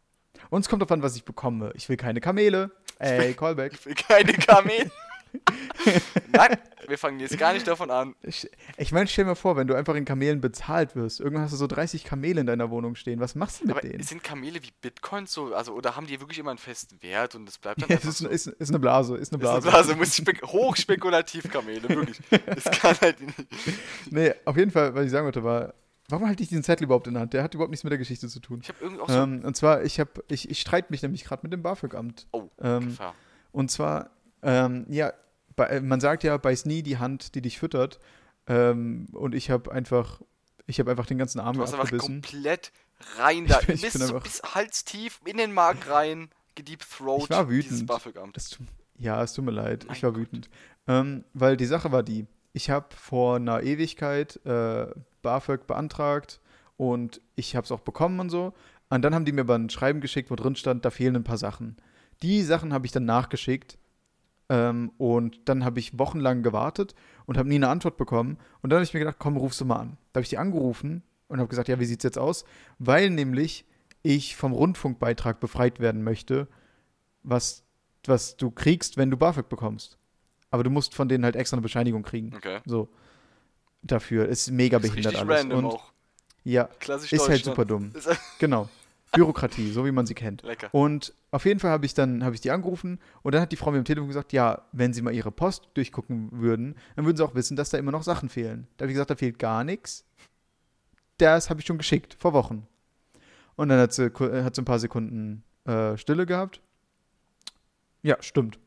Und 0.50 0.60
es 0.60 0.68
kommt 0.68 0.82
darauf 0.82 0.92
an, 0.92 1.02
was 1.02 1.16
ich 1.16 1.24
bekomme. 1.24 1.72
Ich 1.74 1.88
will 1.88 1.96
keine 1.96 2.20
Kamele. 2.20 2.70
Ey, 2.98 3.34
Callback. 3.34 3.72
Ich 3.74 3.86
will 3.86 3.94
keine 3.94 4.32
Kamel. 4.32 4.90
Nein, 6.32 6.56
wir 6.88 6.98
fangen 6.98 7.20
jetzt 7.20 7.36
gar 7.38 7.52
nicht 7.52 7.66
davon 7.66 7.90
an. 7.90 8.14
Ich, 8.22 8.48
ich 8.76 8.92
meine, 8.92 9.06
stell 9.06 9.24
dir 9.24 9.30
mal 9.30 9.34
vor, 9.34 9.56
wenn 9.56 9.66
du 9.66 9.74
einfach 9.74 9.94
in 9.94 10.04
Kamelen 10.04 10.40
bezahlt 10.40 10.96
wirst. 10.96 11.20
Irgendwann 11.20 11.44
hast 11.44 11.52
du 11.52 11.56
so 11.56 11.66
30 11.66 12.04
Kamele 12.04 12.40
in 12.40 12.46
deiner 12.46 12.70
Wohnung 12.70 12.94
stehen. 12.94 13.20
Was 13.20 13.34
machst 13.34 13.60
du 13.62 13.66
mit 13.66 13.76
Aber 13.76 13.86
denen? 13.86 14.02
sind 14.02 14.22
Kamele 14.24 14.62
wie 14.62 14.70
Bitcoins 14.80 15.32
so? 15.32 15.54
Also, 15.54 15.72
oder 15.72 15.96
haben 15.96 16.06
die 16.06 16.20
wirklich 16.20 16.38
immer 16.38 16.50
einen 16.50 16.58
festen 16.58 17.02
Wert 17.02 17.34
und 17.34 17.48
es 17.48 17.58
bleibt 17.58 17.82
dann 17.82 17.88
Ja, 17.90 17.96
einfach 17.96 18.08
es 18.08 18.14
ist, 18.14 18.18
so? 18.20 18.28
ist, 18.28 18.46
ist 18.46 18.68
eine 18.70 18.78
Blase. 18.78 19.16
Ist 19.16 19.32
eine 19.32 19.42
Ist 19.42 19.48
eine 19.48 19.60
Blase. 19.60 19.68
Blase, 19.70 19.96
muss 19.96 20.16
spek 20.16 20.42
hochspekulativ 20.42 21.50
Kamele, 21.50 21.88
wirklich. 21.88 22.18
Das 22.46 22.64
kann 22.80 22.96
halt 23.00 23.20
nicht. 23.20 23.34
Nee, 24.10 24.32
auf 24.44 24.56
jeden 24.56 24.70
Fall, 24.70 24.94
was 24.94 25.04
ich 25.06 25.10
sagen 25.10 25.24
wollte, 25.24 25.42
war, 25.44 25.74
warum 26.08 26.26
halte 26.26 26.42
ich 26.42 26.48
diesen 26.48 26.62
Zettel 26.62 26.84
überhaupt 26.84 27.06
in 27.06 27.14
der 27.14 27.22
Hand? 27.22 27.32
Der 27.32 27.42
hat 27.42 27.54
überhaupt 27.54 27.70
nichts 27.70 27.84
mit 27.84 27.90
der 27.90 27.98
Geschichte 27.98 28.28
zu 28.28 28.40
tun. 28.40 28.60
Ich 28.62 28.68
habe 28.68 28.78
irgendwie 28.80 29.00
auch 29.02 29.08
so. 29.08 29.14
Ähm, 29.18 29.42
und 29.44 29.56
zwar, 29.56 29.82
ich, 29.82 29.98
hab, 30.00 30.20
ich, 30.30 30.48
ich 30.50 30.60
streite 30.60 30.88
mich 30.90 31.02
nämlich 31.02 31.24
gerade 31.24 31.40
mit 31.42 31.52
dem 31.52 31.62
BAföG-Amt. 31.62 32.26
oh, 32.32 32.48
ähm, 32.60 32.88
Gefahr. 32.88 33.14
Und 33.52 33.70
zwar, 33.70 34.10
ähm, 34.42 34.86
ja, 34.88 35.12
bei, 35.56 35.66
äh, 35.66 35.80
man 35.80 36.00
sagt 36.00 36.22
ja, 36.24 36.36
beiß 36.36 36.66
nie 36.66 36.82
die 36.82 36.98
Hand, 36.98 37.34
die 37.34 37.42
dich 37.42 37.58
füttert. 37.58 37.98
Ähm, 38.46 39.06
und 39.12 39.34
ich 39.34 39.50
habe 39.50 39.72
einfach, 39.72 40.20
ich 40.66 40.78
habe 40.78 40.90
einfach 40.90 41.06
den 41.06 41.18
ganzen 41.18 41.40
Arm 41.40 41.56
Du 41.56 41.62
hast 41.62 41.74
einfach 41.74 41.96
komplett 41.98 42.72
rein 43.18 43.46
da. 43.46 43.58
Ich 43.60 43.66
bin- 43.66 43.74
ich 43.76 43.82
bis, 43.82 43.92
bin 43.94 44.02
einfach- 44.02 44.22
bis 44.22 44.42
halstief 44.54 45.20
in 45.24 45.36
den 45.38 45.52
Mark 45.52 45.88
rein, 45.90 46.28
gedeep 46.54 46.80
throat. 46.88 47.24
Ich 47.24 47.30
war 47.30 47.48
wütend. 47.50 47.90
Es 48.34 48.58
ja, 48.98 49.22
es 49.22 49.32
tut 49.34 49.44
mir 49.44 49.50
leid, 49.50 49.84
Mein 49.88 49.96
ich 49.96 50.02
war 50.02 50.12
Gott. 50.12 50.20
wütend. 50.20 50.48
Ähm, 50.86 51.24
weil 51.34 51.56
die 51.56 51.66
Sache 51.66 51.90
war 51.92 52.02
die, 52.02 52.26
ich 52.52 52.70
habe 52.70 52.86
vor 52.96 53.36
einer 53.36 53.62
Ewigkeit 53.62 54.40
äh, 54.46 54.86
BAföG 55.22 55.66
beantragt 55.66 56.40
und 56.76 57.20
ich 57.34 57.56
habe 57.56 57.64
es 57.64 57.72
auch 57.72 57.80
bekommen 57.80 58.20
und 58.20 58.30
so. 58.30 58.54
Und 58.88 59.02
dann 59.02 59.14
haben 59.14 59.24
die 59.24 59.32
mir 59.32 59.40
aber 59.42 59.56
ein 59.56 59.68
Schreiben 59.68 60.00
geschickt, 60.00 60.30
wo 60.30 60.36
drin 60.36 60.54
stand, 60.56 60.84
da 60.84 60.90
fehlen 60.90 61.16
ein 61.16 61.24
paar 61.24 61.38
Sachen. 61.38 61.76
Die 62.22 62.42
Sachen 62.42 62.72
habe 62.72 62.86
ich 62.86 62.92
dann 62.92 63.04
nachgeschickt 63.04 63.76
ähm, 64.48 64.92
und 64.98 65.48
dann 65.48 65.64
habe 65.64 65.80
ich 65.80 65.98
wochenlang 65.98 66.42
gewartet 66.42 66.94
und 67.26 67.36
habe 67.36 67.48
nie 67.48 67.56
eine 67.56 67.68
Antwort 67.68 67.96
bekommen. 67.96 68.38
Und 68.62 68.70
dann 68.70 68.78
habe 68.78 68.84
ich 68.84 68.94
mir 68.94 69.00
gedacht, 69.00 69.16
komm, 69.18 69.36
rufst 69.36 69.60
du 69.60 69.64
mal 69.64 69.76
an. 69.76 69.96
Da 70.12 70.18
habe 70.18 70.22
ich 70.22 70.28
die 70.28 70.38
angerufen 70.38 71.02
und 71.28 71.38
habe 71.38 71.48
gesagt, 71.48 71.68
ja, 71.68 71.80
wie 71.80 71.84
sieht's 71.84 72.04
jetzt 72.04 72.18
aus? 72.18 72.44
Weil 72.78 73.10
nämlich 73.10 73.64
ich 74.02 74.36
vom 74.36 74.52
Rundfunkbeitrag 74.52 75.40
befreit 75.40 75.80
werden 75.80 76.04
möchte, 76.04 76.46
was, 77.24 77.64
was 78.04 78.36
du 78.36 78.50
kriegst, 78.50 78.96
wenn 78.96 79.10
du 79.10 79.16
BAföG 79.16 79.48
bekommst. 79.48 79.98
Aber 80.50 80.62
du 80.62 80.70
musst 80.70 80.94
von 80.94 81.08
denen 81.08 81.24
halt 81.24 81.34
extra 81.34 81.56
eine 81.56 81.62
Bescheinigung 81.62 82.02
kriegen. 82.02 82.32
Okay. 82.36 82.60
So. 82.64 82.88
Dafür. 83.82 84.28
Ist 84.28 84.50
mega 84.50 84.78
ist 84.78 84.82
behindert 84.88 85.16
alles. 85.16 85.40
random 85.40 85.58
und 85.58 85.64
auch. 85.72 85.92
ja, 86.44 86.64
Klassisch 86.78 87.12
ist 87.12 87.28
halt 87.28 87.44
super 87.44 87.64
dumm. 87.64 87.92
Halt 88.04 88.18
Genau. 88.38 88.68
Bürokratie, 89.16 89.70
so 89.70 89.84
wie 89.84 89.90
man 89.92 90.06
sie 90.06 90.14
kennt. 90.14 90.42
lecker. 90.42 90.68
Und 90.72 91.14
auf 91.30 91.44
jeden 91.44 91.60
Fall 91.60 91.70
habe 91.70 91.86
ich 91.86 91.94
dann 91.94 92.24
habe 92.24 92.34
ich 92.34 92.40
die 92.40 92.50
angerufen 92.50 93.00
und 93.22 93.34
dann 93.34 93.42
hat 93.42 93.52
die 93.52 93.56
Frau 93.56 93.70
mir 93.70 93.78
am 93.78 93.84
Telefon 93.84 94.08
gesagt, 94.08 94.32
ja, 94.32 94.62
wenn 94.72 94.92
sie 94.92 95.02
mal 95.02 95.14
ihre 95.14 95.30
Post 95.30 95.68
durchgucken 95.74 96.28
würden, 96.32 96.76
dann 96.94 97.04
würden 97.04 97.16
sie 97.16 97.24
auch 97.24 97.34
wissen, 97.34 97.56
dass 97.56 97.70
da 97.70 97.78
immer 97.78 97.92
noch 97.92 98.02
Sachen 98.02 98.28
fehlen. 98.28 98.66
Da 98.76 98.84
habe 98.84 98.92
ich 98.92 98.94
gesagt, 98.94 99.10
da 99.10 99.16
fehlt 99.16 99.38
gar 99.38 99.64
nichts. 99.64 100.04
Das 101.18 101.50
habe 101.50 101.60
ich 101.60 101.66
schon 101.66 101.78
geschickt 101.78 102.16
vor 102.18 102.32
Wochen. 102.32 102.66
Und 103.56 103.70
dann 103.70 103.80
hat 103.80 103.92
sie, 103.92 104.04
äh, 104.06 104.42
hat 104.42 104.54
sie 104.54 104.62
ein 104.62 104.66
paar 104.66 104.78
Sekunden 104.78 105.42
äh, 105.64 105.96
Stille 105.96 106.26
gehabt. 106.26 106.60
Ja, 108.02 108.16
stimmt. 108.20 108.58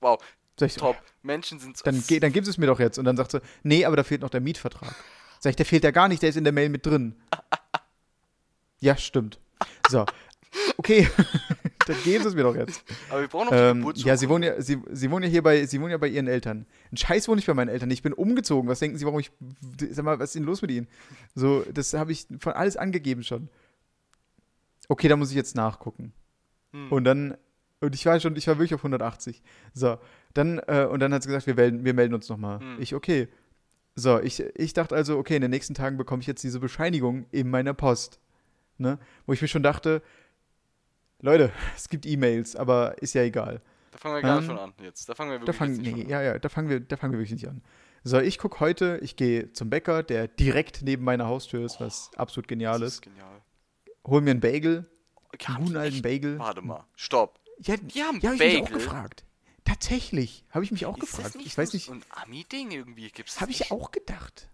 Wow, 0.00 0.18
Sag 0.58 0.68
ich, 0.68 0.76
top. 0.76 0.96
Menschen 1.22 1.58
sind 1.58 1.76
so. 1.76 1.84
dann, 1.84 2.02
dann 2.20 2.32
gibst 2.32 2.48
es 2.48 2.56
mir 2.58 2.66
doch 2.66 2.80
jetzt. 2.80 2.98
Und 2.98 3.04
dann 3.04 3.16
sagt 3.16 3.32
sie, 3.32 3.40
nee, 3.62 3.84
aber 3.84 3.96
da 3.96 4.02
fehlt 4.04 4.22
noch 4.22 4.30
der 4.30 4.40
Mietvertrag. 4.40 4.94
Sag 5.38 5.50
ich, 5.50 5.56
der 5.56 5.66
fehlt 5.66 5.84
ja 5.84 5.90
gar 5.90 6.08
nicht, 6.08 6.22
der 6.22 6.30
ist 6.30 6.36
in 6.36 6.44
der 6.44 6.52
Mail 6.52 6.68
mit 6.68 6.86
drin. 6.86 7.14
Ja, 8.78 8.94
stimmt. 8.98 9.40
So. 9.88 10.04
Okay, 10.78 11.08
dann 11.86 11.96
geben 12.04 12.22
sie 12.22 12.28
es 12.28 12.34
mir 12.34 12.42
doch 12.42 12.56
jetzt. 12.56 12.82
Aber 13.10 13.20
wir 13.20 13.28
brauchen 13.28 13.46
noch 13.46 13.52
Ähm, 13.52 13.78
Geburtsurkunde. 13.80 14.08
ja, 14.08 14.16
sie 14.16 14.28
wohnen 14.28 14.42
ja, 14.44 14.60
sie, 14.60 14.78
sie 14.90 15.10
wohnen 15.10 15.24
ja 15.24 15.28
hier 15.30 15.42
bei, 15.42 15.66
sie 15.66 15.80
wohnen 15.80 15.90
ja 15.90 15.98
bei 15.98 16.08
ihren 16.08 16.28
Eltern. 16.28 16.66
Ein 16.92 16.96
Scheiß 16.96 17.28
wohne 17.28 17.40
ich 17.40 17.46
bei 17.46 17.54
meinen 17.54 17.68
Eltern. 17.68 17.90
Ich 17.90 18.02
bin 18.02 18.12
umgezogen. 18.12 18.68
Was 18.68 18.78
denken 18.78 18.96
Sie, 18.96 19.04
warum 19.04 19.20
ich, 19.20 19.30
sag 19.90 20.04
mal, 20.04 20.18
was 20.18 20.30
ist 20.30 20.36
denn 20.36 20.44
los 20.44 20.62
mit 20.62 20.70
Ihnen? 20.70 20.88
So, 21.34 21.64
das 21.72 21.92
habe 21.94 22.12
ich 22.12 22.26
von 22.38 22.52
alles 22.52 22.76
angegeben 22.76 23.22
schon. 23.22 23.48
Okay, 24.88 25.08
da 25.08 25.16
muss 25.16 25.30
ich 25.30 25.36
jetzt 25.36 25.56
nachgucken. 25.56 26.12
Hm. 26.72 26.92
Und 26.92 27.04
dann, 27.04 27.36
und 27.80 27.94
ich 27.94 28.06
war 28.06 28.18
schon, 28.20 28.36
ich 28.36 28.46
war 28.46 28.56
wirklich 28.56 28.74
auf 28.74 28.80
180. 28.80 29.42
So, 29.74 29.98
dann, 30.32 30.58
äh, 30.66 30.86
und 30.90 31.00
dann 31.00 31.12
hat 31.12 31.22
sie 31.22 31.28
gesagt, 31.28 31.46
wir 31.46 31.54
melden, 31.54 31.84
wir 31.84 31.92
melden 31.94 32.14
uns 32.14 32.28
nochmal. 32.28 32.60
Hm. 32.60 32.76
Ich, 32.80 32.94
okay. 32.94 33.28
So, 33.94 34.20
ich, 34.20 34.40
ich 34.40 34.74
dachte 34.74 34.94
also, 34.94 35.18
okay, 35.18 35.36
in 35.36 35.42
den 35.42 35.50
nächsten 35.50 35.74
Tagen 35.74 35.96
bekomme 35.96 36.20
ich 36.20 36.26
jetzt 36.26 36.42
diese 36.44 36.60
Bescheinigung 36.60 37.26
in 37.30 37.50
meiner 37.50 37.74
Post. 37.74 38.20
Ne? 38.78 38.98
Wo 39.26 39.32
ich 39.32 39.40
mir 39.42 39.48
schon 39.48 39.62
dachte, 39.62 40.02
Leute, 41.20 41.52
es 41.76 41.88
gibt 41.88 42.06
E-Mails, 42.06 42.56
aber 42.56 43.00
ist 43.02 43.14
ja 43.14 43.22
egal. 43.22 43.60
Da 43.90 43.98
fangen 43.98 44.14
wir 44.16 44.22
gar 44.22 44.40
nicht 44.40 44.50
Ähm, 44.50 44.56
von 44.56 44.64
an 44.64 44.74
jetzt. 44.82 45.08
Da 45.08 45.14
fangen 45.14 45.30
wir 45.30 45.38
Da 45.38 45.46
wirklich 45.46 45.56
fangen, 45.56 45.74
jetzt 45.76 45.82
nicht 45.84 45.96
nee, 45.96 46.02
an. 46.04 46.08
ja, 46.10 46.22
ja, 46.22 46.38
da 46.38 46.48
fangen 46.48 46.68
wir, 46.68 46.80
da 46.80 46.96
fangen 46.96 47.12
wir 47.14 47.18
wirklich 47.18 47.32
nicht 47.40 47.48
an. 47.48 47.62
So, 48.04 48.20
ich 48.20 48.38
gucke 48.38 48.60
heute, 48.60 48.98
ich 49.02 49.16
gehe 49.16 49.52
zum 49.52 49.68
Bäcker, 49.70 50.02
der 50.02 50.28
direkt 50.28 50.82
neben 50.82 51.02
meiner 51.04 51.26
Haustür 51.26 51.64
ist, 51.64 51.80
was 51.80 52.10
absolut 52.16 52.46
genial 52.46 52.78
Das 52.80 52.88
ist. 52.88 52.94
ist 52.96 53.02
genial. 53.02 53.42
Hol 54.06 54.20
mir 54.20 54.30
einen 54.32 54.40
Bagel, 54.40 54.88
Ja, 55.40 55.48
einen 55.56 55.64
guten 55.64 55.76
alten? 55.76 56.02
Bagel. 56.02 56.38
Warte 56.38 56.62
mal. 56.62 56.84
Stopp. 56.94 57.40
Ja, 57.60 57.76
Die 57.78 58.02
haben 58.02 58.20
ja 58.20 58.30
habe 58.30 58.36
ich 58.44 58.52
mich 58.52 58.62
auch 58.62 58.70
gefragt. 58.72 59.24
Tatsächlich, 59.64 60.44
habe 60.50 60.64
ich 60.64 60.70
mich 60.70 60.86
auch 60.86 60.96
Ist 60.98 61.18
das 61.18 61.32
gefragt. 61.32 61.46
Ich 61.46 61.58
weiß 61.58 61.70
so 61.70 61.76
nicht, 61.76 61.86
so 61.86 61.92
ein 61.94 62.04
Ami-Ding 62.10 62.70
irgendwie? 62.70 63.10
Gibt's 63.10 63.40
habe 63.40 63.50
ich 63.50 63.72
auch 63.72 63.90
gedacht. 63.90 64.48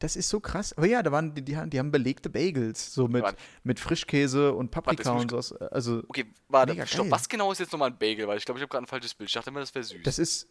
Das 0.00 0.14
ist 0.14 0.28
so 0.28 0.38
krass. 0.38 0.72
Aber 0.76 0.86
ja, 0.86 1.02
da 1.02 1.10
waren 1.10 1.34
die, 1.34 1.42
die, 1.42 1.56
haben- 1.56 1.70
die 1.70 1.78
haben 1.78 1.90
belegte 1.90 2.30
Bagels, 2.30 2.94
so 2.94 3.08
mit, 3.08 3.22
Warte. 3.24 3.38
mit 3.64 3.80
Frischkäse 3.80 4.52
und 4.54 4.70
Paprika 4.70 5.10
Warte, 5.10 5.22
und 5.22 5.30
sowas. 5.30 5.52
Also, 5.72 6.02
Okay, 6.08 6.26
warte, 6.48 6.86
stopp. 6.86 7.10
Was 7.10 7.28
genau 7.28 7.50
ist 7.50 7.58
jetzt 7.58 7.72
nochmal 7.72 7.90
ein 7.90 7.98
Bagel? 7.98 8.28
Weil 8.28 8.38
ich 8.38 8.44
glaube, 8.44 8.58
ich 8.58 8.62
habe 8.62 8.70
gerade 8.70 8.84
ein 8.84 8.88
falsches 8.88 9.14
Bild. 9.14 9.28
Ich 9.28 9.34
dachte 9.34 9.50
immer, 9.50 9.60
das 9.60 9.74
wäre 9.74 9.84
süß. 9.84 9.98
das 10.04 10.18
ist. 10.20 10.48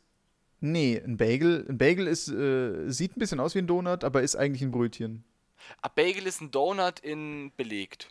Nee, 0.59 0.99
ein 1.01 1.15
Bagel. 1.17 1.65
Ein 1.69 1.77
Bagel 1.77 2.07
ist, 2.07 2.27
äh, 2.29 2.89
sieht 2.89 3.15
ein 3.15 3.19
bisschen 3.19 3.39
aus 3.39 3.53
wie 3.55 3.59
ein 3.59 3.67
Donut, 3.67 4.03
aber 4.03 4.21
ist 4.23 4.35
eigentlich 4.35 4.63
ein 4.63 4.71
Brötchen. 4.71 5.23
ein 5.81 5.91
Bagel 5.95 6.25
ist 6.27 6.41
ein 6.41 6.51
Donut 6.51 6.99
in 6.99 7.51
belegt. 7.55 8.09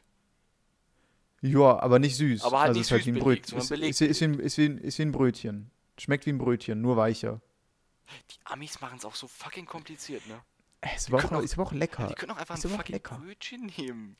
Ja, 1.43 1.79
aber 1.81 1.99
nicht 1.99 2.17
süß. 2.17 2.43
Aber 2.45 2.61
halt 2.61 2.69
also 2.69 2.79
nicht 2.79 2.87
ist 2.87 2.93
halt 2.93 3.03
süß 3.03 3.07
wie 3.07 3.11
ein 3.19 3.23
belegt, 3.25 3.43
Brötchen. 3.51 3.59
Ist, 3.59 3.69
sondern 3.69 3.89
ist, 3.91 4.01
ist, 4.01 4.21
wie 4.21 4.25
ein, 4.25 4.39
ist, 4.41 4.59
wie 4.59 4.67
ist 4.87 4.99
wie 4.99 5.03
ein 5.03 5.13
Brötchen. 5.13 5.71
Schmeckt 5.99 6.25
wie 6.27 6.31
ein 6.31 6.39
Brötchen, 6.39 6.81
nur 6.81 6.97
weicher. 6.97 7.41
Die 8.31 8.37
Amis 8.45 8.81
machen 8.81 8.99
es 8.99 9.05
auch 9.05 9.15
so 9.17 9.27
fucking 9.27 9.67
kompliziert, 9.67 10.27
ne? 10.29 10.41
Äh, 10.81 10.95
Ist 10.97 11.09
aber, 11.09 11.19
können 11.19 11.33
auch, 11.35 11.39
auch- 11.39 11.43
ist 11.43 11.55
aber 11.55 11.63
auch 11.65 11.73
lecker. 11.73 12.07
Die 12.09 12.15
können 12.15 12.33
auch 12.33 12.37
einfach 12.37 12.57
Ist 12.57 12.65
ein 12.67 12.71
fucking 12.71 12.95
lecker. 12.95 13.19
Brötchen 13.25 13.73
nehmen. 13.79 14.17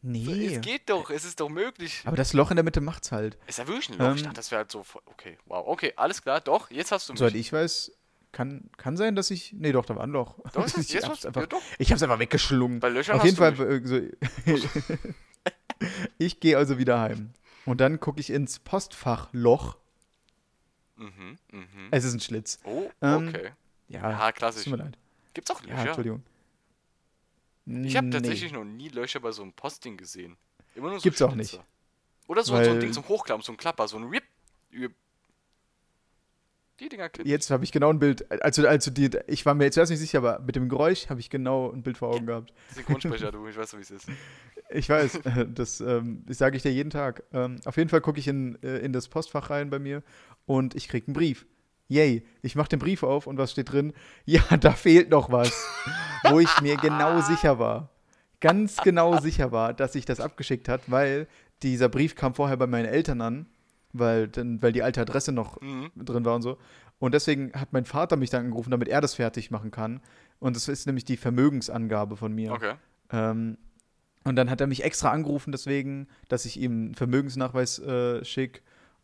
Nee. 0.00 0.54
Es 0.54 0.60
geht 0.60 0.88
doch, 0.90 1.10
es 1.10 1.24
ist 1.24 1.40
doch 1.40 1.48
möglich. 1.48 2.02
Aber 2.04 2.16
das 2.16 2.32
Loch 2.32 2.50
in 2.50 2.56
der 2.56 2.62
Mitte 2.64 2.80
macht's 2.80 3.10
halt. 3.10 3.36
Ist 3.48 3.58
ja 3.58 3.66
wirklich 3.66 3.88
ein 3.90 3.98
Loch. 3.98 4.14
ich 4.14 4.20
Ähm, 4.20 4.24
dachte, 4.26 4.36
das 4.36 4.50
wäre 4.52 4.60
halt 4.60 4.70
so. 4.70 4.84
voll- 4.84 5.02
Okay, 5.06 5.36
wow. 5.46 5.66
Okay, 5.66 5.92
alles 5.96 6.22
klar. 6.22 6.40
Doch, 6.40 6.70
jetzt 6.70 6.92
hast 6.92 7.08
du 7.08 7.14
mich. 7.14 7.18
Soweit 7.18 7.34
ich 7.34 7.52
weiß, 7.52 7.92
kann, 8.30 8.70
kann 8.76 8.96
sein, 8.96 9.16
dass 9.16 9.30
ich. 9.32 9.52
Nee, 9.54 9.72
doch, 9.72 9.84
da 9.84 9.96
war 9.96 10.04
ein 10.04 10.10
Loch. 10.10 10.38
Doch, 10.52 10.64
ist 10.66 10.76
das- 10.76 10.84
ich, 10.86 10.92
jetzt 10.92 11.08
hab's 11.08 11.26
einfach, 11.26 11.40
ja, 11.40 11.46
doch. 11.48 11.62
ich 11.78 11.90
hab's 11.90 12.02
einfach 12.02 12.18
weggeschlungen. 12.20 12.78
Bei 12.78 12.90
Löchern 12.90 13.16
Auf 13.16 13.22
hast 13.22 13.38
jeden 13.38 13.56
du 13.56 13.56
Fall. 13.56 14.06
äh, 14.46 14.56
So, 14.56 14.56
ich 16.18 16.38
gehe 16.40 16.56
also 16.58 16.78
wieder 16.78 17.00
heim. 17.00 17.30
Und 17.64 17.80
dann 17.80 17.98
gucke 18.00 18.20
ich 18.20 18.30
ins 18.30 18.58
Postfachloch. 18.60 19.76
Mhm, 20.96 21.38
mhm. 21.52 21.88
Es 21.90 22.04
ist 22.04 22.14
ein 22.14 22.20
Schlitz. 22.20 22.58
Oh, 22.64 22.88
ähm, 23.02 23.28
okay. 23.28 23.50
Ja, 23.88 24.10
Ja, 24.10 24.32
klassisch. 24.32 24.64
tut 24.64 24.72
mir 24.76 24.84
leid. 24.84 24.98
Gibt's 25.38 25.52
auch 25.52 25.62
Ja, 25.62 25.68
Löcher? 25.68 25.86
Entschuldigung. 25.86 26.22
ich 27.66 27.96
habe 27.96 28.08
Nee. 28.08 28.12
tatsächlich 28.12 28.52
noch 28.52 28.64
nie 28.64 28.88
Löcher 28.88 29.20
bei 29.20 29.30
so 29.30 29.42
einem 29.42 29.52
Postding 29.52 29.96
gesehen. 29.96 30.36
Immer 30.74 30.88
nur 30.88 30.98
so 30.98 31.04
Gibt's 31.04 31.22
auch 31.22 31.32
Schlitze. 31.32 31.56
nicht. 31.58 31.64
Oder 32.26 32.42
so, 32.42 32.56
so 32.56 32.70
ein 32.72 32.80
Ding 32.80 32.92
zum 32.92 33.06
Hochklappen, 33.06 33.42
so 33.44 33.52
ein 33.52 33.56
Klapper, 33.56 33.86
so 33.86 33.98
ein 33.98 34.04
Rip. 34.04 34.24
Die 36.80 36.88
Dinger 36.88 37.08
klippen. 37.08 37.30
Jetzt 37.30 37.50
habe 37.50 37.62
ich 37.62 37.70
genau 37.70 37.90
ein 37.90 38.00
Bild. 38.00 38.28
Also, 38.42 38.66
also 38.66 38.90
die, 38.90 39.10
ich 39.28 39.46
war 39.46 39.54
mir 39.54 39.70
zuerst 39.70 39.90
nicht 39.90 40.00
sicher, 40.00 40.18
aber 40.18 40.40
mit 40.40 40.56
dem 40.56 40.68
Geräusch 40.68 41.08
habe 41.08 41.20
ich 41.20 41.30
genau 41.30 41.70
ein 41.72 41.82
Bild 41.84 41.98
vor 41.98 42.08
Augen 42.14 42.26
gehabt. 42.26 42.52
Synchronsprecher, 42.74 43.30
du, 43.30 43.46
ich 43.48 43.56
weiß, 43.56 43.76
wie 43.76 43.80
es 43.80 43.90
ist. 43.92 44.08
Ich 44.70 44.88
weiß, 44.88 45.20
das, 45.54 45.80
ähm, 45.80 46.24
das 46.26 46.38
sage 46.38 46.56
ich 46.56 46.62
dir 46.64 46.72
jeden 46.72 46.90
Tag. 46.90 47.22
Ähm, 47.32 47.60
auf 47.64 47.76
jeden 47.76 47.90
Fall 47.90 48.00
gucke 48.00 48.18
ich 48.18 48.26
in, 48.26 48.60
äh, 48.62 48.78
in 48.78 48.92
das 48.92 49.06
Postfach 49.08 49.50
rein 49.50 49.70
bei 49.70 49.78
mir 49.78 50.02
und 50.46 50.74
ich 50.74 50.88
kriege 50.88 51.06
einen 51.06 51.14
Brief. 51.14 51.46
Yay, 51.88 52.22
ich 52.42 52.54
mache 52.54 52.68
den 52.68 52.78
Brief 52.78 53.02
auf 53.02 53.26
und 53.26 53.38
was 53.38 53.50
steht 53.52 53.72
drin? 53.72 53.92
Ja, 54.24 54.42
da 54.60 54.72
fehlt 54.72 55.10
noch 55.10 55.32
was. 55.32 55.50
Wo 56.28 56.38
ich 56.40 56.60
mir 56.60 56.76
genau 56.76 57.20
sicher 57.22 57.58
war. 57.58 57.90
Ganz 58.40 58.76
genau 58.76 59.18
sicher 59.18 59.50
war, 59.52 59.72
dass 59.74 59.94
sich 59.94 60.04
das 60.04 60.20
abgeschickt 60.20 60.68
hat, 60.68 60.82
weil 60.86 61.26
dieser 61.62 61.88
Brief 61.88 62.14
kam 62.14 62.34
vorher 62.34 62.56
bei 62.56 62.66
meinen 62.66 62.84
Eltern 62.84 63.20
an, 63.20 63.46
weil, 63.92 64.28
dann, 64.28 64.62
weil 64.62 64.72
die 64.72 64.82
alte 64.82 65.00
Adresse 65.00 65.32
noch 65.32 65.60
Mhm. 65.60 65.90
drin 65.96 66.24
war 66.24 66.36
und 66.36 66.42
so. 66.42 66.58
Und 67.00 67.14
deswegen 67.14 67.52
hat 67.52 67.72
mein 67.72 67.84
Vater 67.84 68.16
mich 68.16 68.30
dann 68.30 68.44
angerufen, 68.44 68.70
damit 68.70 68.88
er 68.88 69.00
das 69.00 69.14
fertig 69.14 69.50
machen 69.50 69.70
kann. 69.70 70.00
Und 70.40 70.56
das 70.56 70.68
ist 70.68 70.86
nämlich 70.86 71.04
die 71.04 71.16
Vermögensangabe 71.16 72.16
von 72.16 72.32
mir. 72.32 72.52
Okay. 72.52 72.74
Ähm, 73.10 73.56
Und 74.24 74.36
dann 74.36 74.50
hat 74.50 74.60
er 74.60 74.66
mich 74.66 74.84
extra 74.84 75.10
angerufen, 75.10 75.52
deswegen, 75.52 76.06
dass 76.28 76.44
ich 76.44 76.60
ihm 76.60 76.72
einen 76.72 76.94
Vermögensnachweis 76.94 77.78
äh, 77.78 78.24
schicke 78.24 78.60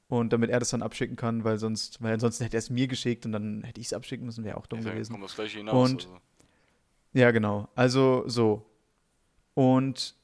und 0.08 0.32
damit 0.32 0.50
er 0.50 0.58
das 0.60 0.70
dann 0.70 0.82
abschicken 0.82 1.16
kann, 1.16 1.44
weil 1.44 1.58
sonst, 1.58 2.02
weil 2.02 2.12
ansonsten 2.14 2.44
hätte 2.44 2.56
er 2.56 2.60
es 2.60 2.70
mir 2.70 2.86
geschickt 2.88 3.24
und 3.26 3.32
dann 3.32 3.62
hätte 3.64 3.80
ich 3.80 3.88
es 3.88 3.92
abschicken 3.92 4.26
müssen, 4.26 4.44
wäre 4.44 4.56
auch 4.56 4.66
dumm 4.66 4.80
Ja, 4.82 4.92
gewesen. 4.92 5.12
kommt 5.12 5.24
das 5.24 5.34
gleiche 5.34 5.58
hinaus. 5.58 5.90
Und- 5.90 6.04
also. 6.06 6.18
Ja, 7.12 7.30
genau. 7.30 7.68
Also 7.74 8.24
so. 8.26 8.66
Und 9.54 10.14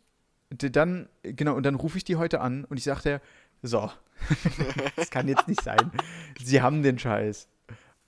dann, 0.51 1.09
genau, 1.23 1.55
und 1.55 1.63
dann 1.65 1.77
rufe 1.77 1.97
ich 1.97 2.05
die 2.05 2.17
heute 2.17 2.41
an 2.41 2.65
und 2.65 2.77
ich 2.79 2.85
sagte, 2.85 3.21
so, 3.63 3.91
das 4.97 5.11
kann 5.11 5.29
jetzt 5.29 5.47
nicht 5.47 5.63
sein. 5.63 5.93
Sie 6.43 6.61
haben 6.63 6.83
den 6.83 6.99
Scheiß. 6.99 7.47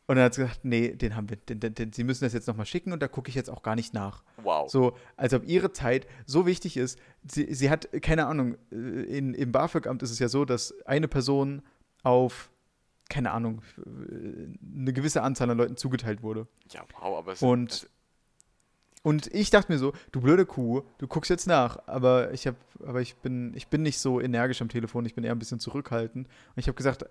Und 0.07 0.17
dann 0.17 0.25
hat 0.25 0.35
sie 0.35 0.43
gesagt, 0.43 0.65
nee, 0.65 0.91
den 0.95 1.15
haben 1.15 1.31
wir, 1.31 1.37
den, 1.37 1.61
den, 1.61 1.75
den, 1.75 1.93
Sie 1.93 2.05
müssen 2.05 2.25
das 2.25 2.33
jetzt 2.33 2.49
nochmal 2.49 2.67
schicken 2.67 2.93
und 2.93 3.01
da 3.01 3.09
gucke 3.09 3.29
ich 3.29 3.35
jetzt 3.35 3.49
auch 3.49 3.63
gar 3.63 3.77
nicht 3.77 3.95
nach. 3.95 4.25
Wow. 4.43 4.69
So, 4.69 4.97
als 5.17 5.33
ob 5.33 5.47
ihre 5.47 5.73
Zeit 5.73 6.07
so 6.27 6.45
wichtig 6.45 6.77
ist. 6.77 6.99
Sie, 7.27 7.55
sie 7.55 7.71
hat, 7.71 7.89
keine 8.03 8.27
Ahnung, 8.27 8.57
äh, 8.73 8.77
in, 8.77 9.35
im 9.35 9.53
BAföG-Amt 9.53 10.03
ist 10.03 10.11
es 10.11 10.19
ja 10.19 10.29
so, 10.29 10.45
dass 10.45 10.75
eine 10.87 11.07
Person 11.07 11.63
auf, 12.03 12.51
keine 13.09 13.31
Ahnung, 13.31 13.63
äh, 13.79 14.81
eine 14.81 14.93
gewisse 14.93 15.23
Anzahl 15.23 15.51
an 15.51 15.59
Leuten 15.59 15.77
zugeteilt 15.77 16.23
wurde. 16.23 16.49
Ja, 16.73 16.83
wow, 17.01 17.19
aber 17.19 17.33
es 17.33 17.43
Und, 17.43 17.71
also, 17.71 17.87
und 19.05 19.35
ich 19.35 19.51
dachte 19.51 19.71
mir 19.71 19.79
so, 19.79 19.93
du 20.11 20.21
blöde 20.21 20.47
Kuh, 20.47 20.83
du 20.99 21.07
guckst 21.07 21.31
jetzt 21.31 21.47
nach, 21.47 21.79
aber 21.87 22.33
ich 22.33 22.47
habe, 22.47 22.57
aber 22.85 23.01
ich 23.01 23.17
bin, 23.17 23.53
ich 23.55 23.69
bin 23.69 23.83
nicht 23.83 23.99
so 23.99 24.21
energisch 24.21 24.63
am 24.63 24.69
Telefon, 24.69 25.07
ich 25.07 25.15
bin 25.15 25.25
eher 25.25 25.33
ein 25.33 25.39
bisschen 25.39 25.61
zurückhaltend. 25.61 26.27
Und 26.27 26.59
ich 26.59 26.67
habe 26.67 26.77
gesagt, 26.77 27.07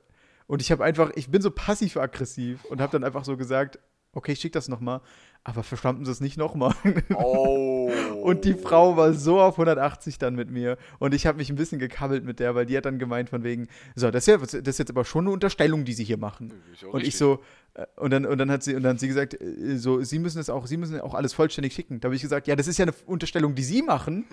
und 0.52 0.62
ich 0.62 0.70
habe 0.70 0.84
einfach, 0.84 1.12
ich 1.16 1.32
bin 1.32 1.42
so 1.42 1.50
passiv-aggressiv 1.50 2.66
und 2.66 2.82
habe 2.82 2.92
dann 2.92 3.06
einfach 3.06 3.24
so 3.24 3.38
gesagt, 3.38 3.80
okay, 4.12 4.36
schick 4.36 4.52
das 4.52 4.68
nochmal, 4.68 5.00
aber 5.46 5.64
verstanden 5.64 6.04
Sie 6.04 6.12
es 6.12 6.20
nicht 6.20 6.36
nochmal. 6.36 6.74
oh. 7.16 7.90
Und 8.22 8.44
die 8.44 8.54
Frau 8.54 8.98
war 8.98 9.14
so 9.14 9.40
auf 9.40 9.56
180 9.56 10.18
dann 10.18 10.36
mit 10.36 10.52
mir. 10.52 10.78
Und 11.00 11.14
ich 11.14 11.26
habe 11.26 11.38
mich 11.38 11.50
ein 11.50 11.56
bisschen 11.56 11.80
gekabbelt 11.80 12.26
mit 12.26 12.40
der, 12.40 12.54
weil 12.54 12.66
die 12.66 12.76
hat 12.76 12.86
dann 12.86 13.00
gemeint 13.00 13.30
von 13.30 13.46
wegen, 13.46 13.70
so, 13.96 14.12
das 14.12 14.28
ist, 14.28 14.28
ja, 14.28 14.38
das 14.38 14.54
ist 14.54 14.78
jetzt 14.78 14.92
aber 14.92 15.06
schon 15.06 15.24
eine 15.26 15.32
Unterstellung, 15.32 15.86
die 15.86 15.94
sie 15.94 16.04
hier 16.04 16.18
machen. 16.18 16.52
Ja 16.82 16.90
Und 16.90 17.02
ich 17.02 17.18
so, 17.18 17.42
äh, 17.74 17.86
und 17.96 18.12
dann, 18.12 18.26
und 18.26 18.38
dann 18.38 18.52
hat 18.52 18.62
sie, 18.62 18.76
und 18.76 18.84
dann 18.84 18.96
hat 18.96 19.00
sie 19.00 19.08
gesagt, 19.08 19.42
äh, 19.42 19.78
so, 19.78 20.04
sie 20.04 20.20
müssen 20.20 20.40
es 20.40 20.50
auch, 20.50 20.68
sie 20.68 20.78
müssen 20.78 21.00
auch 21.00 21.14
alles 21.14 21.34
vollständig 21.34 21.74
schicken. 21.74 22.02
Da 22.02 22.08
habe 22.08 22.16
ich 22.16 22.22
gesagt, 22.22 22.48
ja, 22.48 22.58
das 22.58 22.68
ist 22.68 22.78
ja 22.78 22.84
eine 22.84 22.94
Unterstellung, 23.06 23.56
die 23.56 23.64
sie 23.64 23.82
machen, 23.82 24.26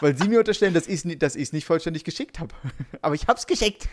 weil 0.00 0.14
sie 0.16 0.28
mir 0.28 0.40
unterstellen, 0.40 0.74
dass 0.74 0.86
ich 0.86 1.04
es 1.04 1.18
dass 1.18 1.34
ich's 1.34 1.54
nicht 1.54 1.64
vollständig 1.64 2.04
geschickt 2.04 2.38
habe. 2.38 2.54
Aber 3.00 3.14
ich 3.14 3.26
hab's 3.26 3.46
geschickt. 3.46 3.88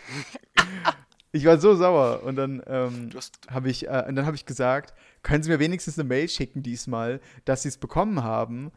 Ich 1.32 1.44
war 1.46 1.58
so 1.58 1.74
sauer. 1.74 2.22
Und 2.24 2.36
dann 2.36 2.62
ähm, 2.66 3.10
habe 3.48 3.70
ich, 3.70 3.88
äh, 3.88 4.04
und 4.06 4.14
dann 4.16 4.26
habe 4.26 4.36
ich 4.36 4.44
gesagt, 4.46 4.94
können 5.22 5.42
Sie 5.42 5.50
mir 5.50 5.58
wenigstens 5.58 5.98
eine 5.98 6.06
Mail 6.06 6.28
schicken 6.28 6.62
diesmal, 6.62 7.20
dass 7.44 7.62
Sie 7.62 7.68
es 7.68 7.78
bekommen 7.78 8.22
haben, 8.22 8.70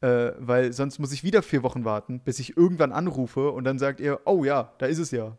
äh, 0.00 0.32
weil 0.38 0.72
sonst 0.72 0.98
muss 0.98 1.12
ich 1.12 1.22
wieder 1.22 1.42
vier 1.42 1.62
Wochen 1.62 1.84
warten, 1.84 2.20
bis 2.20 2.38
ich 2.38 2.56
irgendwann 2.56 2.92
anrufe 2.92 3.50
und 3.50 3.64
dann 3.64 3.78
sagt 3.78 4.00
ihr, 4.00 4.20
oh 4.24 4.44
ja, 4.44 4.72
da 4.78 4.86
ist 4.86 4.98
es 4.98 5.10
ja. 5.10 5.36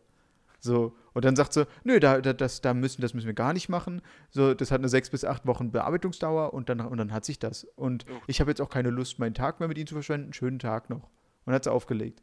So, 0.62 0.94
und 1.14 1.24
dann 1.24 1.34
sagt 1.36 1.54
sie, 1.54 1.66
nö, 1.84 1.98
da, 1.98 2.20
da, 2.20 2.34
das, 2.34 2.60
da 2.60 2.74
müssen, 2.74 3.00
das 3.00 3.14
müssen 3.14 3.26
wir 3.26 3.32
gar 3.34 3.54
nicht 3.54 3.70
machen. 3.70 4.02
So, 4.30 4.52
das 4.52 4.70
hat 4.70 4.80
eine 4.80 4.90
sechs 4.90 5.08
bis 5.08 5.24
acht 5.24 5.46
Wochen 5.46 5.72
Bearbeitungsdauer 5.72 6.52
und 6.52 6.68
dann, 6.68 6.80
und 6.80 6.98
dann 6.98 7.12
hat 7.12 7.24
sich 7.24 7.38
das. 7.38 7.64
Und 7.76 8.04
Oh. 8.10 8.20
ich 8.26 8.40
habe 8.40 8.50
jetzt 8.50 8.60
auch 8.60 8.68
keine 8.68 8.90
Lust, 8.90 9.18
meinen 9.18 9.34
Tag 9.34 9.58
mehr 9.58 9.68
mit 9.68 9.78
Ihnen 9.78 9.86
zu 9.86 9.94
verschwenden. 9.94 10.34
Schönen 10.34 10.58
Tag 10.58 10.90
noch. 10.90 11.08
Und 11.46 11.54
hat 11.54 11.64
sie 11.64 11.72
aufgelegt. 11.72 12.22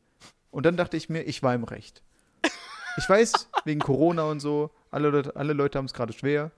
Und 0.51 0.67
dann 0.67 0.77
dachte 0.77 0.95
ich 0.95 1.09
mir, 1.09 1.23
ich 1.23 1.41
war 1.41 1.55
im 1.55 1.63
Recht. 1.63 2.03
Ich 2.97 3.07
weiß, 3.09 3.49
wegen 3.65 3.79
Corona 3.79 4.23
und 4.23 4.39
so, 4.39 4.71
alle 4.91 5.09
Leute, 5.09 5.35
alle 5.35 5.53
Leute 5.53 5.77
haben 5.77 5.85
es 5.85 5.93
gerade 5.93 6.13
schwer, 6.13 6.51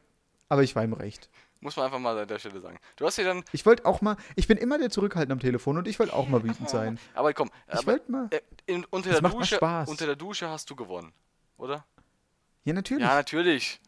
aber 0.48 0.64
ich 0.64 0.76
war 0.76 0.84
im 0.84 0.94
Recht. 0.94 1.30
muss 1.60 1.76
man 1.76 1.86
einfach 1.86 2.00
mal 2.00 2.18
an 2.18 2.28
der 2.28 2.40
Stelle 2.40 2.62
sagen. 2.62 2.80
Du 2.96 3.06
hast 3.06 3.18
dir 3.18 3.26
dann, 3.26 3.44
Ich 3.52 3.66
wollte 3.66 3.86
auch 3.86 4.02
mal, 4.02 4.16
ich 4.36 4.48
bin 4.48 4.58
immer 4.58 4.78
der 4.78 4.90
Zurückhaltend 4.90 5.32
am 5.34 5.40
Telefon 5.40 5.78
und 5.78 5.88
ich 5.88 6.00
wollte 6.00 6.14
auch 6.14 6.28
mal 6.30 6.44
wütend 6.44 6.70
sein. 6.70 6.98
aber 7.14 7.34
komm, 7.34 7.50
Ich 7.78 7.86
wollte 7.86 8.12
mal. 8.12 8.28
äh, 8.32 8.40
in, 8.66 8.86
unter, 8.86 9.10
Das 9.12 9.20
der 9.22 9.30
Dusche, 9.30 9.56
Spaß. 9.56 9.90
unter 9.90 10.06
der 10.06 10.16
Dusche 10.16 10.50
hast 10.50 10.70
du 10.70 10.76
gewonnen, 10.76 11.12
oder? 11.58 11.86
Ja, 12.64 12.74
natürlich. 12.74 13.04
Ja, 13.04 13.16
natürlich. 13.16 13.80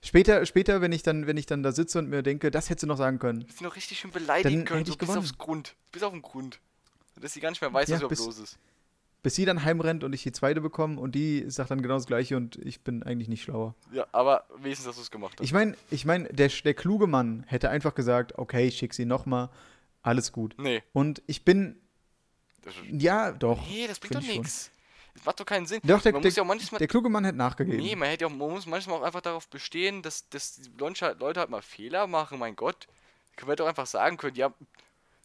Später, 0.00 0.46
später, 0.46 0.80
wenn 0.80 0.92
ich 0.92 1.02
dann, 1.02 1.26
wenn 1.26 1.36
ich 1.36 1.46
dann 1.46 1.64
da 1.64 1.72
sitze 1.72 1.98
und 1.98 2.08
mir 2.08 2.22
denke, 2.22 2.52
das 2.52 2.70
hättest 2.70 2.84
du 2.84 2.86
noch 2.86 2.96
sagen 2.96 3.18
können. 3.18 3.44
Ich 3.48 3.60
noch 3.60 3.74
richtig 3.74 3.98
schön 3.98 4.12
beleidigen 4.12 4.58
Dann 4.60 4.64
können, 4.64 4.78
hätte 4.80 4.90
so 4.90 4.94
ich 4.94 4.98
bis 4.98 5.08
gewonnen. 5.08 5.24
aufs 5.24 5.36
Grund. 5.38 5.74
Bis 5.90 6.02
auf 6.04 6.12
den 6.12 6.22
Grund. 6.22 6.60
Dass 7.20 7.32
sie 7.32 7.40
gar 7.40 7.50
nicht 7.50 7.60
mehr 7.60 7.72
weiß, 7.72 7.88
Ja, 7.88 7.96
was 7.96 8.02
überhaupt 8.02 8.18
los 8.26 8.38
ist. 8.38 8.58
Bis 9.22 9.34
sie 9.34 9.44
dann 9.44 9.64
heimrennt 9.64 10.04
und 10.04 10.12
ich 10.12 10.22
die 10.22 10.32
zweite 10.32 10.60
bekomme 10.60 11.00
und 11.00 11.14
die 11.14 11.44
sagt 11.50 11.70
dann 11.70 11.82
genau 11.82 11.94
das 11.94 12.06
Gleiche 12.06 12.36
und 12.36 12.56
ich 12.56 12.82
bin 12.82 13.02
eigentlich 13.02 13.28
nicht 13.28 13.42
schlauer. 13.42 13.74
Ja, 13.92 14.06
aber 14.12 14.44
wenigstens, 14.56 14.86
dass 14.86 14.96
du 14.96 15.02
es 15.02 15.10
gemacht 15.10 15.34
hast. 15.38 15.44
Ich 15.44 15.52
meine, 15.52 15.76
ich 15.90 16.04
mein, 16.04 16.28
der, 16.30 16.48
der 16.48 16.74
kluge 16.74 17.08
Mann 17.08 17.44
hätte 17.48 17.68
einfach 17.68 17.94
gesagt, 17.94 18.38
okay, 18.38 18.68
ich 18.68 18.78
schick 18.78 18.94
sie 18.94 19.04
nochmal, 19.04 19.48
alles 20.02 20.32
gut. 20.32 20.54
nee. 20.58 20.82
Und 20.92 21.20
ich 21.26 21.44
bin, 21.44 21.80
ja, 22.92 23.32
doch. 23.32 23.58
nee, 23.68 23.86
das 23.88 23.98
bringt 23.98 24.14
doch 24.14 24.22
nichts. 24.22 24.70
Das 25.18 25.24
macht 25.24 25.40
doch 25.40 25.46
keinen 25.46 25.66
Sinn. 25.66 25.80
Doch, 25.82 26.00
der, 26.00 26.12
man 26.12 26.22
der, 26.22 26.30
ja 26.30 26.44
manchmal 26.44 26.78
der 26.78 26.86
kluge 26.86 27.08
Mann 27.08 27.24
hätte 27.24 27.38
nachgegeben. 27.38 27.82
Nee, 27.82 27.96
man 27.96 28.08
hätte 28.08 28.24
ja 28.24 28.28
auch, 28.28 28.34
man 28.34 28.50
muss 28.50 28.66
manchmal 28.66 28.98
auch 28.98 29.02
einfach 29.02 29.20
darauf 29.20 29.48
bestehen, 29.48 30.02
dass, 30.02 30.28
dass 30.28 30.56
die 30.56 30.70
Leute 30.78 31.06
halt, 31.06 31.18
Leute 31.18 31.40
halt 31.40 31.50
mal 31.50 31.62
Fehler 31.62 32.06
machen, 32.06 32.38
mein 32.38 32.54
Gott. 32.54 32.86
Können 33.36 33.50
wir 33.50 33.56
doch 33.56 33.66
einfach 33.66 33.86
sagen 33.86 34.16
können, 34.16 34.36
ja, 34.36 34.52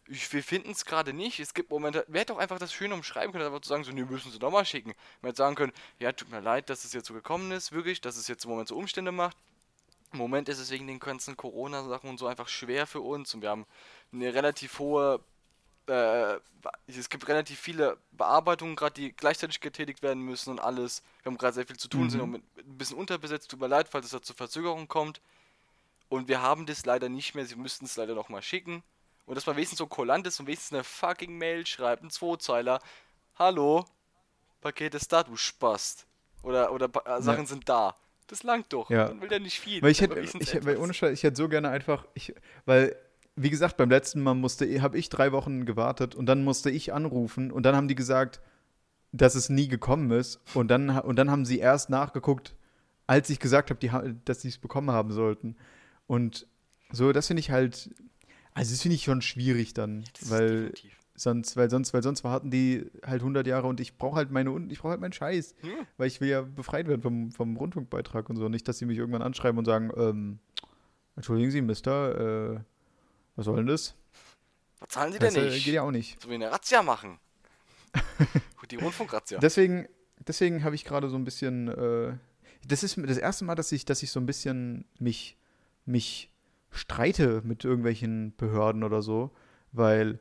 ich, 0.08 0.32
wir 0.32 0.42
finden 0.42 0.70
es 0.72 0.84
gerade 0.84 1.12
nicht. 1.12 1.40
Es 1.40 1.54
gibt 1.54 1.70
Momente, 1.70 2.04
wer 2.08 2.22
hätte 2.22 2.34
auch 2.34 2.38
einfach 2.38 2.58
das 2.58 2.72
schön 2.72 2.92
umschreiben 2.92 3.32
können, 3.32 3.46
einfach 3.46 3.60
zu 3.60 3.68
sagen, 3.68 3.84
so, 3.84 3.92
nee, 3.92 4.04
müssen 4.04 4.30
sie 4.30 4.38
nochmal 4.38 4.64
schicken. 4.64 4.94
Man 5.22 5.30
hätte 5.30 5.38
sagen 5.38 5.54
können, 5.54 5.72
ja, 5.98 6.12
tut 6.12 6.30
mir 6.30 6.40
leid, 6.40 6.68
dass 6.70 6.84
es 6.84 6.92
jetzt 6.92 7.06
so 7.06 7.14
gekommen 7.14 7.50
ist, 7.52 7.72
wirklich, 7.72 8.00
dass 8.00 8.16
es 8.16 8.28
jetzt 8.28 8.44
im 8.44 8.50
Moment 8.50 8.68
so 8.68 8.76
Umstände 8.76 9.12
macht. 9.12 9.36
Im 10.12 10.18
Moment 10.18 10.48
ist 10.48 10.58
es 10.58 10.70
wegen 10.70 10.86
den 10.86 11.00
ganzen 11.00 11.36
Corona-Sachen 11.36 12.08
und 12.08 12.18
so 12.18 12.26
einfach 12.26 12.48
schwer 12.48 12.86
für 12.86 13.00
uns 13.00 13.34
und 13.34 13.42
wir 13.42 13.50
haben 13.50 13.66
eine 14.12 14.32
relativ 14.32 14.78
hohe 14.78 15.20
äh, 15.86 16.38
es 16.86 17.10
gibt 17.10 17.28
relativ 17.28 17.58
viele 17.60 17.98
Bearbeitungen 18.12 18.74
gerade, 18.76 18.94
die 18.94 19.12
gleichzeitig 19.12 19.60
getätigt 19.60 20.02
werden 20.02 20.22
müssen 20.22 20.50
und 20.50 20.60
alles. 20.60 21.02
Wir 21.22 21.30
haben 21.30 21.38
gerade 21.38 21.52
sehr 21.54 21.66
viel 21.66 21.76
zu 21.76 21.88
tun, 21.88 22.08
sind 22.08 22.20
Mhm. 22.20 22.24
im 22.24 22.30
Moment 22.30 22.44
ein 22.58 22.78
bisschen 22.78 22.96
unterbesetzt. 22.96 23.50
Tut 23.50 23.60
mir 23.60 23.66
leid, 23.66 23.88
falls 23.90 24.06
es 24.06 24.12
da 24.12 24.22
zu 24.22 24.32
Verzögerungen 24.34 24.88
kommt. 24.88 25.20
Und 26.08 26.28
wir 26.28 26.40
haben 26.40 26.64
das 26.66 26.86
leider 26.86 27.08
nicht 27.08 27.34
mehr. 27.34 27.44
Sie 27.44 27.56
müssten 27.56 27.84
es 27.84 27.96
leider 27.96 28.14
nochmal 28.14 28.40
schicken. 28.42 28.82
Und 29.26 29.36
dass 29.36 29.46
man 29.46 29.56
wenigstens 29.56 29.78
so 29.78 29.86
kulant 29.86 30.26
ist 30.26 30.38
und 30.40 30.46
wenigstens 30.46 30.72
eine 30.72 30.84
fucking 30.84 31.36
Mail 31.38 31.66
schreibt, 31.66 32.02
ein 32.02 32.10
Zweizeiler. 32.10 32.80
Hallo, 33.36 33.84
Paket 34.60 34.94
ist 34.94 35.12
da, 35.12 35.22
du 35.22 35.36
Spast. 35.36 36.06
Oder, 36.42 36.72
oder 36.72 36.90
äh, 37.06 37.22
Sachen 37.22 37.46
sind 37.46 37.68
da. 37.68 37.94
Das 38.26 38.42
langt 38.42 38.72
doch. 38.72 38.90
Ja. 38.90 39.08
Dann 39.08 39.20
will 39.20 39.28
der 39.28 39.40
nicht 39.40 39.60
viel. 39.60 39.82
Weil 39.82 39.90
ich 39.90 40.02
aber 40.02 40.16
hätte, 40.16 40.38
ich, 40.38 40.64
weil 40.64 40.76
ohne 40.76 40.94
Scheiß, 40.94 41.12
ich 41.12 41.22
hätte 41.22 41.36
so 41.36 41.48
gerne 41.48 41.68
einfach, 41.68 42.06
ich, 42.14 42.34
weil, 42.64 42.96
wie 43.36 43.50
gesagt, 43.50 43.76
beim 43.76 43.90
letzten 43.90 44.22
Mal 44.22 44.34
musste, 44.34 44.80
habe 44.80 44.98
ich 44.98 45.08
drei 45.08 45.32
Wochen 45.32 45.66
gewartet 45.66 46.14
und 46.14 46.26
dann 46.26 46.44
musste 46.44 46.70
ich 46.70 46.92
anrufen 46.92 47.50
und 47.50 47.64
dann 47.64 47.76
haben 47.76 47.88
die 47.88 47.94
gesagt, 47.94 48.40
dass 49.12 49.34
es 49.34 49.48
nie 49.48 49.68
gekommen 49.68 50.10
ist 50.10 50.40
und 50.54 50.68
dann, 50.68 50.98
und 50.98 51.16
dann 51.16 51.30
haben 51.30 51.44
sie 51.44 51.58
erst 51.58 51.90
nachgeguckt, 51.90 52.54
als 53.06 53.30
ich 53.30 53.38
gesagt 53.38 53.70
habe, 53.70 53.80
die, 53.80 53.90
dass 54.24 54.40
sie 54.40 54.48
es 54.48 54.58
bekommen 54.58 54.90
haben 54.90 55.12
sollten. 55.12 55.56
Und 56.06 56.46
so, 56.90 57.12
das 57.12 57.26
finde 57.26 57.40
ich 57.40 57.50
halt, 57.50 57.90
also 58.54 58.70
das 58.72 58.82
finde 58.82 58.94
ich 58.96 59.04
schon 59.04 59.20
schwierig 59.22 59.74
dann, 59.74 60.04
ist 60.20 60.30
weil 60.30 60.72
sonst, 61.14 61.56
weil 61.56 61.70
sonst, 61.70 61.92
weil 61.94 62.02
sonst 62.02 62.24
warten 62.24 62.50
die 62.50 62.90
halt 63.04 63.20
100 63.20 63.46
Jahre 63.46 63.66
und 63.66 63.80
ich 63.80 63.96
brauche 63.96 64.16
halt 64.16 64.30
meine, 64.30 64.50
ich 64.70 64.78
brauche 64.78 64.90
halt 64.90 65.00
meinen 65.00 65.12
Scheiß. 65.12 65.54
Ja. 65.62 65.70
Weil 65.96 66.08
ich 66.08 66.20
will 66.20 66.28
ja 66.28 66.42
befreit 66.42 66.88
werden 66.88 67.02
vom, 67.02 67.30
vom 67.32 67.56
Rundfunkbeitrag 67.56 68.28
und 68.30 68.36
so. 68.36 68.48
Nicht, 68.48 68.66
dass 68.68 68.78
sie 68.78 68.86
mich 68.86 68.98
irgendwann 68.98 69.22
anschreiben 69.22 69.58
und 69.58 69.64
sagen, 69.64 69.90
ähm, 69.96 70.38
entschuldigen 71.16 71.50
Sie, 71.50 71.62
Mister, 71.62 72.54
äh, 72.54 72.60
was 73.36 73.44
soll 73.44 73.56
denn 73.56 73.66
das? 73.66 73.94
Was 74.80 74.88
zahlen 74.90 75.12
sie 75.12 75.18
Das 75.18 75.34
denn 75.34 75.44
nicht? 75.46 75.64
geht 75.64 75.74
ja 75.74 75.82
auch 75.82 75.90
nicht. 75.90 76.20
So 76.20 76.28
wie 76.30 76.34
eine 76.34 76.50
Razzia 76.50 76.82
machen. 76.82 77.18
Die 78.70 78.76
Rundfunkrazzia. 78.76 79.38
Deswegen, 79.38 79.86
deswegen 80.26 80.64
habe 80.64 80.74
ich 80.74 80.84
gerade 80.84 81.10
so 81.10 81.16
ein 81.16 81.24
bisschen, 81.24 81.68
äh, 81.68 82.16
das 82.66 82.82
ist 82.82 82.96
das 82.96 83.18
erste 83.18 83.44
Mal, 83.44 83.54
dass 83.54 83.70
ich, 83.72 83.84
dass 83.84 84.02
ich 84.02 84.10
so 84.10 84.18
ein 84.18 84.26
bisschen 84.26 84.86
mich, 84.98 85.36
mich 85.84 86.30
streite 86.74 87.42
mit 87.44 87.64
irgendwelchen 87.64 88.34
Behörden 88.36 88.82
oder 88.84 89.02
so, 89.02 89.30
weil 89.72 90.18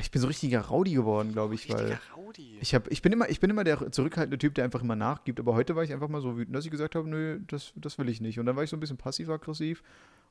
ich 0.00 0.10
bin 0.10 0.20
so 0.20 0.28
richtiger 0.28 0.60
Rowdy 0.60 0.94
geworden, 0.94 1.32
glaube 1.32 1.54
ich, 1.54 1.68
weil 1.72 1.98
Rowdy. 2.16 2.58
Ich, 2.60 2.74
hab, 2.74 2.90
ich, 2.90 3.02
bin 3.02 3.12
immer, 3.12 3.28
ich 3.28 3.40
bin 3.40 3.50
immer 3.50 3.64
der 3.64 3.90
zurückhaltende 3.90 4.38
Typ, 4.38 4.54
der 4.54 4.64
einfach 4.64 4.82
immer 4.82 4.96
nachgibt. 4.96 5.40
Aber 5.40 5.54
heute 5.54 5.74
war 5.76 5.82
ich 5.82 5.92
einfach 5.92 6.08
mal 6.08 6.20
so 6.20 6.36
wütend, 6.36 6.54
dass 6.54 6.64
ich 6.64 6.70
gesagt 6.70 6.94
habe, 6.94 7.08
nö, 7.08 7.40
das, 7.46 7.72
das 7.74 7.98
will 7.98 8.08
ich 8.08 8.20
nicht. 8.20 8.38
Und 8.38 8.46
dann 8.46 8.56
war 8.56 8.62
ich 8.62 8.70
so 8.70 8.76
ein 8.76 8.80
bisschen 8.80 8.96
passiv-aggressiv. 8.96 9.82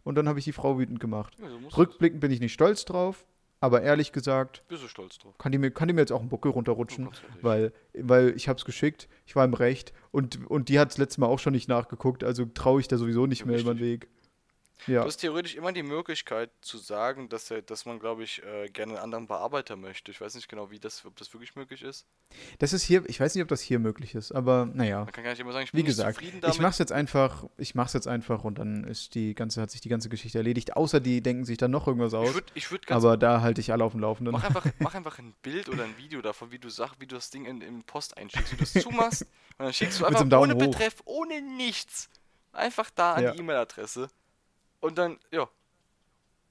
Und 0.04 0.16
dann 0.16 0.30
habe 0.30 0.40
ich 0.40 0.46
die 0.46 0.54
Frau 0.54 0.80
wütend 0.80 1.00
gemacht. 1.00 1.36
Ja, 1.40 1.50
so 1.50 1.78
Rückblickend 1.78 2.22
bin 2.22 2.32
ich 2.32 2.40
nicht 2.40 2.54
stolz 2.54 2.86
drauf. 2.86 3.26
Aber 3.60 3.82
ehrlich 3.82 4.12
gesagt. 4.12 4.64
Bist 4.68 4.84
du 4.84 4.88
stolz 4.88 5.18
drauf? 5.18 5.36
kann 5.40 5.52
die 5.52 5.58
mir, 5.58 5.72
kann 5.72 5.88
die 5.88 5.94
mir 5.94 6.02
jetzt 6.02 6.12
auch 6.12 6.20
einen 6.20 6.30
Buckel 6.30 6.52
runterrutschen. 6.52 7.10
Weil, 7.42 7.74
weil 7.94 8.34
ich 8.36 8.48
habe 8.48 8.58
es 8.58 8.66
geschickt, 8.66 9.10
ich 9.26 9.36
war 9.36 9.44
im 9.44 9.56
Recht. 9.56 9.94
Und, 10.12 10.46
und 10.50 10.70
die 10.70 10.80
hat 10.80 10.90
das 10.90 11.00
letzte 11.00 11.22
Mal 11.22 11.28
auch 11.28 11.40
schon 11.40 11.54
nicht 11.54 11.68
nachgeguckt. 11.68 12.24
Also 12.24 12.46
traue 12.46 12.80
ich 12.80 12.88
da 12.88 12.98
sowieso 12.98 13.26
nicht 13.26 13.42
Ja, 13.42 13.48
mehr 13.48 13.60
über 13.60 13.74
den 13.74 13.84
richtig. 13.84 14.02
Weg. 14.04 14.10
Ja. 14.86 15.02
Du 15.02 15.08
hast 15.08 15.18
theoretisch 15.18 15.56
immer 15.56 15.72
die 15.74 15.82
Möglichkeit 15.84 16.52
zu 16.62 16.78
sagen, 16.78 17.30
dass, 17.30 17.50
er, 17.50 17.62
dass 17.64 17.86
man, 17.86 18.00
glaube 18.00 18.24
ich, 18.24 18.44
äh, 18.44 18.70
gerne 18.70 18.94
einen 18.94 19.02
anderen 19.02 19.28
Bearbeiter 19.28 19.76
möchte. 19.76 20.12
Ich 20.12 20.22
weiß 20.22 20.36
nicht 20.36 20.48
genau, 20.48 20.70
wie 20.70 20.80
das, 20.80 21.04
ob 21.04 21.16
das 21.18 21.34
wirklich 21.34 21.56
möglich 21.56 21.82
ist. 21.82 22.06
Das 22.60 22.74
ist 22.74 22.84
hier, 22.84 23.04
ich 23.08 23.20
weiß 23.20 23.34
nicht, 23.34 23.42
ob 23.42 23.48
das 23.50 23.62
hier 23.62 23.80
möglich 23.80 24.14
ist, 24.14 24.32
aber 24.32 24.68
naja. 24.72 25.00
Man 25.04 25.12
kann 25.12 25.24
gar 25.24 25.32
nicht 25.32 25.40
immer 25.40 25.52
sagen, 25.52 25.64
ich 25.66 25.74
Wie 25.74 25.78
bin 25.78 25.86
nicht 25.86 25.96
gesagt, 25.96 26.16
zufrieden 26.16 26.36
ich 26.38 26.42
damit. 26.42 26.62
mach's 26.62 26.78
jetzt 26.78 26.92
einfach, 26.92 27.46
ich 27.58 27.74
mach's 27.74 27.94
jetzt 27.94 28.08
einfach 28.08 28.44
und 28.44 28.60
dann 28.60 28.84
ist 28.84 29.16
die 29.16 29.34
ganze, 29.34 29.62
hat 29.62 29.72
sich 29.72 29.82
die 29.82 29.90
ganze 29.90 30.10
Geschichte 30.10 30.38
erledigt. 30.38 30.78
Außer 30.78 31.00
die 31.00 31.22
denken 31.22 31.44
sich 31.46 31.58
dann 31.58 31.72
noch 31.72 31.88
irgendwas 31.88 32.14
ich 32.14 32.20
aus. 32.20 32.36
ich 32.54 32.70
würd 32.72 32.86
ganz 32.86 33.04
Aber 33.04 33.18
da 33.18 33.42
halte 33.42 33.60
ich 33.62 33.72
alle 33.72 33.84
auf 33.84 33.94
dem 33.94 34.02
Laufenden. 34.02 34.32
Mach 34.34 34.44
einfach, 34.44 34.66
mach 34.80 34.94
einfach 34.94 35.18
ein 35.18 35.34
Bild 35.42 35.70
oder 35.70 35.86
ein 35.86 35.98
Video 35.98 36.22
davon, 36.22 36.52
wie 36.52 36.60
du 36.60 36.70
sagst, 36.70 37.02
wie 37.02 37.08
du 37.08 37.16
das 37.16 37.32
Ding 37.32 37.46
in, 37.46 37.62
in 37.62 37.84
Post 37.84 38.16
einschickst, 38.18 38.54
wie 38.54 38.58
du 38.58 38.64
es 38.64 38.74
zumachst 38.84 39.24
und 39.58 39.66
dann 39.66 39.74
schickst 39.74 40.00
du 40.00 40.06
einfach 40.06 40.22
ohne 40.40 40.54
hoch. 40.54 40.60
Betreff, 40.60 40.96
ohne 41.06 41.42
nichts, 41.42 42.10
einfach 42.54 42.92
da 42.92 43.16
an 43.16 43.24
Ja. 43.24 43.32
die 43.32 43.40
E-Mail-Adresse 43.40 44.08
und 44.88 44.98
dann, 44.98 45.18
ja. 45.32 45.48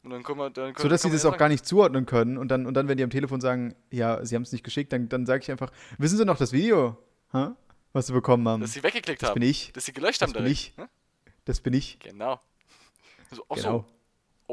Und 0.03 0.11
dann 0.11 0.23
können 0.23 0.39
wir, 0.39 0.51
dann 0.51 0.73
können, 0.73 0.83
So 0.83 0.89
dass 0.89 1.03
sie 1.03 1.11
das 1.11 1.25
auch 1.25 1.37
gar 1.37 1.49
nicht 1.49 1.67
zuordnen 1.67 2.07
können 2.07 2.39
und 2.39 2.49
dann, 2.49 2.65
und 2.67 2.75
dann, 2.75 2.87
wenn 2.87 2.97
die 2.97 3.03
am 3.03 3.11
Telefon 3.11 3.41
sagen, 3.41 3.75
ja, 3.91 4.25
sie 4.25 4.37
haben 4.37 4.43
es 4.43 4.53
nicht 4.53 4.63
geschickt, 4.63 4.93
dann, 4.93 5.09
dann 5.09 5.27
sage 5.27 5.43
ich 5.43 5.51
einfach, 5.51 5.73
wissen 5.99 6.17
Sie 6.17 6.25
noch 6.25 6.39
das 6.39 6.53
Video, 6.53 6.97
hä? 7.33 7.49
was 7.93 8.07
Sie 8.07 8.13
bekommen 8.13 8.47
haben? 8.47 8.61
dass 8.61 8.73
sie 8.73 8.83
weggeklickt 8.83 9.23
Das 9.23 9.31
haben, 9.31 9.41
bin 9.41 9.49
ich. 9.49 9.73
dass 9.73 9.85
sie 9.87 9.93
gelöscht 9.93 10.23
Das 10.23 10.29
haben 10.29 10.35
bin 10.35 10.45
direkt. 10.45 10.61
ich. 10.61 10.77
ne? 10.77 10.89
Das 11.45 11.61
bin 11.61 11.73
ich. 11.75 11.99
Genau. 12.01 12.41
So, 13.33 13.45
ach 13.49 13.57
Genau. 13.57 13.79
so. 13.79 13.85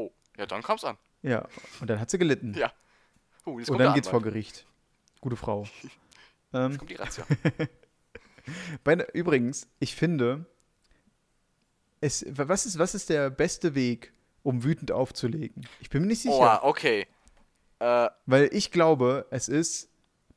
Oh, 0.02 0.10
ja, 0.38 0.46
dann 0.46 0.62
kam's 0.62 0.82
an. 0.82 0.96
Ja. 1.22 1.46
Und 1.80 1.88
dann 1.90 2.00
hat 2.00 2.10
sie 2.10 2.18
gelitten. 2.18 2.54
Ja. 2.54 2.72
Jetzt 3.58 3.70
und 3.70 3.78
dann 3.78 3.94
geht's 3.94 4.08
vor. 4.08 4.22
Gericht. 4.22 4.66
Gute 5.20 5.36
Frau. 5.36 5.66
ähm, 6.52 6.70
Jetzt 6.72 6.78
kommt 6.78 6.90
die 6.90 6.94
Razzia. 6.96 7.26
bei, 8.84 8.94
übrigens, 9.12 9.68
ich 9.78 9.94
finde, 9.94 10.46
es, 12.04 12.24
was, 12.28 12.66
ist, 12.66 12.78
was 12.78 12.94
ist 12.94 13.08
der 13.08 13.30
beste 13.30 13.74
Weg, 13.74 14.12
um 14.42 14.62
wütend 14.62 14.92
aufzulegen? 14.92 15.66
Ich 15.80 15.88
bin 15.88 16.02
mir 16.02 16.08
nicht 16.08 16.20
sicher. 16.20 16.60
Oh, 16.62 16.68
okay. 16.68 17.06
Äh, 17.78 18.08
Weil 18.26 18.50
ich 18.52 18.70
glaube, 18.70 19.26
es 19.30 19.48
ist 19.48 19.88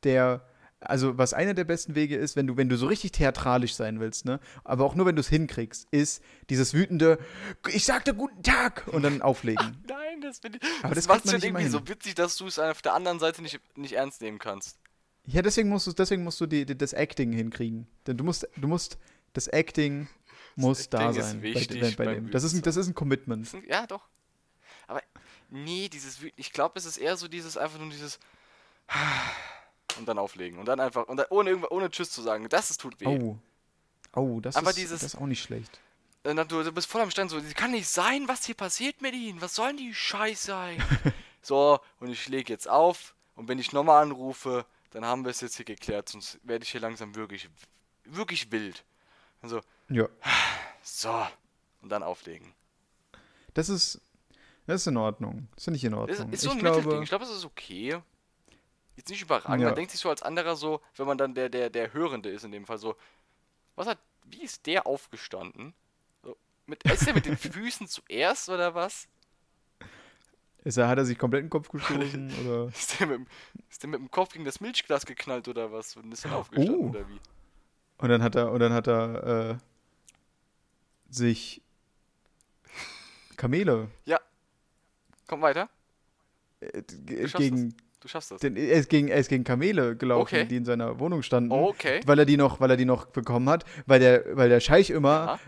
der, 0.02 0.46
also 0.80 1.18
was 1.18 1.34
einer 1.34 1.52
der 1.52 1.64
besten 1.64 1.94
Wege 1.94 2.16
ist, 2.16 2.36
wenn 2.36 2.46
du, 2.46 2.56
wenn 2.56 2.70
du 2.70 2.76
so 2.76 2.86
richtig 2.86 3.12
theatralisch 3.12 3.74
sein 3.74 4.00
willst, 4.00 4.24
ne, 4.24 4.40
aber 4.64 4.86
auch 4.86 4.94
nur 4.94 5.04
wenn 5.04 5.16
du 5.16 5.20
es 5.20 5.28
hinkriegst, 5.28 5.88
ist 5.90 6.22
dieses 6.48 6.72
wütende, 6.72 7.18
ich 7.70 7.84
sagte 7.84 8.14
guten 8.14 8.42
Tag 8.42 8.88
und 8.88 9.02
dann 9.02 9.20
auflegen. 9.20 9.76
nein, 9.88 10.22
das 10.22 10.40
bin 10.40 10.54
ich. 10.54 10.60
Aber 10.82 10.94
das 10.94 11.06
das 11.06 11.16
macht 11.16 11.30
schon 11.30 11.42
irgendwie 11.42 11.68
so 11.68 11.78
hin. 11.80 11.88
witzig, 11.88 12.14
dass 12.14 12.36
du 12.36 12.46
es 12.46 12.58
auf 12.58 12.80
der 12.80 12.94
anderen 12.94 13.18
Seite 13.18 13.42
nicht, 13.42 13.60
nicht 13.76 13.92
ernst 13.92 14.22
nehmen 14.22 14.38
kannst. 14.38 14.78
Ja, 15.26 15.42
deswegen 15.42 15.68
musst 15.68 15.86
du, 15.86 15.92
deswegen 15.92 16.24
musst 16.24 16.40
du 16.40 16.46
die, 16.46 16.64
die, 16.64 16.78
das 16.78 16.94
Acting 16.94 17.32
hinkriegen. 17.32 17.86
Denn 18.06 18.16
du 18.16 18.24
musst, 18.24 18.48
du 18.56 18.68
musst, 18.68 18.96
das 19.34 19.48
Acting 19.48 20.08
muss 20.58 20.88
da 20.88 21.10
ist 21.10 21.16
sein. 21.16 21.40
bei, 21.40 21.52
bei, 21.52 21.90
beim 21.96 22.14
dem. 22.14 22.30
Das, 22.30 22.44
ist 22.44 22.52
ein, 22.54 22.62
das 22.62 22.76
ist 22.76 22.88
ein 22.88 22.94
Commitment. 22.94 23.48
Ja, 23.68 23.86
doch. 23.86 24.02
Aber 24.86 25.02
nee, 25.50 25.88
dieses 25.88 26.18
ich 26.36 26.52
glaube, 26.52 26.78
es 26.78 26.84
ist 26.84 26.96
eher 26.96 27.16
so 27.16 27.28
dieses 27.28 27.56
einfach 27.56 27.78
nur 27.78 27.90
dieses 27.90 28.18
und 29.98 30.06
dann 30.06 30.18
auflegen 30.18 30.58
und 30.58 30.66
dann 30.66 30.80
einfach 30.80 31.06
und 31.08 31.16
dann 31.16 31.26
ohne 31.30 31.68
ohne 31.68 31.90
Tschüss 31.90 32.10
zu 32.10 32.22
sagen. 32.22 32.48
Das 32.48 32.70
ist 32.70 32.80
tut 32.80 33.00
weh. 33.00 33.06
Oh. 33.06 33.38
Oh, 34.14 34.40
das, 34.40 34.56
Aber 34.56 34.70
ist, 34.70 34.78
dieses- 34.78 35.00
das 35.00 35.14
ist 35.14 35.20
auch 35.20 35.26
nicht 35.26 35.42
schlecht. 35.42 35.80
Dann, 36.24 36.36
du, 36.48 36.62
du 36.62 36.72
bist 36.72 36.88
voll 36.90 37.00
am 37.00 37.10
Stand 37.10 37.30
so, 37.30 37.38
das 37.40 37.54
kann 37.54 37.70
nicht 37.70 37.88
sein, 37.88 38.26
was 38.26 38.44
hier 38.44 38.54
passiert 38.56 39.00
mit 39.00 39.14
ihnen. 39.14 39.40
Was 39.40 39.54
sollen 39.54 39.76
die 39.76 39.94
Scheiße 39.94 40.46
sein? 40.46 40.82
so, 41.42 41.78
und 42.00 42.10
ich 42.10 42.28
lege 42.28 42.52
jetzt 42.52 42.68
auf 42.68 43.14
und 43.36 43.48
wenn 43.48 43.58
ich 43.58 43.72
nochmal 43.72 44.02
anrufe, 44.02 44.66
dann 44.90 45.04
haben 45.04 45.24
wir 45.24 45.30
es 45.30 45.40
jetzt 45.40 45.56
hier 45.56 45.64
geklärt, 45.64 46.08
sonst 46.08 46.38
werde 46.42 46.64
ich 46.64 46.70
hier 46.70 46.80
langsam 46.80 47.14
wirklich 47.14 47.48
wirklich 48.04 48.50
wild. 48.50 48.84
Also, 49.40 49.60
Ja. 49.88 50.08
so 50.82 51.26
und 51.82 51.88
dann 51.90 52.02
auflegen. 52.02 52.52
Das 53.54 53.68
ist, 53.68 54.00
das 54.66 54.82
ist 54.82 54.86
in 54.86 54.96
Ordnung. 54.96 55.48
Das 55.54 55.64
finde 55.64 55.76
ich 55.78 55.84
in 55.84 55.92
Ist, 55.92 55.98
Ordnung. 55.98 56.32
ist 56.32 56.40
so 56.42 56.50
ein 56.50 56.56
ich 56.56 56.62
glaube, 56.62 57.00
Ich 57.02 57.08
glaube, 57.08 57.24
es 57.24 57.30
ist 57.30 57.44
okay. 57.44 58.00
Jetzt 58.96 59.10
nicht 59.10 59.22
überragend. 59.22 59.60
Ja. 59.60 59.68
Man 59.68 59.74
denkt 59.76 59.92
sich 59.92 60.00
so 60.00 60.10
als 60.10 60.22
anderer 60.22 60.56
so, 60.56 60.80
wenn 60.96 61.06
man 61.06 61.16
dann 61.18 61.34
der, 61.34 61.48
der, 61.48 61.70
der 61.70 61.92
Hörende 61.92 62.30
ist 62.30 62.44
in 62.44 62.50
dem 62.52 62.66
Fall 62.66 62.78
so, 62.78 62.96
was 63.76 63.86
hat, 63.86 63.98
wie 64.24 64.42
ist 64.42 64.66
der 64.66 64.86
aufgestanden? 64.86 65.72
So, 66.24 66.36
mit, 66.66 66.82
ist 66.82 67.06
der 67.06 67.14
mit 67.14 67.24
den 67.26 67.36
Füßen 67.38 67.86
zuerst 67.86 68.48
oder 68.48 68.74
was? 68.74 69.06
ist 70.64 70.76
er, 70.76 70.88
hat 70.88 70.98
er 70.98 71.04
sich 71.04 71.16
komplett 71.16 71.44
den 71.44 71.50
Kopf 71.50 71.68
gestoßen 71.68 72.32
oder? 72.46 72.68
Ist 72.74 72.98
der, 73.00 73.06
mit, 73.06 73.18
dem- 73.20 73.26
ist 73.70 73.82
der 73.82 73.88
mit 73.90 74.00
dem 74.00 74.10
Kopf 74.10 74.32
gegen 74.32 74.44
das 74.44 74.60
Milchglas 74.60 75.06
geknallt 75.06 75.46
oder 75.48 75.72
was? 75.72 75.96
Und 75.96 76.12
ist 76.12 76.24
dann 76.24 76.32
aufgestanden 76.32 76.84
Oh. 76.86 76.88
oder 76.90 77.08
wie? 77.08 77.20
Und 77.98 78.08
dann 78.08 78.22
hat 78.22 78.34
er, 78.36 78.52
und 78.52 78.60
dann 78.60 78.72
hat 78.72 78.86
er 78.86 79.50
äh, 79.50 79.56
sich 81.10 81.62
Kamele 83.36 83.88
Komm 85.26 85.42
weiter. 85.42 85.68
äh, 86.60 86.82
Du 86.82 87.16
schaffst 87.28 87.36
gegen, 87.36 87.74
Du 88.00 88.08
schaffst 88.08 88.30
das. 88.30 88.40
den, 88.40 88.56
er, 88.56 88.78
ist 88.78 88.88
gegen, 88.88 89.08
er 89.08 89.18
ist 89.18 89.28
gegen 89.28 89.44
Kamele 89.44 89.94
gelaufen, 89.96 90.22
Okay. 90.22 90.44
die 90.46 90.56
in 90.56 90.64
seiner 90.64 90.98
Wohnung 90.98 91.22
standen, 91.22 91.52
Okay. 91.52 92.00
weil 92.06 92.18
er 92.20 92.24
die 92.24 92.36
noch, 92.38 92.60
weil 92.60 92.70
er 92.70 92.76
die 92.78 92.84
noch 92.86 93.06
bekommen 93.06 93.48
hat, 93.48 93.64
weil 93.86 94.00
der, 94.00 94.24
weil 94.36 94.48
der 94.48 94.60
Scheich 94.60 94.88
immer 94.90 95.08
Ja, 95.26 95.40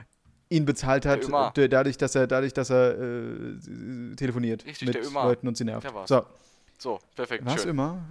ihn 0.51 0.64
bezahlt 0.66 1.07
hat, 1.07 1.22
dadurch, 1.55 1.96
dass 1.96 2.14
er, 2.14 2.26
dadurch, 2.26 2.53
dass 2.53 2.68
er 2.70 2.98
äh, 2.98 4.14
telefoniert 4.16 4.66
Richtig, 4.66 4.88
mit. 4.88 5.12
Leuten 5.14 5.48
und 5.48 5.57
sie 5.57 5.64
nervt. 5.64 5.88
So, 6.07 6.26
so, 6.76 6.98
perfekt. 7.14 7.44
was 7.46 7.64
immer? 7.64 8.05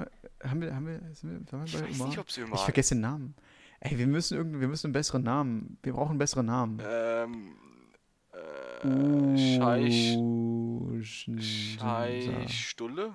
Haben 0.44 0.62
wir, 0.62 0.74
haben 0.76 0.88
wir, 0.88 1.00
sind 1.16 1.46
wir, 1.46 1.52
waren 1.52 1.62
wir 1.62 1.66
Ich 1.68 1.74
bei 1.74 1.90
weiß 1.90 1.96
Ömer? 1.98 2.06
nicht, 2.08 2.18
ob 2.18 2.32
sie 2.32 2.42
immer. 2.42 2.56
Ich 2.56 2.62
vergesse 2.62 2.96
den 2.96 3.02
Namen. 3.02 3.36
Ey, 3.82 3.98
wir 3.98 4.08
müssen 4.08 4.38
irgend, 4.38 4.60
wir 4.60 4.68
müssen 4.68 4.88
einen 4.88 4.94
besseren 4.94 5.24
Namen. 5.24 5.78
Wir 5.84 5.94
brauchen 5.94 6.12
einen 6.12 6.20
besseren 6.20 6.46
Namen. 6.48 6.80
Ähm. 6.86 7.56
Äh, 8.34 9.58
Scheich. 9.58 10.16
Uh, 10.18 10.92
Sch- 11.02 11.78
Scheich. 11.80 12.68
Stulle? 12.70 13.14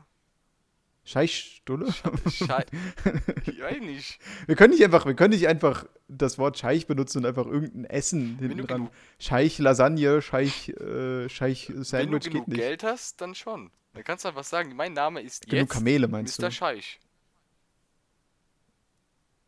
Scheichstulle? 1.06 1.92
Schei. 2.32 2.64
ich 3.46 3.60
weiß 3.60 3.80
nicht. 3.80 4.18
Wir 4.46 4.56
können 4.56 4.72
nicht 4.72 4.82
einfach, 4.82 5.04
wir 5.04 5.14
können 5.14 5.34
nicht 5.34 5.46
einfach 5.48 5.84
das 6.08 6.38
Wort 6.38 6.56
Scheich 6.58 6.86
benutzen 6.86 7.18
und 7.18 7.26
einfach 7.26 7.44
irgendein 7.46 7.84
Essen 7.84 8.38
hinten 8.38 8.66
dran. 8.66 8.78
genug, 8.78 8.90
Scheich 9.18 9.58
Lasagne, 9.58 10.22
Scheich, 10.22 10.70
äh, 10.70 11.28
Scheich 11.28 11.68
wenn 11.68 11.76
du 11.76 11.84
Sandwich 11.84 12.30
genug. 12.30 12.46
Geld 12.48 12.84
hast, 12.84 13.20
dann 13.20 13.34
schon. 13.34 13.70
Dann 13.92 14.02
kannst 14.02 14.24
du 14.24 14.28
einfach 14.30 14.44
sagen, 14.44 14.74
mein 14.76 14.94
Name 14.94 15.20
ist 15.20 15.46
Genug 15.46 15.64
jetzt 15.64 15.72
Kamele 15.74 16.08
meinst 16.08 16.40
Mr. 16.40 16.46
du? 16.46 16.52
Scheich. 16.52 17.00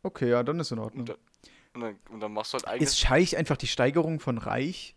Okay, 0.03 0.29
ja, 0.29 0.43
dann 0.43 0.59
ist 0.59 0.71
in 0.71 0.79
Ordnung. 0.79 1.01
Und, 1.01 1.09
dann- 1.09 1.17
und, 1.73 1.81
dann, 1.81 1.99
und 2.11 2.19
dann 2.21 2.33
machst 2.33 2.53
du 2.53 2.57
halt 2.57 2.67
eigenes. 2.67 2.91
Ist 2.91 2.99
Scheich 2.99 3.37
einfach 3.37 3.57
die 3.57 3.67
Steigerung 3.67 4.19
von 4.19 4.37
Reich? 4.37 4.95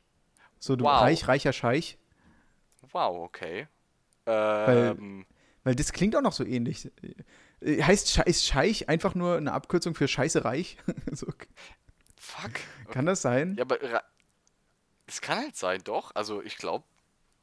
So 0.58 0.76
du 0.76 0.84
Wow. 0.84 1.00
Reich, 1.02 1.26
reicher 1.28 1.52
Scheich? 1.52 1.98
Wow, 2.92 3.24
okay. 3.24 3.66
Ähm, 4.26 5.26
Weil 5.64 5.74
das 5.74 5.92
klingt 5.92 6.14
auch 6.16 6.22
noch 6.22 6.32
so 6.32 6.44
ähnlich. 6.44 6.90
Äh, 7.60 7.82
Heißt 7.82 8.18
ist 8.26 8.46
Scheich 8.46 8.88
einfach 8.88 9.14
nur 9.14 9.36
eine 9.36 9.52
Abkürzung 9.52 9.94
für 9.94 10.08
Scheiße 10.08 10.44
reich? 10.44 10.76
so, 11.12 11.26
fuck. 12.18 12.52
kann 12.90 13.06
das 13.06 13.20
sein? 13.22 13.54
Ja, 13.56 13.64
aber 13.64 13.78
es 15.06 15.20
kann 15.20 15.38
halt 15.38 15.56
sein, 15.56 15.82
doch. 15.84 16.12
Also 16.14 16.42
ich 16.42 16.56
glaube. 16.56 16.84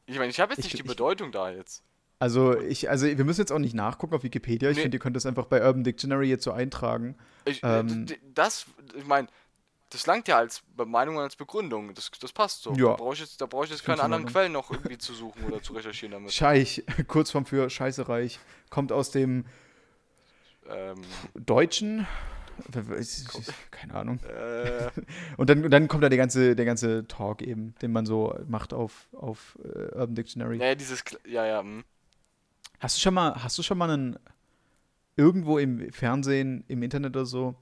Ich 0.06 0.18
meine, 0.18 0.30
ich 0.30 0.40
habe 0.40 0.54
jetzt 0.54 0.60
Ich- 0.60 0.66
nicht 0.66 0.78
die 0.78 0.82
ich- 0.86 0.88
Bedeutung 0.88 1.32
da 1.32 1.52
jetzt. 1.52 1.84
Also, 2.20 2.60
ich, 2.60 2.90
also 2.90 3.06
wir 3.06 3.24
müssen 3.26 3.42
jetzt 3.42 3.52
auch 3.52 3.60
nicht 3.60 3.76
nachgucken 3.76 4.16
auf 4.16 4.24
Wikipedia. 4.24 4.70
Ich 4.70 4.78
Nee. 4.78 4.84
finde, 4.84 4.96
ihr 4.98 5.00
könnt 5.00 5.16
das 5.16 5.26
einfach 5.26 5.46
bei 5.46 5.64
Urban 5.64 5.84
Dictionary 5.84 6.28
jetzt 6.30 6.44
so 6.44 6.52
eintragen. 6.52 7.16
Ich, 7.46 7.62
äh, 7.64 7.80
Ähm. 7.80 8.08
das, 8.34 8.66
ich 8.96 9.06
meine, 9.06 9.28
das 9.92 10.06
langt 10.08 10.28
ja 10.28 10.38
als 10.38 10.64
Meinung 10.76 11.18
und 11.18 11.22
als 11.22 11.36
Begründung. 11.36 11.94
Das, 11.94 12.10
das 12.20 12.34
passt 12.34 12.64
so. 12.64 12.74
Ja. 12.74 12.90
Da 12.90 12.94
brauche 12.96 13.14
ich 13.14 13.20
jetzt, 13.20 13.40
da 13.40 13.46
brauch 13.46 13.64
ich 13.66 13.70
jetzt 13.70 13.86
keine 13.86 14.02
anderen. 14.02 14.26
Quellen 14.26 14.52
noch 14.52 14.72
irgendwie 14.72 14.98
zu 14.98 15.14
suchen 15.14 15.44
oder 15.46 15.62
zu 15.62 15.74
recherchieren 15.74 16.12
damit. 16.12 16.34
Scheich, 16.34 16.84
Kurzform 17.08 17.46
für 17.46 17.70
Scheiße 17.70 18.10
reich, 18.10 18.40
kommt 18.70 18.92
aus 18.92 19.12
dem 19.12 19.46
Ähm, 20.70 21.02
Deutschen. 21.36 22.06
Keine 23.72 23.94
Ahnung. 23.94 24.20
äh, 24.24 24.90
Und 25.38 25.50
dann, 25.50 25.70
dann 25.70 25.88
kommt 25.88 26.04
da 26.04 26.10
der 26.10 26.18
ganze, 26.18 26.56
der 26.56 26.66
ganze 26.66 27.08
Talk 27.08 27.42
eben, 27.42 27.76
den 27.82 27.92
man 27.92 28.06
so 28.06 28.36
macht 28.48 28.74
auf, 28.74 29.08
auf 29.14 29.58
äh, 29.64 29.96
Urban 29.96 30.16
Dictionary. 30.16 30.58
naja, 30.58 30.76
dieses, 30.76 31.04
ja, 31.26 31.46
ja, 31.46 31.62
hm. 31.62 31.84
Hast 32.80 32.98
du 32.98 33.02
schon 33.02 33.14
mal, 33.14 33.44
hast 33.44 33.58
du 33.58 33.64
schon 33.64 33.78
mal 33.78 33.90
einen 33.90 34.20
irgendwo 35.16 35.58
im 35.58 35.92
Fernsehen, 35.92 36.64
im 36.68 36.84
Internet 36.84 37.16
oder 37.16 37.26
so, 37.26 37.56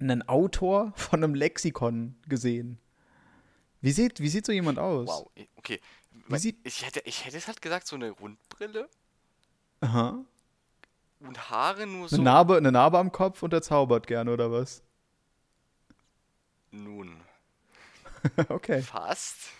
einen 0.00 0.26
Autor 0.28 0.92
von 0.96 1.22
einem 1.22 1.34
Lexikon 1.34 2.16
gesehen? 2.28 2.78
Wie 3.80 3.92
sieht, 3.92 4.20
wie 4.20 4.28
sieht 4.28 4.46
so 4.46 4.52
jemand 4.52 4.78
aus? 4.78 5.08
wow, 5.08 5.30
okay. 5.56 5.80
Wie 6.28 6.38
sieht- 6.38 6.58
ich, 6.64 6.84
hätte, 6.84 7.00
ich 7.04 7.24
hätte 7.24 7.36
es 7.36 7.46
halt 7.46 7.62
gesagt, 7.62 7.86
so 7.86 7.96
eine 7.96 8.10
Rundbrille 8.10 8.88
Aha. 9.80 10.24
und 11.20 11.50
Haare 11.50 11.86
nur 11.86 12.02
Eine 12.02 12.08
so. 12.08 12.22
Narbe, 12.22 12.56
eine 12.56 12.72
Narbe 12.72 12.98
am 12.98 13.12
Kopf 13.12 13.42
und 13.42 13.52
er 13.52 13.62
zaubert 13.62 14.06
gerne, 14.06 14.32
oder 14.32 14.50
was? 14.50 14.82
Nun, 16.72 17.20
okay. 18.48 18.82
fast. 18.82 19.50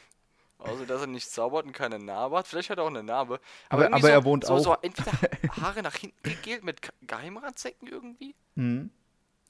Also, 0.58 0.84
dass 0.84 1.00
er 1.02 1.06
nicht 1.06 1.30
zaubert 1.30 1.66
und 1.66 1.72
keine 1.72 1.98
Narbe 1.98 2.36
hat. 2.38 2.46
Vielleicht 2.48 2.68
hat 2.70 2.78
er 2.78 2.84
auch 2.84 2.88
eine 2.88 3.02
Narbe. 3.04 3.40
Aber- 3.68 3.82
irgendwie 3.84 3.94
aber 3.98 4.08
so, 4.08 4.12
er 4.12 4.24
wohnt 4.24 4.44
so, 4.44 4.58
So 4.58 4.72
auch- 4.72 4.82
entweder 4.82 5.12
Haare 5.62 5.82
nach 5.82 5.94
hinten 5.94 6.16
gegelt 6.22 6.64
mit 6.64 6.82
Ge- 6.82 6.90
Geheimratsecken 7.06 7.86
irgendwie. 7.88 8.34
Mhm. 8.56 8.90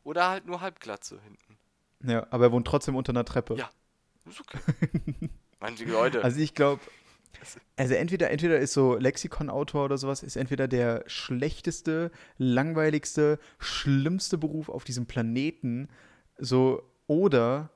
Oder 0.05 0.29
halt 0.29 0.47
nur 0.47 0.61
Halbglatze 0.61 1.19
hinten. 1.23 1.59
Ja, 2.11 2.27
aber 2.31 2.45
er 2.47 2.53
wohnt 2.53 2.67
trotzdem 2.67 2.95
unter 2.95 3.11
einer 3.11 3.25
Treppe. 3.25 3.55
Ja. 3.57 3.71
Ist 4.27 4.41
okay. 4.41 4.59
Manche 5.61 5.85
Leute. 5.87 6.23
Also 6.23 6.39
ich 6.41 6.55
glaube, 6.55 6.81
Also 7.77 7.95
entweder, 7.95 8.31
entweder 8.31 8.59
ist 8.59 8.73
so 8.75 8.97
Lexikon-Autor 8.97 9.87
oder 9.87 9.97
sowas, 9.99 10.23
ist 10.23 10.37
entweder 10.37 10.69
der 10.69 11.05
schlechteste, 11.07 12.11
langweiligste, 12.37 13.39
schlimmste 13.59 14.39
Beruf 14.39 14.69
auf 14.69 14.85
diesem 14.85 15.07
Planeten, 15.07 15.89
so, 16.39 16.83
oder 17.07 17.71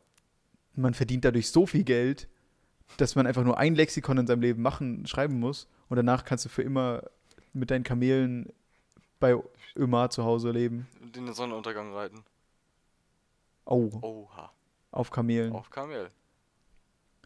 man 0.75 0.95
verdient 0.95 1.25
dadurch 1.25 1.51
so 1.51 1.67
viel 1.67 1.85
Geld, 1.85 2.29
dass 2.97 3.15
man 3.15 3.27
einfach 3.27 3.45
nur 3.45 3.59
ein 3.59 3.75
Lexikon 3.75 4.19
in 4.19 4.27
seinem 4.27 4.43
Leben 4.43 4.63
machen, 4.63 5.07
schreiben 5.07 5.39
muss 5.41 5.69
und 5.89 5.97
danach 5.97 6.25
kannst 6.25 6.45
du 6.45 6.49
für 6.49 6.63
immer 6.63 7.03
mit 7.53 7.71
deinen 7.71 7.85
Kamelen 7.85 8.53
bei 9.21 9.37
Ömar 9.77 10.11
zu 10.11 10.25
Hause 10.25 10.51
leben. 10.51 10.87
Und 11.01 11.17
in 11.17 11.27
den 11.27 11.35
Sonnenuntergang 11.35 11.93
reiten. 11.95 12.25
Oh, 13.65 13.91
Oha. 14.03 14.51
auf 14.91 15.11
Kamelen. 15.11 15.53
Auf 15.53 15.71
Kamel. 15.71 16.09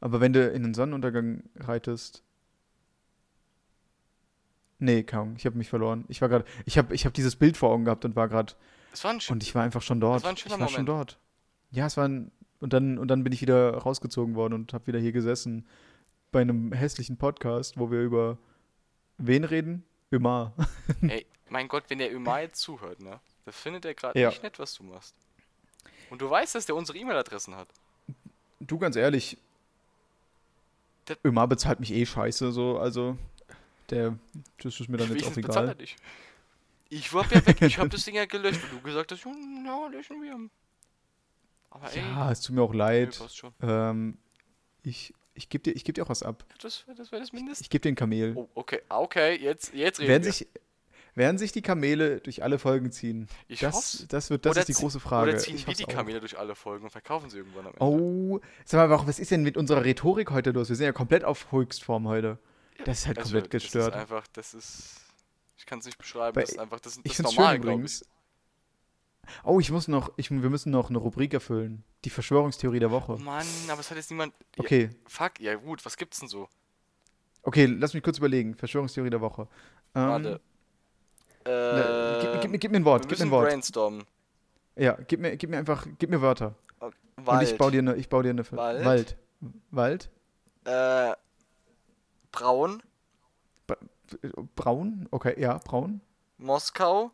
Aber 0.01 0.21
wenn 0.21 0.33
du 0.33 0.47
in 0.49 0.63
den 0.63 0.75
Sonnenuntergang 0.75 1.43
reitest. 1.57 2.23
Nee, 4.79 5.03
kaum. 5.05 5.35
Ich 5.37 5.47
habe 5.47 5.57
mich 5.57 5.71
verloren. 5.71 6.05
Ich 6.09 6.21
war 6.21 6.29
gerade. 6.29 6.45
Ich 6.67 6.77
habe 6.77 6.95
ich 6.95 7.07
hab 7.07 7.15
dieses 7.15 7.37
Bild 7.37 7.57
vor 7.57 7.71
Augen 7.71 7.85
gehabt 7.87 8.05
und 8.05 8.15
war 8.15 8.29
gerade. 8.29 8.53
Es 8.93 9.03
war 9.05 9.13
ein 9.13 9.21
Sch 9.21 9.31
Und 9.31 9.43
ich 9.43 9.55
war 9.55 9.63
einfach 9.63 9.81
schon 9.81 10.01
dort. 10.01 10.17
Das 10.17 10.25
war 10.25 10.31
ein 10.33 10.37
ich 10.37 10.43
schöner 10.43 10.61
war 10.61 10.69
schon 10.69 10.85
Moment. 10.85 11.13
dort. 11.13 11.19
Ja, 11.71 11.87
es 11.87 11.97
war 11.97 12.07
ein. 12.07 12.31
Und 12.61 12.73
dann, 12.73 12.99
und 12.99 13.09
dann 13.09 13.23
bin 13.25 13.33
ich 13.33 13.41
wieder 13.43 13.77
rausgezogen 13.77 14.35
worden 14.35 14.55
und 14.55 14.73
habe 14.73 14.87
wieder 14.87 14.99
hier 14.99 15.13
gesessen 15.13 15.67
bei 16.33 16.41
einem 16.41 16.73
hässlichen 16.73 17.17
Podcast, 17.17 17.79
wo 17.79 17.91
wir 17.91 18.01
über 18.03 18.39
wen 19.19 19.45
reden? 19.45 19.85
Ömar. 20.13 20.53
Ey, 21.03 21.27
mein 21.51 21.69
Gott, 21.69 21.85
wenn 21.89 21.99
der 21.99 22.15
Ömar 22.15 22.43
jetzt 22.43 22.61
zuhört, 22.61 23.01
ne? 23.01 23.21
Da 23.45 23.53
findet 23.53 23.85
er 23.85 23.95
gerade 23.95 24.19
Ja. 24.19 24.29
nicht 24.31 24.43
nett, 24.43 24.59
was 24.59 24.75
du 24.75 24.85
machst. 24.85 25.15
Und 26.11 26.21
du 26.23 26.31
weißt, 26.31 26.55
dass 26.55 26.67
der 26.67 26.77
unsere 26.77 26.97
E-Mail-Adressen 26.99 27.55
hat. 27.57 27.69
Du, 28.61 28.79
ganz 28.79 28.97
ehrlich. 28.97 29.37
Der- 31.09 31.19
Ömar 31.25 31.47
bezahlt 31.49 31.81
mich 31.81 31.93
eh 31.93 32.07
scheiße, 32.07 32.53
so. 32.53 32.79
Also, 32.79 33.17
der. 33.91 34.17
Das 34.63 34.79
ist 34.81 34.89
mir 34.89 34.97
dann 34.97 35.15
jetzt 35.15 35.27
auch 35.27 35.37
egal. 35.37 35.75
dich. 35.75 35.97
Ich 36.89 37.13
war 37.13 37.25
ja 37.33 37.45
weg, 37.47 37.61
ich 37.63 37.79
hab 37.79 37.91
das 37.91 38.05
Ding 38.05 38.15
ja 38.15 38.27
gelöscht, 38.27 38.63
weil 38.63 38.71
du 38.71 38.81
gesagt 38.81 39.11
hast, 39.13 39.25
ja, 39.25 39.87
löschen 39.89 40.23
wir. 40.23 40.37
Aber 41.71 41.93
ey, 41.93 42.01
Ja, 42.01 42.31
es 42.31 42.41
tut 42.41 42.55
mir 42.57 42.63
auch 42.63 42.73
nee, 42.73 42.79
leid. 42.79 43.21
schon. 43.33 43.53
Ähm, 43.63 44.19
ich 44.83 45.13
ich 45.35 45.49
gebe 45.51 45.63
dir, 45.63 45.73
ich 45.73 45.85
geb 45.85 45.95
dir 45.97 46.05
auch 46.05 46.09
was 46.09 46.23
ab. 46.23 46.45
Das, 46.63 46.85
das 46.97 47.13
wäre 47.13 47.21
das 47.21 47.33
Mindeste. 47.33 47.63
Ich 47.63 47.69
gebe 47.71 47.83
dir 47.83 47.91
ein 47.91 47.95
Kamel. 47.95 48.33
Oh, 48.37 48.49
okay, 48.55 48.81
ah, 48.89 49.01
okay, 49.01 49.37
jetzt, 49.37 49.75
jetzt 49.75 49.99
reden 50.01 50.09
werden, 50.09 50.25
wir. 50.25 50.33
sich, 50.33 50.49
werden 51.15 51.37
sich 51.37 51.53
die 51.53 51.61
Kamele 51.61 52.21
durch 52.21 52.43
alle 52.43 52.59
Folgen 52.59 52.91
ziehen? 52.91 53.29
ich 53.47 53.61
das, 53.61 53.75
hoff's. 53.75 54.07
das, 54.09 54.31
wird, 54.31 54.47
das 54.47 54.53
Oder 54.53 54.61
ist 54.61 54.69
die 54.69 54.73
große 54.73 54.99
Frage. 54.99 55.31
Oder 55.33 55.39
ziehen 55.39 55.57
Ich 55.57 55.67
wir 55.67 55.75
die 55.75 55.85
auch. 55.85 55.89
Kamele 55.91 56.21
durch 56.21 56.39
alle 56.39 56.55
Folgen 56.55 56.85
und 56.85 56.91
verkaufen 56.91 57.29
sie 57.29 57.39
irgendwann 57.39 57.67
am 57.67 57.73
Ende. 57.75 57.85
Oh, 57.85 58.41
sag 58.65 58.89
mal, 58.89 59.07
was 59.07 59.19
ist 59.19 59.31
denn 59.31 59.43
mit 59.43 59.59
unserer 59.59 59.85
Rhetorik 59.85 60.31
heute 60.31 60.53
los? 60.53 60.71
Wir 60.71 60.77
sind 60.77 60.87
ja 60.87 60.93
komplett 60.93 61.25
auf 61.25 61.53
Höchstform 61.53 62.09
heute. 62.09 62.39
Das 62.87 63.01
ist 63.01 63.07
halt 63.07 63.19
Also, 63.19 63.33
komplett 63.33 63.53
Das 63.53 63.63
gestört. 63.63 63.95
ist 63.95 64.01
einfach, 64.01 64.27
das 64.33 64.55
ist. 64.55 65.01
Ich 65.59 65.67
kann 65.67 65.81
es 65.81 65.85
nicht 65.87 65.99
beschreiben. 65.99 66.35
Weil 66.37 66.45
das 66.45 66.53
ist 66.53 66.59
einfach, 66.59 66.81
das, 66.81 66.95
das 66.95 67.03
ich 67.05 67.13
ist 67.13 67.23
normal, 67.23 67.59
glaube 67.59 67.85
ich. 67.85 68.01
Oh, 69.45 69.61
ich 69.61 69.71
muss 69.71 69.89
noch, 69.89 70.13
ich, 70.17 70.31
wir 70.31 70.51
müssen 70.51 70.71
noch 70.71 70.89
eine 70.91 70.99
Rubrik 70.99 71.33
erfüllen. 71.35 71.85
Die 72.05 72.11
Verschwörungstheorie 72.11 72.79
der 72.81 72.89
Oh 72.91 72.93
Woche. 72.93 73.17
Mann, 73.19 73.47
aber 73.69 73.81
es 73.81 73.91
hat 73.91 73.97
jetzt 73.97 74.11
niemand. 74.11 74.33
Ja, 74.57 74.65
Okay, 74.65 74.91
fuck, 75.07 75.41
ja 75.41 75.55
gut, 75.57 75.85
was 75.85 75.97
gibt's 75.97 76.21
denn 76.21 76.29
so? 76.29 76.49
okay, 77.43 77.67
lass 77.67 77.95
mich 77.95 78.03
kurz 78.03 78.19
überlegen. 78.19 78.55
Verschwörungstheorie 78.57 79.11
der 79.11 79.21
Woche. 79.21 79.47
Ähm, 79.95 80.09
Warte. 80.09 80.41
ne, 81.45 82.19
gib, 82.21 82.31
Ähm, 82.35 82.41
gib, 82.43 82.51
mir- 82.51 82.59
gib 82.59 82.71
mir 82.73 82.77
ein 82.79 82.85
Wort, 82.85 83.05
wir 83.05 83.09
gib 83.11 83.19
mir 83.21 83.25
ein 83.27 83.31
Wort. 83.31 83.49
brainstormen. 83.49 84.05
Ja, 84.77 84.99
gib 85.07 85.21
mir, 85.21 85.37
gib 85.37 85.51
mir 85.51 85.59
einfach, 85.59 85.87
gib 85.99 86.11
mir 86.11 86.21
Wörter. 86.21 86.55
Wald. 87.17 87.43
Und 87.43 87.43
ich 87.53 87.57
baue 87.59 87.71
dir 87.71 87.79
eine, 87.79 87.95
ich 87.97 88.09
baue 88.11 88.23
dir 88.25 88.31
eine 88.31 88.45
Ver- 88.45 88.57
Wald. 88.59 88.85
Wald. 88.85 89.17
Wald? 89.71 90.11
Äh, 90.65 91.15
Braun, 92.33 92.83
Braun? 94.55 95.09
Okay, 95.11 95.41
ja, 95.41 95.59
braun. 95.59 96.01
Moskau. 96.39 97.11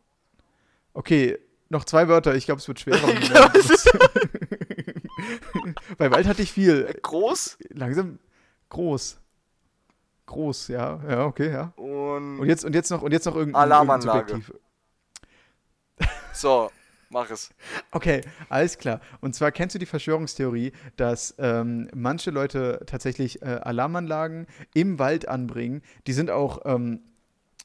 Okay, 0.93 1.39
noch 1.73 1.85
zwei 1.85 2.07
Wörter. 2.07 2.35
Ich 2.35 2.45
glaube, 2.45 2.59
es 2.59 2.67
wird 2.67 2.79
schwerer. 2.79 3.07
Bei 5.97 6.11
Wald 6.11 6.27
hatte 6.27 6.41
ich 6.41 6.51
viel. 6.51 6.93
Groß 7.01 7.57
Langsam 7.69 8.19
groß. 8.73 9.19
Groß, 10.25 10.67
ja. 10.69 10.99
Ja, 11.07 11.25
okay, 11.25 11.51
ja. 11.51 11.73
und. 11.75 12.39
Und 12.39 12.47
jetzt, 12.47 12.65
und 12.65 12.73
jetzt 12.73 12.89
noch, 12.89 13.01
und 13.01 13.11
jetzt 13.11 13.25
noch 13.25 13.35
irgendein, 13.35 13.61
Alarmanlage. 13.61 14.33
irgendein. 14.33 14.59
So, 16.33 16.71
mach 17.09 17.29
es. 17.29 17.51
Okay, 17.91 18.21
alles 18.49 18.79
klar. 18.79 18.99
Und 19.21 19.35
zwar 19.35 19.51
kennst 19.51 19.75
du 19.75 19.79
die 19.79 19.85
Verschwörungstheorie, 19.85 20.73
dass 20.95 21.35
ähm, 21.37 21.87
manche 21.93 22.31
Leute 22.31 22.81
tatsächlich 22.87 23.43
äh, 23.43 23.45
Alarmanlagen 23.45 24.47
im 24.73 24.97
Wald 24.97 25.27
anbringen. 25.27 25.83
Die 26.07 26.13
sind 26.13 26.31
auch, 26.31 26.61
ähm, 26.65 26.95
äh, 26.95 26.99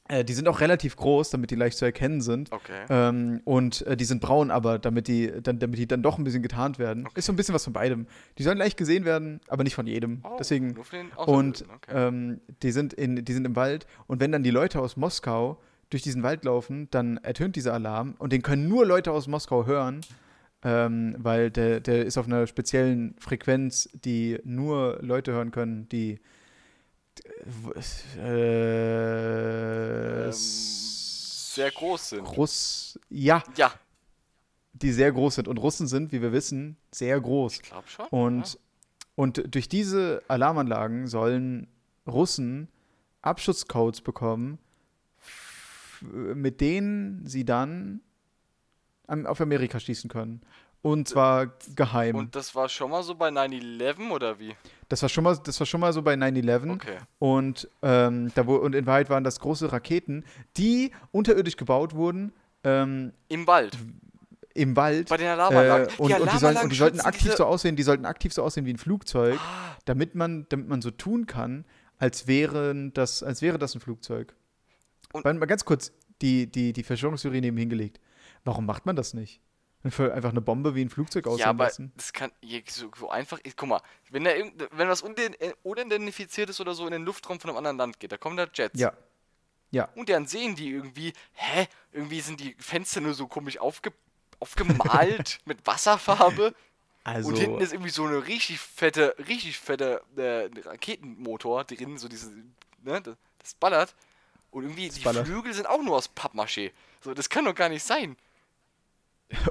die 0.09 0.33
sind 0.33 0.47
auch 0.47 0.59
relativ 0.59 0.95
groß, 0.95 1.29
damit 1.29 1.51
die 1.51 1.55
leicht 1.55 1.77
zu 1.77 1.85
erkennen 1.85 2.21
sind. 2.21 2.51
Okay. 2.51 2.85
Ähm, 2.89 3.41
und 3.45 3.85
äh, 3.85 3.95
die 3.95 4.05
sind 4.05 4.21
braun, 4.21 4.49
aber 4.49 4.79
damit 4.79 5.07
die, 5.07 5.31
dann, 5.41 5.59
damit 5.59 5.77
die 5.77 5.87
dann 5.87 6.01
doch 6.01 6.17
ein 6.17 6.23
bisschen 6.23 6.41
getarnt 6.41 6.79
werden. 6.79 7.07
Ist 7.13 7.25
so 7.25 7.33
ein 7.33 7.35
bisschen 7.35 7.53
was 7.53 7.63
von 7.63 7.73
beidem. 7.73 8.07
Die 8.37 8.43
sollen 8.43 8.57
leicht 8.57 8.75
gesehen 8.75 9.05
werden, 9.05 9.39
aber 9.47 9.63
nicht 9.63 9.75
von 9.75 9.85
jedem. 9.85 10.21
Oh, 10.23 10.35
Deswegen. 10.39 10.75
Und 11.15 11.63
okay. 11.75 12.07
ähm, 12.07 12.41
die, 12.63 12.71
sind 12.71 12.93
in, 12.93 13.23
die 13.23 13.33
sind 13.33 13.45
im 13.45 13.55
Wald. 13.55 13.85
Und 14.07 14.19
wenn 14.19 14.31
dann 14.31 14.41
die 14.41 14.49
Leute 14.49 14.79
aus 14.79 14.97
Moskau 14.97 15.59
durch 15.91 16.01
diesen 16.01 16.23
Wald 16.23 16.43
laufen, 16.43 16.87
dann 16.89 17.17
ertönt 17.17 17.55
dieser 17.55 17.73
Alarm. 17.73 18.15
Und 18.17 18.33
den 18.33 18.41
können 18.41 18.67
nur 18.67 18.87
Leute 18.87 19.11
aus 19.11 19.27
Moskau 19.27 19.67
hören, 19.67 20.01
ähm, 20.63 21.15
weil 21.19 21.51
der, 21.51 21.81
der 21.81 22.05
ist 22.05 22.17
auf 22.17 22.25
einer 22.25 22.47
speziellen 22.47 23.15
Frequenz, 23.19 23.89
die 23.93 24.39
nur 24.43 24.97
Leute 25.01 25.33
hören 25.33 25.51
können, 25.51 25.87
die. 25.89 26.19
Äh, 27.19 27.39
Ähm, 30.25 30.31
sehr 30.31 31.71
groß 31.71 32.09
sind. 32.09 32.25
Russ. 32.25 32.99
Ja, 33.09 33.43
Ja, 33.57 33.73
die 34.73 34.91
sehr 34.91 35.11
groß 35.11 35.35
sind. 35.35 35.47
Und 35.47 35.57
Russen 35.57 35.87
sind, 35.87 36.11
wie 36.11 36.21
wir 36.21 36.31
wissen, 36.31 36.77
sehr 36.91 37.19
groß. 37.19 37.53
ich 37.55 37.61
glaube 37.63 37.87
schon. 37.87 38.05
Und, 38.07 38.59
und 39.15 39.53
durch 39.53 39.67
diese 39.67 40.21
Alarmanlagen 40.27 41.07
sollen 41.07 41.67
Russen 42.07 42.69
Abschutzcodes 43.21 44.01
bekommen, 44.01 44.59
mit 46.01 46.61
denen 46.61 47.25
sie 47.27 47.43
dann 47.43 48.01
auf 49.07 49.41
Amerika 49.41 49.79
schießen 49.79 50.09
können. 50.09 50.41
Und 50.81 51.09
zwar 51.09 51.47
geheim. 51.75 52.15
Und 52.15 52.35
das 52.35 52.55
war 52.55 52.69
schon 52.69 52.89
mal 52.91 53.03
so 53.03 53.13
bei 53.15 53.27
9-11 53.29 54.11
oder 54.11 54.39
wie? 54.39 54.55
das, 54.87 55.01
war 55.01 55.09
schon 55.09 55.23
mal, 55.25 55.37
das 55.37 55.59
war 55.59 55.67
schon 55.67 55.81
mal 55.81 55.91
so 55.91 56.01
bei 56.01 56.13
9-11. 56.13 56.71
Okay. 56.73 56.97
Und, 57.19 57.67
ähm, 57.81 58.31
da 58.33 58.47
wo, 58.47 58.55
und 58.55 58.73
in 58.75 58.85
Wahrheit 58.85 59.09
waren 59.09 59.23
das 59.25 59.39
große 59.41 59.71
Raketen, 59.71 60.23
die 60.57 60.91
unterirdisch 61.11 61.57
gebaut 61.57 61.93
wurden 61.95 62.31
ähm, 62.63 63.11
Im 63.27 63.45
Wald. 63.47 63.77
im 64.53 64.75
Wald. 64.75 65.09
Bei 65.09 65.17
den 65.17 65.27
Alarmanlagen. 65.27 65.87
Äh, 65.89 66.01
und, 66.01 66.13
und, 66.19 66.33
die 66.33 66.37
sollten, 66.37 66.63
und 66.63 66.71
die 66.71 66.75
sollten 66.77 66.99
aktiv 67.01 67.21
diese- 67.23 67.37
so 67.37 67.45
aussehen, 67.45 67.75
die 67.75 67.83
sollten 67.83 68.05
aktiv 68.05 68.33
so 68.33 68.43
aussehen 68.43 68.65
wie 68.65 68.73
ein 68.73 68.77
Flugzeug, 68.77 69.37
Ah, 69.39 69.75
damit 69.85 70.15
man, 70.15 70.45
damit 70.49 70.67
man 70.69 70.81
so 70.81 70.91
tun 70.91 71.25
kann, 71.25 71.65
als, 71.97 72.25
wären 72.27 72.93
das, 72.93 73.21
als 73.23 73.41
wäre 73.41 73.57
das 73.59 73.75
ein 73.75 73.81
Flugzeug. 73.81 74.33
Und- 75.13 75.25
Und 75.25 75.39
mal 75.39 75.45
ganz 75.45 75.65
kurz 75.65 75.91
die, 76.21 76.47
die, 76.51 76.71
die 76.73 76.83
Verschwörungstheorie 76.83 77.41
neben 77.41 77.57
hingelegt. 77.57 77.99
Warum 78.45 78.65
macht 78.65 78.85
man 78.85 78.95
das 78.95 79.13
nicht? 79.13 79.41
Einfach 79.81 80.29
eine 80.29 80.41
Bombe 80.41 80.75
wie 80.75 80.81
ein 80.81 80.89
Flugzeug 80.89 81.25
aussehen 81.25 81.39
ja, 81.39 81.47
aber 81.47 81.65
lassen. 81.65 81.93
das 81.95 82.11
kann 82.11 82.31
so, 82.67 82.91
so 82.97 83.09
einfach. 83.09 83.39
Ich, 83.43 83.55
guck 83.55 83.69
mal, 83.69 83.81
wenn 84.09 84.25
da 84.25 84.33
irgend, 84.33 84.67
wenn 84.71 84.89
was 84.89 85.01
äh, 85.03 85.53
unidentifiziert 85.63 86.49
ist 86.49 86.59
oder 86.59 86.73
so 86.73 86.85
in 86.85 86.91
den 86.91 87.03
Luftraum 87.03 87.39
von 87.39 87.49
einem 87.49 87.57
anderen 87.57 87.77
Land 87.77 87.99
geht, 87.99 88.11
da 88.11 88.17
kommen 88.17 88.35
da 88.35 88.45
Jets. 88.53 88.77
Ja. 88.77 88.93
Ja. 89.71 89.87
Und 89.95 90.09
dann 90.09 90.27
sehen 90.27 90.55
die 90.55 90.69
irgendwie, 90.69 91.13
hä? 91.33 91.67
Irgendwie 91.91 92.19
sind 92.21 92.39
die 92.39 92.55
Fenster 92.59 93.01
nur 93.01 93.13
so 93.13 93.27
komisch 93.27 93.59
aufge, 93.59 93.93
aufgemalt 94.39 95.39
mit 95.45 95.65
Wasserfarbe. 95.65 96.53
Also, 97.03 97.29
Und 97.29 97.37
hinten 97.37 97.61
ist 97.61 97.71
irgendwie 97.71 97.91
so 97.91 98.05
eine 98.05 98.27
richtig 98.27 98.59
fette, 98.59 99.15
richtig 99.27 99.59
fette 99.59 100.01
äh, 100.17 100.49
Raketenmotor 100.67 101.63
drin, 101.63 101.97
so 101.97 102.07
diese, 102.07 102.31
ne, 102.83 103.01
das, 103.01 103.15
das 103.37 103.53
ballert. 103.53 103.95
Und 104.51 104.63
irgendwie 104.63 104.89
die 104.89 105.01
ballert. 105.01 105.27
Flügel 105.27 105.53
sind 105.53 105.67
auch 105.67 105.81
nur 105.81 105.95
aus 105.95 106.09
Pappmaché. 106.09 106.71
So, 107.01 107.13
das 107.13 107.29
kann 107.29 107.45
doch 107.45 107.55
gar 107.55 107.69
nicht 107.69 107.83
sein. 107.83 108.17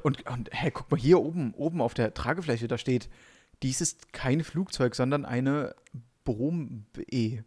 Und, 0.02 0.28
und 0.28 0.50
hey, 0.52 0.70
guck 0.70 0.90
mal 0.90 0.98
hier 0.98 1.20
oben, 1.20 1.54
oben 1.54 1.80
auf 1.80 1.94
der 1.94 2.14
Tragefläche, 2.14 2.68
da 2.68 2.78
steht, 2.78 3.08
dies 3.62 3.80
ist 3.80 4.12
kein 4.12 4.44
Flugzeug, 4.44 4.94
sondern 4.94 5.24
eine 5.24 5.74
Brom-E. 6.24 7.42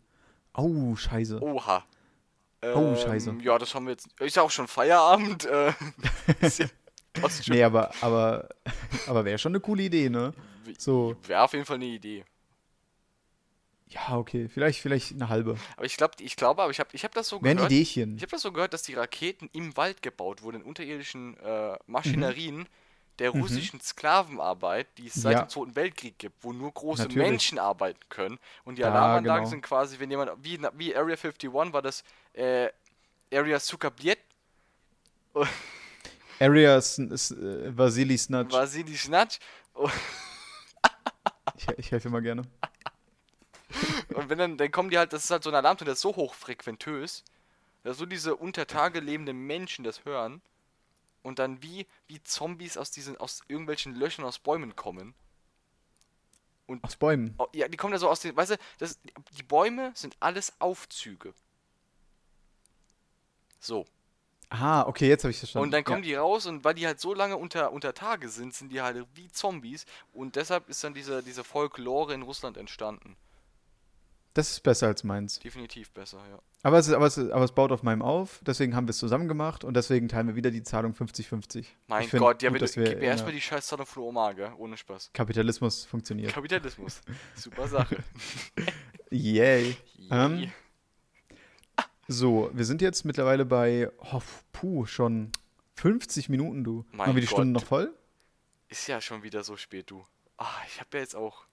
Oh, 0.54 0.96
scheiße. 0.96 1.42
Oha. 1.42 1.86
Oh, 2.64 2.96
scheiße. 2.96 3.38
Ja, 3.42 3.58
das 3.58 3.74
haben 3.74 3.86
wir 3.86 3.94
jetzt. 3.94 4.10
Ist 4.20 4.36
ja 4.36 4.44
auch 4.44 4.52
schon 4.52 4.68
Feierabend. 4.68 5.46
Äh, 5.46 5.74
ja 6.42 6.68
fast 7.20 7.46
schon. 7.46 7.56
Nee, 7.56 7.64
aber, 7.64 7.92
aber, 8.02 8.50
aber 9.08 9.26
wäre 9.26 9.38
schon 9.38 9.52
eine 9.52 9.60
coole 9.60 9.84
Idee, 9.84 10.10
ne? 10.10 10.34
So, 10.78 11.16
Wäre 11.28 11.42
auf 11.42 11.54
jeden 11.54 11.66
Fall 11.66 11.76
eine 11.76 11.86
Idee. 11.86 12.24
Ja, 13.94 14.18
okay, 14.18 14.48
vielleicht, 14.48 14.80
vielleicht 14.80 15.12
eine 15.12 15.30
halbe. 15.30 15.58
Aber 15.76 15.86
ich 15.86 15.98
glaube, 15.98 16.14
ich 16.20 16.36
glaube, 16.36 16.62
aber 16.64 16.72
ich 16.72 16.80
habe 16.80 16.90
ich 16.94 17.04
hab 17.04 17.14
das 17.14 17.30
so 17.30 17.40
gehört. 17.40 17.72
Ideechen. 17.72 18.16
Ich 18.16 18.22
habe 18.24 18.32
das 18.32 18.42
so 18.42 18.52
gehört, 18.52 18.74
dass 18.74 18.84
die 18.84 18.94
Raketen 18.94 19.50
im 19.54 19.76
Wald 19.78 20.02
gebaut 20.02 20.42
wurden, 20.42 20.58
in 20.58 20.64
unterirdischen 20.64 21.38
äh, 21.38 21.78
Maschinerien, 21.88 22.68
der 23.20 23.34
Mhm. 23.36 23.42
russischen 23.42 23.82
Sklavenarbeit, 23.82 24.88
die 24.98 25.08
es 25.08 25.14
seit 25.16 25.34
Ja. 25.34 25.42
dem 25.44 25.50
Zweiten 25.50 25.76
Weltkrieg 25.76 26.18
gibt, 26.18 26.44
wo 26.44 26.54
nur 26.54 26.72
große 26.72 27.04
Natürlich. 27.04 27.28
Menschen 27.30 27.60
arbeiten 27.60 28.00
können. 28.10 28.40
Und 28.64 28.78
die 28.78 28.82
Da, 28.82 28.90
Alarmanlagen 28.90 29.44
genau. 29.44 29.50
sind 29.50 29.62
quasi, 29.62 30.00
wenn 30.00 30.10
jemand, 30.10 30.32
wie, 30.44 30.60
wie 30.76 30.96
Area 30.96 31.16
51 31.16 31.52
war 31.54 31.82
das 31.82 32.04
äh, 32.34 32.70
Area 33.34 33.60
Sukabliet, 33.60 34.18
Area 36.40 36.78
äh, 36.78 36.82
Vasili 37.78 38.18
Snatch. 38.18 38.52
Vasili 38.54 38.98
Schnatsch. 38.98 39.38
Ich, 41.58 41.68
ich 41.78 41.92
helfe 41.92 42.08
immer 42.08 42.22
gerne. 42.22 42.44
Und 44.14 44.30
wenn 44.30 44.38
dann, 44.38 44.58
dann 44.58 44.72
kommen 44.72 44.90
die 44.90 44.98
halt, 44.98 45.14
das 45.14 45.26
ist 45.26 45.32
halt 45.32 45.44
so 45.44 45.50
ein 45.50 45.56
Alarmton, 45.56 45.86
der 45.86 45.94
ist 45.94 46.02
so 46.02 46.16
hochfrequentös, 46.16 47.24
dass 47.84 47.98
so 47.98 48.06
diese 48.06 48.36
unter 48.36 48.68
Tage 48.68 49.00
lebenden 49.00 49.46
Menschen 49.46 49.84
das 49.84 50.06
hören 50.06 50.42
und 51.24 51.40
dann 51.40 51.62
wie, 51.62 51.88
wie 52.08 52.22
Zombies 52.24 52.78
aus 52.78 52.92
diesen, 52.92 53.18
aus 53.18 53.42
irgendwelchen 53.48 53.96
Löchern 53.96 54.26
aus 54.26 54.40
Bäumen 54.40 54.76
kommen. 54.76 55.14
Aus 56.84 56.96
Bäumen. 56.96 57.36
Oh, 57.38 57.48
Ja, 57.54 57.68
die 57.68 57.76
kommen 57.76 57.92
da 57.92 58.00
so 58.00 58.10
aus 58.10 58.22
den, 58.22 58.36
weißt 58.36 58.52
du, 58.52 58.58
das, 58.78 59.00
die 59.38 59.44
Bäume 59.44 59.92
sind 59.94 60.16
alles 60.20 60.54
Aufzüge. 60.60 61.34
So. 63.60 63.86
Ah, 64.50 64.86
okay, 64.88 65.08
jetzt 65.08 65.24
habe 65.24 65.32
ich 65.32 65.38
verstanden. 65.38 65.66
Und 65.66 65.72
dann 65.72 65.84
kommen 65.84 66.04
ja. 66.04 66.10
die 66.10 66.16
raus 66.16 66.46
und 66.46 66.64
weil 66.64 66.74
die 66.74 66.86
halt 66.86 67.00
so 67.00 67.14
lange 67.14 67.38
unter, 67.38 67.72
unter 67.72 67.94
Tage 67.94 68.30
sind, 68.30 68.54
sind 68.54 68.70
die 68.70 68.82
halt 68.82 69.06
wie 69.16 69.30
Zombies 69.32 69.86
und 70.14 70.36
deshalb 70.36 70.68
ist 70.70 70.84
dann 70.84 70.94
diese, 70.94 71.24
diese 71.24 71.44
Folklore 71.44 72.14
in 72.14 72.22
Russland 72.22 72.58
entstanden. 72.58 73.16
Das 74.34 74.50
ist 74.52 74.62
besser 74.64 74.88
als 74.88 75.04
meins. 75.04 75.40
Definitiv 75.40 75.92
besser, 75.92 76.20
ja. 76.30 76.40
Aber 76.64 76.78
es, 76.78 76.88
ist, 76.88 76.94
aber, 76.94 77.06
es, 77.08 77.18
ist- 77.18 77.32
aber 77.32 77.44
es 77.44 77.52
baut 77.52 77.72
auf 77.72 77.84
meinem 77.84 78.02
auf, 78.02 78.40
deswegen 78.46 78.76
haben 78.76 78.88
wir 78.88 78.92
es 78.92 78.98
zusammen 78.98 79.28
gemacht 79.28 79.64
und 79.64 79.74
deswegen 79.74 80.08
teilen 80.08 80.28
wir 80.28 80.36
wieder 80.36 80.52
die 80.52 80.64
Zahlung 80.64 80.94
50-50. 80.94 81.66
Mein 81.88 82.04
Ich 82.06 82.12
Gott, 82.12 82.42
ja, 82.42 82.50
gut, 82.50 82.62
wir 82.62 82.84
gib 82.86 83.00
mir 83.00 83.06
erstmal 83.08 83.34
die 83.34 83.42
Scheißzahlung 83.42 83.86
von 83.86 84.04
Oma, 84.04 84.32
gell? 84.34 84.54
Ohne 84.58 84.78
Spaß. 84.78 85.10
Kapitalismus 85.14 85.86
funktioniert. 85.86 86.34
Kapitalismus. 86.34 87.02
Super 87.36 87.68
Sache. 87.68 87.98
Yay. 89.10 89.76
Ähm, 90.12 90.38
Yay. 90.38 90.52
So, 92.08 92.50
wir 92.54 92.66
sind 92.66 92.82
jetzt 92.82 93.06
mittlerweile 93.06 93.46
bei, 93.46 93.90
oh, 94.12 94.22
puh, 94.52 94.86
schon 94.86 95.32
50 95.76 96.30
Minuten, 96.30 96.64
du. 96.64 96.86
Mein 96.92 97.08
Haben 97.08 97.16
wir 97.16 97.22
die 97.22 97.28
Gott. 97.28 97.38
Stunde 97.38 97.54
noch 97.60 97.66
voll? 97.66 97.94
Ist 98.70 98.88
ja 98.88 99.00
schon 99.02 99.24
wieder 99.24 99.44
so 99.44 99.58
spät, 99.58 99.90
du. 99.90 100.06
Ah, 100.38 100.48
ich 100.68 100.80
habe 100.80 100.90
ja 100.94 101.00
jetzt 101.02 101.16
auch 101.16 101.46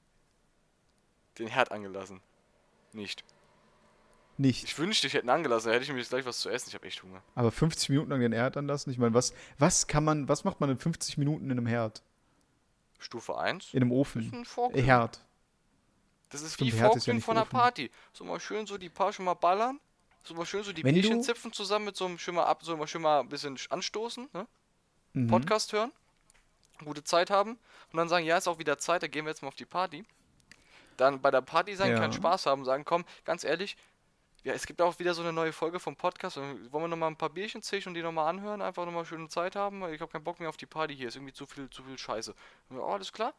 den 1.39 1.49
Herd 1.49 1.71
angelassen. 1.73 2.21
Nicht. 2.93 3.25
Nicht. 4.37 4.65
Ich 4.65 4.79
wünschte, 4.79 5.09
ich 5.09 5.15
hätte 5.15 5.27
ihn 5.27 5.31
angelassen, 5.31 5.69
da 5.69 5.75
hätte 5.75 5.85
ich 5.85 5.91
mir 5.91 5.99
jetzt 5.99 6.11
gleich 6.11 6.25
was 6.25 6.39
zu 6.39 6.49
essen. 6.49 6.69
Ich 6.69 6.75
habe 6.75 6.87
echt 6.87 7.03
Hunger. 7.03 7.23
Aber 7.35 7.51
50 7.51 7.89
Minuten 7.89 8.11
lang 8.11 8.21
den 8.21 8.33
Herd 8.33 8.57
anlassen? 8.57 8.91
Ich 8.91 8.99
meine, 8.99 9.13
was, 9.13 9.35
was 9.59 9.89
kann 9.89 10.05
man, 10.05 10.29
was 10.29 10.45
macht 10.45 10.61
man 10.61 10.71
in 10.71 10.79
50 10.79 11.19
Minuten 11.19 11.47
in 11.47 11.53
einem 11.53 11.67
Herd? 11.67 12.03
Stufe 13.01 13.37
1. 13.37 13.75
In 13.75 13.83
einem 13.83 13.93
Ofen? 13.93 14.47
ein 14.59 14.75
Äh. 14.75 14.83
Herd. 14.83 15.25
Das 16.31 16.43
ist 16.43 16.55
Stimmt, 16.55 16.73
wie 16.73 16.77
ja 16.77 16.85
Vorglühen 16.87 17.17
nicht 17.17 17.25
von 17.25 17.37
einer 17.37 17.47
Ofen. 17.47 17.51
Party. 17.51 17.91
So 18.13 18.25
mal 18.25 18.39
schön 18.39 18.67
so 18.67 18.79
die 18.79 18.91
Paar 18.91 19.13
schon 19.13 19.25
mal 19.25 19.35
ballern. 19.35 19.81
So 20.25 20.35
mal 20.35 20.47
schön 20.47 20.63
so 20.63 20.73
die 20.73 20.85
Wenn 20.85 20.95
Bierchen 20.95 21.23
zipfen 21.23 21.53
zusammen 21.53 21.87
mit 21.87 21.97
so 21.97 22.05
einem 22.05 22.19
schön 22.19 22.35
mal 22.35 22.45
ab, 22.45 22.63
so 22.63 22.77
mal 22.77 22.87
schön 22.87 23.03
mal 23.03 23.21
ein 23.21 23.29
bisschen 23.29 23.59
anstoßen, 23.71 24.29
ne? 24.35 24.47
Mhm. 25.15 25.29
Podcast 25.29 25.73
hören, 25.73 25.91
gute 26.85 27.03
Zeit 27.03 27.31
haben 27.31 27.53
und 27.93 27.97
dann 27.97 28.11
sagen, 28.11 28.27
ja, 28.27 28.37
ist 28.37 28.47
auch 28.47 28.59
wieder 28.59 28.77
Zeit, 28.79 29.03
da 29.03 29.07
gehen 29.07 29.25
wir 29.25 29.31
jetzt 29.31 29.41
mal 29.41 29.49
auf 29.49 29.55
die 29.55 29.65
Party. 29.65 30.05
Dann 30.99 31.21
bei 31.23 31.31
der 31.31 31.41
Party 31.41 31.75
sein, 31.75 31.93
Ja. 31.93 31.99
keinen 31.99 32.13
Spaß 32.13 32.45
haben, 32.47 32.65
sagen, 32.67 32.85
komm, 32.85 33.05
ganz 33.25 33.43
ehrlich, 33.45 33.77
ja, 34.45 34.53
es 34.53 34.67
gibt 34.67 34.81
auch 34.83 34.99
wieder 34.99 35.15
so 35.15 35.23
eine 35.23 35.33
neue 35.33 35.53
Folge 35.53 35.81
vom 35.81 35.97
Podcast. 35.97 36.37
Wollen 36.37 36.71
wir 36.71 36.89
nochmal 36.89 37.11
ein 37.11 37.17
paar 37.17 37.31
Bierchen 37.31 37.61
zischen 37.63 37.89
und 37.91 37.95
die 37.95 38.03
nochmal 38.03 38.29
anhören, 38.29 38.63
einfach 38.63 38.85
nochmal 38.85 39.05
schöne 39.05 39.29
Zeit 39.29 39.57
haben, 39.57 39.81
weil 39.81 39.95
ich 39.95 40.01
habe 40.01 40.13
keinen 40.13 40.25
Bock 40.25 40.39
mehr 40.41 40.49
auf 40.49 40.57
die 40.57 40.67
Party 40.67 40.95
hier, 40.95 41.09
ist 41.09 41.17
irgendwie 41.17 41.33
zu 41.33 41.47
viel, 41.47 41.69
zu 41.71 41.83
viel 41.83 41.99
Scheiße. 41.99 42.35
Wir, 42.69 42.83
oh, 42.83 42.93
alles 42.93 43.13
klar. 43.13 43.33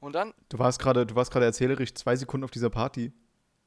Und 0.00 0.12
dann, 0.14 0.34
Du 0.48 0.58
warst 0.58 0.78
gerade, 0.80 1.06
du 1.06 1.14
warst 1.14 1.30
gerade 1.30 1.46
erzählerisch 1.46 1.94
zwei 1.94 2.16
Sekunden 2.16 2.44
auf 2.44 2.50
dieser 2.50 2.70
Party. 2.70 3.12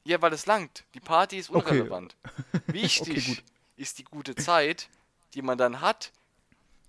ja, 0.04 0.22
weil 0.22 0.34
es 0.34 0.46
langt. 0.46 0.84
Die 0.93 1.00
Party 1.00 1.38
ist 1.39 1.50
Okay. 1.50 1.70
unrelevant. 1.80 2.16
Wichtig 2.68 3.28
gut. 3.28 3.43
ist 3.78 3.98
die 4.00 4.04
gute 4.04 4.36
Zeit, 4.36 4.89
die 5.34 5.41
man 5.41 5.58
dann 5.58 5.82
hat. 5.82 6.12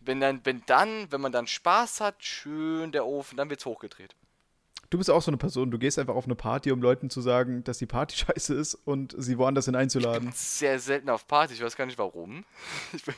Wenn 0.00 0.20
dann, 0.20 0.40
wenn 0.44 0.62
dann, 0.66 1.10
wenn 1.10 1.20
man 1.20 1.32
dann 1.32 1.46
Spaß 1.46 2.00
hat, 2.00 2.22
schön 2.22 2.92
der 2.92 3.06
Ofen, 3.06 3.36
dann 3.36 3.50
wird's 3.50 3.64
hochgedreht. 3.66 4.14
Du 4.90 4.98
bist 4.98 5.10
auch 5.10 5.20
so 5.22 5.30
eine 5.30 5.36
Person, 5.36 5.70
du 5.70 5.78
gehst 5.78 5.98
einfach 5.98 6.14
auf 6.14 6.26
eine 6.26 6.34
Party, 6.36 6.70
um 6.70 6.80
Leuten 6.80 7.10
zu 7.10 7.20
sagen, 7.20 7.64
dass 7.64 7.78
die 7.78 7.86
Party 7.86 8.16
scheiße 8.24 8.54
ist 8.54 8.74
und 8.74 9.14
sie 9.18 9.36
woanders 9.38 9.64
hin 9.64 9.74
einzuladen. 9.76 10.30
Sehr 10.32 10.78
selten 10.78 11.10
auf 11.10 11.26
Party, 11.26 11.54
ich 11.54 11.62
weiß 11.62 11.76
gar 11.76 11.86
nicht 11.86 11.98
warum. 11.98 12.44
Ich 12.92 13.04
bin- 13.04 13.14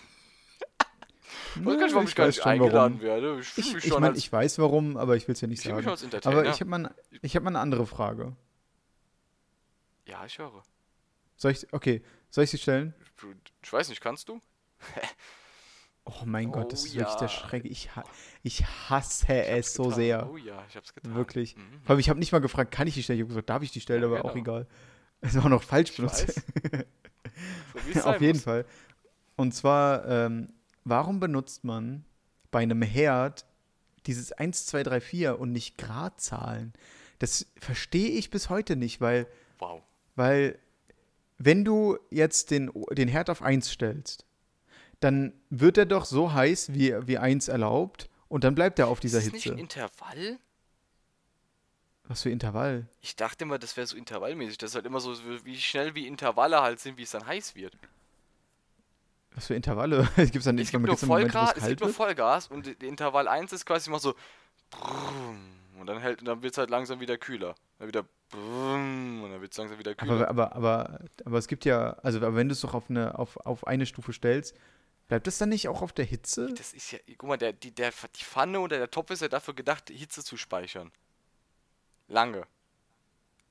ich 1.57 1.65
weiß 1.65 1.77
gar 1.79 1.85
nicht, 1.87 1.95
warum 1.95 2.07
ich, 2.09 2.15
gar 2.15 2.27
weiß 2.29 2.37
nicht 2.37 2.47
eingeladen 2.47 2.95
warum. 2.95 3.01
werde. 3.03 3.41
Ich 3.41 3.59
Ich, 3.59 3.75
ich 3.87 3.93
als. 3.93 4.19
ich 4.19 4.33
weiß 4.33 4.59
warum, 4.61 4.97
aber 4.97 5.17
ich 5.17 5.27
will 5.29 5.33
es 5.35 5.41
ja 5.41 5.49
nicht 5.49 5.59
Ich 5.65 5.65
sagen. 5.71 5.87
Aber 6.25 6.45
ich 6.47 6.61
habe 6.61 6.71
mal, 6.71 6.95
ich 7.23 7.35
hab 7.37 7.43
mal 7.43 7.51
eine 7.51 7.59
andere 7.61 7.87
Frage. 7.87 8.37
ja, 10.07 10.25
ich 10.25 10.39
höre. 10.39 10.63
Soll 11.37 11.53
ich, 11.53 11.67
okay, 11.73 12.03
soll 12.31 12.45
ich 12.45 12.51
sie 12.51 12.59
stellen? 12.59 12.95
Ich 13.63 13.73
weiß 13.73 13.89
nicht, 13.89 14.01
kannst 14.01 14.29
du? 14.29 14.41
Oh 16.11 16.25
mein 16.25 16.51
Gott, 16.51 16.73
das 16.73 16.85
Oh 16.85 16.87
ist 16.87 16.95
wirklich 16.97 17.15
der 17.17 17.29
ja. 17.29 17.35
Schreck. 17.35 17.65
Ich, 17.67 17.91
ich 18.43 18.65
hasse 18.65 19.27
Ich 19.33 19.49
es 19.49 19.75
so 19.75 19.85
getan. 19.85 19.97
sehr. 19.97 20.31
Oh 20.31 20.37
ja, 20.39 20.65
ich 20.69 20.77
hab's 20.77 20.95
getan. 20.95 21.15
Wirklich. 21.15 21.55
Mhm. 21.57 21.61
Vor 21.83 21.91
allem, 21.91 22.01
ich 22.01 22.09
habe 22.09 22.19
nicht 22.19 22.33
mal 22.33 22.39
gefragt, 22.41 22.71
kann 22.73 22.87
ich 22.87 22.95
die 22.95 23.03
stellen? 23.03 23.19
Ich 23.19 23.23
habe 23.25 23.29
gesagt, 23.29 23.51
darf 23.51 23.63
ich 23.63 23.71
die 23.73 23.81
stellen, 23.81 24.01
Ja, 24.03 24.09
aber 24.09 24.25
auch 24.25 24.33
genau. 24.35 24.43
egal. 24.61 24.67
Es 25.21 25.35
war 25.37 25.45
auch 25.45 25.49
noch 25.49 25.63
falsch 25.65 25.91
Ich 25.91 25.97
benutzt. 25.97 26.41
So 27.95 28.01
Auf 28.05 28.21
jeden 28.21 28.37
muss. 28.39 28.45
Fall. 28.45 28.65
Und 29.37 29.53
zwar, 29.55 30.07
ähm, 30.09 30.53
warum 30.85 31.21
benutzt 31.21 31.65
man 31.65 32.05
bei 32.51 32.61
einem 32.61 32.83
Herd 32.83 33.45
dieses 34.07 34.33
1, 34.33 34.67
2, 34.67 34.83
3, 34.83 35.01
4 35.01 35.39
und 35.39 35.53
nicht 35.53 35.77
Gradzahlen? 35.79 36.73
Das 37.19 37.47
verstehe 37.61 38.11
ich 38.11 38.31
bis 38.31 38.49
heute 38.49 38.77
nicht, 38.77 39.01
weil, 39.01 39.27
Wow. 39.59 39.83
weil 40.17 40.59
wenn 41.39 41.65
du 41.65 41.99
jetzt 42.11 42.51
den, 42.51 42.71
den 42.93 43.09
Herd 43.09 43.31
auf 43.31 43.43
1 43.43 43.71
stellst, 43.71 44.25
dann 45.01 45.33
wird 45.51 45.79
er 45.79 45.87
doch 45.87 46.05
so 46.05 46.33
heiß, 46.33 46.75
wie, 46.75 46.95
wie 47.07 47.19
1 47.19 47.49
erlaubt 47.49 48.09
und 48.29 48.45
dann 48.45 48.55
bleibt 48.55 48.79
er 48.79 48.89
auf 48.89 49.01
dieser 49.01 49.19
ist 49.19 49.27
das 49.27 49.33
nicht 49.33 49.45
Hitze. 49.45 49.57
ein 49.57 49.59
Intervall? 49.59 50.39
Was 52.05 52.23
für 52.23 52.31
Intervall? 52.31 52.87
Ich 53.03 53.17
dachte 53.17 53.45
immer, 53.45 53.59
das 53.59 53.77
wäre 53.77 53.87
so 53.87 53.97
intervallmäßig. 53.97 54.57
Das 54.59 54.71
ist 54.71 54.75
halt 54.77 54.87
immer 54.87 55.01
so, 55.01 55.15
wie 55.45 55.59
schnell 55.59 55.95
wie 55.95 56.07
Intervalle 56.07 56.63
halt 56.63 56.81
sind, 56.81 56.97
wie 56.97 57.03
es 57.03 57.11
dann 57.11 57.27
heiß 57.27 57.55
wird. 57.55 57.77
Was 59.35 59.47
für 59.47 59.55
Intervalle? 59.55 60.09
Gibt 60.17 60.37
es 60.37 60.45
dann 60.45 60.57
Es 60.57 60.61
nicht 60.61 60.73
gibt 60.73 60.87
nur 60.87 60.97
dann 60.97 61.07
Vollgas, 61.07 61.53
es 61.57 61.63
es 61.65 61.69
gibt 61.69 61.81
nur? 61.83 61.91
Vollgas 61.91 62.49
und 62.49 62.67
Intervall 62.83 63.29
1 63.29 63.53
ist 63.53 63.67
quasi 63.67 63.91
immer 63.91 63.99
so 63.99 64.15
und 65.79 65.87
dann 65.87 66.01
hält 66.01 66.27
dann 66.27 66.43
wird 66.43 66.53
es 66.53 66.59
halt 66.59 66.71
langsam 66.71 67.01
wieder 67.01 67.17
kühler. 67.19 67.55
Dann 67.79 67.89
wieder 67.89 68.05
und 68.33 69.31
dann 69.31 69.41
wird 69.41 69.53
es 69.53 69.59
langsam 69.59 69.79
wieder 69.79 69.95
kühler. 69.95 70.29
Aber, 70.29 70.29
aber, 70.29 70.57
aber, 70.57 71.01
aber 71.25 71.39
es 71.39 71.47
gibt 71.47 71.65
ja, 71.65 71.93
also 72.03 72.21
wenn 72.21 72.49
du 72.49 72.53
es 72.53 72.61
doch 72.61 72.75
auf 72.75 72.91
eine, 72.91 73.19
auf, 73.19 73.37
auf 73.39 73.67
eine 73.67 73.87
Stufe 73.87 74.13
stellst, 74.13 74.57
bleibt 75.09 75.27
das 75.27 75.39
dann 75.39 75.49
nicht 75.49 75.69
auch 75.69 75.83
auf 75.83 75.93
der 75.93 76.05
Hitze? 76.05 76.53
das 76.55 76.73
ist 76.73 76.93
ja, 76.93 76.99
guck 77.17 77.29
mal, 77.29 77.37
der, 77.37 77.53
die, 77.53 77.73
der, 77.75 77.91
die 77.91 78.25
Pfanne 78.25 78.61
oder 78.61 78.79
der 78.79 78.91
Topf 78.91 79.11
ist 79.11 79.23
ja 79.23 79.29
dafür 79.29 79.55
gedacht, 79.55 79.91
Hitze 79.91 80.23
zu 80.23 80.37
speichern. 80.37 80.93
Lange. 82.07 82.47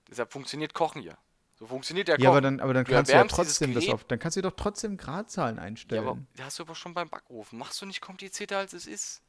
Deshalb 0.09 0.31
funktioniert 0.31 0.73
Kochen 0.73 1.01
ja. 1.01 1.17
So 1.59 1.65
funktioniert 1.65 2.07
ja 2.07 2.15
Kochen. 2.15 2.23
Ja, 2.23 2.29
aber 2.29 2.41
dann, 2.41 2.59
aber 2.59 2.73
dann 2.73 2.85
Du 2.85 2.91
kannst 2.91 3.11
du 3.11 3.15
ja 3.15 3.23
trotzdem 3.25 3.73
das 3.73 3.89
auf, 3.89 4.03
dann 4.05 4.19
kannst 4.19 4.37
du 4.37 4.41
doch 4.41 4.53
trotzdem 4.55 4.95
Gradzahlen 4.95 5.57
ja, 5.57 5.63
einstellen. 5.63 6.07
aber 6.07 6.19
das 6.35 6.45
hast 6.45 6.59
du 6.59 6.63
aber 6.63 6.75
schon 6.75 6.93
beim 6.93 7.09
Backofen. 7.09 7.57
Machst 7.57 7.81
du 7.81 7.85
nicht 7.85 8.01
komplizierter 8.01 8.59
als 8.59 8.73
es 8.73 8.85
ist. 8.87 9.21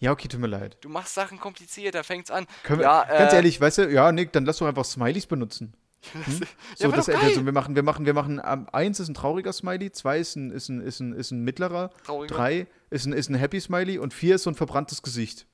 Ja, 0.00 0.12
okay, 0.12 0.28
tut 0.28 0.40
mir 0.40 0.46
leid. 0.46 0.76
Du 0.80 0.88
machst 0.88 1.14
Sachen 1.14 1.40
komplizierter, 1.40 2.04
fängt's 2.04 2.30
an. 2.30 2.46
Können 2.62 2.80
wir, 2.80 2.84
ja, 2.84 3.04
ganz 3.04 3.32
äh, 3.32 3.36
ehrlich, 3.36 3.60
weißt 3.60 3.78
du, 3.78 3.90
ja, 3.90 4.12
Nick, 4.12 4.32
dann 4.32 4.44
lass 4.44 4.58
doch 4.58 4.66
einfach 4.66 4.84
Smileys 4.84 5.26
benutzen. 5.26 5.74
Hm? 6.12 6.22
ja, 6.40 6.46
So, 6.76 6.84
wär 6.84 6.92
das, 6.96 7.06
geil. 7.06 7.16
also 7.16 7.44
wir 7.44 7.52
machen, 7.52 7.74
wir 7.74 7.82
machen, 7.82 8.06
wir 8.06 8.14
machen, 8.14 8.40
ähm, 8.44 8.66
eins 8.72 9.00
ist 9.00 9.08
ein 9.08 9.14
trauriger 9.14 9.52
Smiley, 9.52 9.90
zwei 9.90 10.18
ist 10.20 10.36
ein, 10.36 10.50
ist 10.50 10.68
ein, 10.68 10.80
ist 10.80 11.00
ein, 11.00 11.12
ist 11.12 11.30
ein 11.32 11.42
mittlerer, 11.42 11.90
Trauriger. 12.04 12.34
drei 12.34 12.66
ist 12.90 13.06
ein, 13.06 13.12
ist 13.12 13.28
ein 13.28 13.34
Happy 13.34 13.60
Smiley 13.60 13.98
und 13.98 14.14
vier 14.14 14.36
ist 14.36 14.44
so 14.44 14.50
ein 14.50 14.54
verbranntes 14.54 15.02
Gesicht. 15.02 15.46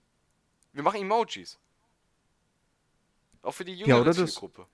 Wir 0.73 0.83
machen 0.83 1.01
Emojis. 1.01 1.59
Auch 3.43 3.53
für 3.53 3.65
die 3.65 3.75
jüngere 3.75 4.05
das- 4.05 4.17
Zielgruppe. 4.17 4.67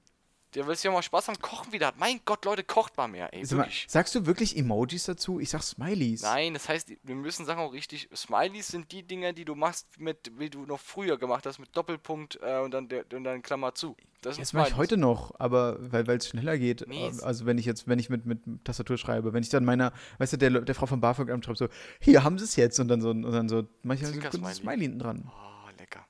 Der 0.55 0.67
will 0.67 0.75
ja 0.83 0.91
mal 0.91 1.01
Spaß 1.03 1.29
am 1.29 1.39
Kochen 1.41 1.73
wieder 1.73 1.87
hat. 1.89 1.99
Mein 1.99 2.21
Gott, 2.25 2.45
Leute, 2.45 2.65
kocht 2.65 2.97
mal 2.97 3.07
mehr, 3.07 3.33
ey. 3.33 3.47
Mal, 3.55 3.69
sagst 3.87 4.15
du 4.17 4.27
wirklich 4.27 4.57
Emojis 4.57 5.05
dazu? 5.05 5.39
Ich 5.39 5.49
sag 5.51 5.63
Smileys. 5.63 6.23
Nein, 6.23 6.55
das 6.55 6.69
heißt, 6.69 6.89
wir 7.05 7.15
müssen 7.15 7.47
Sachen 7.47 7.61
auch 7.61 7.73
richtig. 7.73 8.09
Smileys 8.15 8.67
sind 8.69 8.91
die 8.91 9.05
Dinger, 9.05 9.33
die 9.33 9.45
du 9.45 9.55
machst 9.55 9.87
mit, 10.01 10.33
wie 10.39 10.51
du 10.51 10.67
noch 10.67 10.81
früher 10.81 11.19
gemacht 11.19 11.47
hast, 11.47 11.61
mit 11.61 11.77
Doppelpunkt 11.77 12.41
äh, 12.43 12.59
und 12.59 12.73
dann 12.73 12.89
der 12.89 13.05
und 13.15 13.23
dann 13.23 13.43
Klammer 13.43 13.75
zu. 13.77 13.97
Das 14.23 14.37
Das 14.39 14.53
mache 14.53 14.69
ich 14.71 14.77
heute 14.77 14.97
noch, 14.97 15.33
aber 15.39 15.79
weil 15.93 16.09
es 16.17 16.29
schneller 16.29 16.59
geht. 16.59 16.85
Nee, 16.89 17.07
es- 17.07 17.23
Also 17.23 17.47
wenn 17.47 17.57
ich 17.57 17.65
jetzt, 17.65 17.87
wenn 17.87 17.99
ich 18.01 18.11
mit, 18.11 18.27
mit 18.27 18.41
Tastatur 18.65 18.99
schreibe, 18.99 19.33
wenn 19.33 19.43
ich 19.45 19.49
dann 19.51 19.65
meiner, 19.65 19.93
weißt 20.19 20.33
du, 20.33 20.37
der, 20.37 20.51
der 20.63 20.75
Frau 20.75 20.87
von 20.87 21.01
BAföG 21.01 21.31
schreibe 21.31 21.57
so, 21.57 21.69
hier 22.01 22.25
haben 22.25 22.39
sie 22.39 22.45
es 22.45 22.57
jetzt 22.57 22.81
und 22.81 22.89
dann 22.89 23.01
so, 23.01 23.11
und 23.11 23.23
dann 23.23 23.49
so, 23.49 23.63
halt 24.03 24.33
so 24.33 24.43
ein 24.45 24.55
Smiley 24.55 24.81
hinten 24.83 24.99
dran. 24.99 25.31
Oh, 25.33 25.71
lecker. 25.79 26.05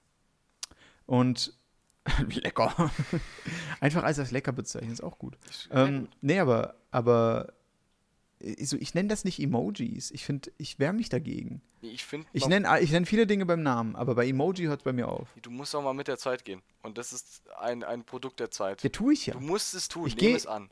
Und 1.06 1.52
lecker. 2.28 2.90
Einfach 3.80 4.02
als 4.04 4.16
das 4.18 4.30
lecker 4.30 4.52
bezeichnen, 4.52 4.92
ist 4.92 5.02
auch 5.02 5.18
gut. 5.18 5.36
Ähm, 5.70 6.08
nee, 6.20 6.38
aber, 6.38 6.74
aber 6.90 7.52
so, 8.62 8.76
ich 8.78 8.94
nenne 8.94 9.08
das 9.08 9.24
nicht 9.24 9.38
Emojis. 9.38 10.10
Ich 10.10 10.24
finde, 10.24 10.50
ich 10.56 10.78
wehre 10.78 10.92
mich 10.94 11.08
dagegen. 11.10 11.60
Ich 11.82 12.06
Ich 12.32 12.46
nenne 12.46 12.80
ich 12.80 12.90
nenn 12.90 13.06
viele 13.06 13.26
Dinge 13.26 13.46
beim 13.46 13.62
Namen, 13.62 13.96
aber 13.96 14.14
bei 14.14 14.26
Emoji 14.26 14.64
hört 14.66 14.80
es 14.80 14.84
bei 14.84 14.92
mir 14.92 15.08
auf. 15.08 15.28
du 15.42 15.50
musst 15.50 15.74
auch 15.74 15.82
mal 15.82 15.94
mit 15.94 16.08
der 16.08 16.18
Zeit 16.18 16.44
gehen. 16.44 16.62
Und 16.82 16.98
das 16.98 17.12
ist 17.12 17.42
ein, 17.58 17.82
ein 17.84 18.04
Produkt 18.04 18.40
der 18.40 18.50
Zeit. 18.50 18.82
Ja, 18.82 18.88
tue 18.90 19.12
ich 19.14 19.26
ja. 19.26 19.34
Du 19.34 19.40
musst 19.40 19.74
es 19.74 19.88
tun, 19.88 20.06
Ich 20.06 20.16
nehm 20.16 20.30
geh- 20.30 20.34
es 20.34 20.46
an. 20.46 20.70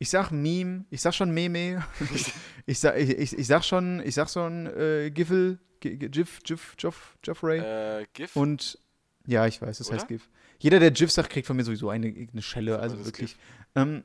Ich 0.00 0.10
sag 0.10 0.30
Meme, 0.30 0.84
ich 0.90 1.00
sag 1.00 1.12
schon 1.14 1.30
Meme, 1.32 1.84
ich, 2.66 2.78
sag, 2.78 2.96
ich, 2.98 3.10
ich, 3.10 3.36
ich 3.38 3.46
sag 3.46 3.64
schon, 3.64 4.00
ich 4.06 4.14
sag 4.14 4.30
schon 4.30 4.66
äh, 4.66 5.10
Giffel, 5.10 5.58
Gif, 5.80 6.40
Gif, 6.44 6.74
Joff, 6.78 7.16
Joffrey 7.24 7.58
Äh, 7.58 8.06
GIF? 8.12 8.36
und 8.36 8.78
ja, 9.26 9.46
ich 9.46 9.60
weiß, 9.60 9.78
das 9.78 9.88
Oder? 9.88 9.96
heißt 9.96 10.08
GIF. 10.08 10.28
Jeder, 10.58 10.80
der 10.80 10.90
GIF 10.90 11.10
sagt, 11.10 11.30
kriegt 11.30 11.46
von 11.46 11.56
mir 11.56 11.64
sowieso 11.64 11.88
eine, 11.88 12.08
eine 12.08 12.42
Schelle, 12.42 12.78
also 12.80 13.04
wirklich. 13.04 13.36
Ähm, 13.74 14.02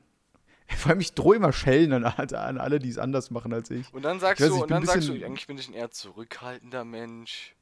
vor 0.76 0.90
allem, 0.90 1.00
ich 1.00 1.12
drohe 1.14 1.36
immer 1.36 1.52
Schellen 1.52 1.92
an, 1.92 2.04
an 2.04 2.58
alle, 2.58 2.78
die 2.78 2.88
es 2.88 2.98
anders 2.98 3.30
machen 3.30 3.52
als 3.52 3.70
ich. 3.70 3.92
Und 3.92 4.02
dann 4.02 4.20
sagst 4.20 4.42
weiß 4.42 4.48
du, 4.48 4.62
und 4.62 4.70
dann 4.70 4.86
sagst 4.86 5.08
du, 5.08 5.12
eigentlich 5.12 5.46
bin 5.46 5.58
ich 5.58 5.68
ein 5.68 5.74
eher 5.74 5.90
zurückhaltender 5.90 6.84
Mensch. 6.84 7.53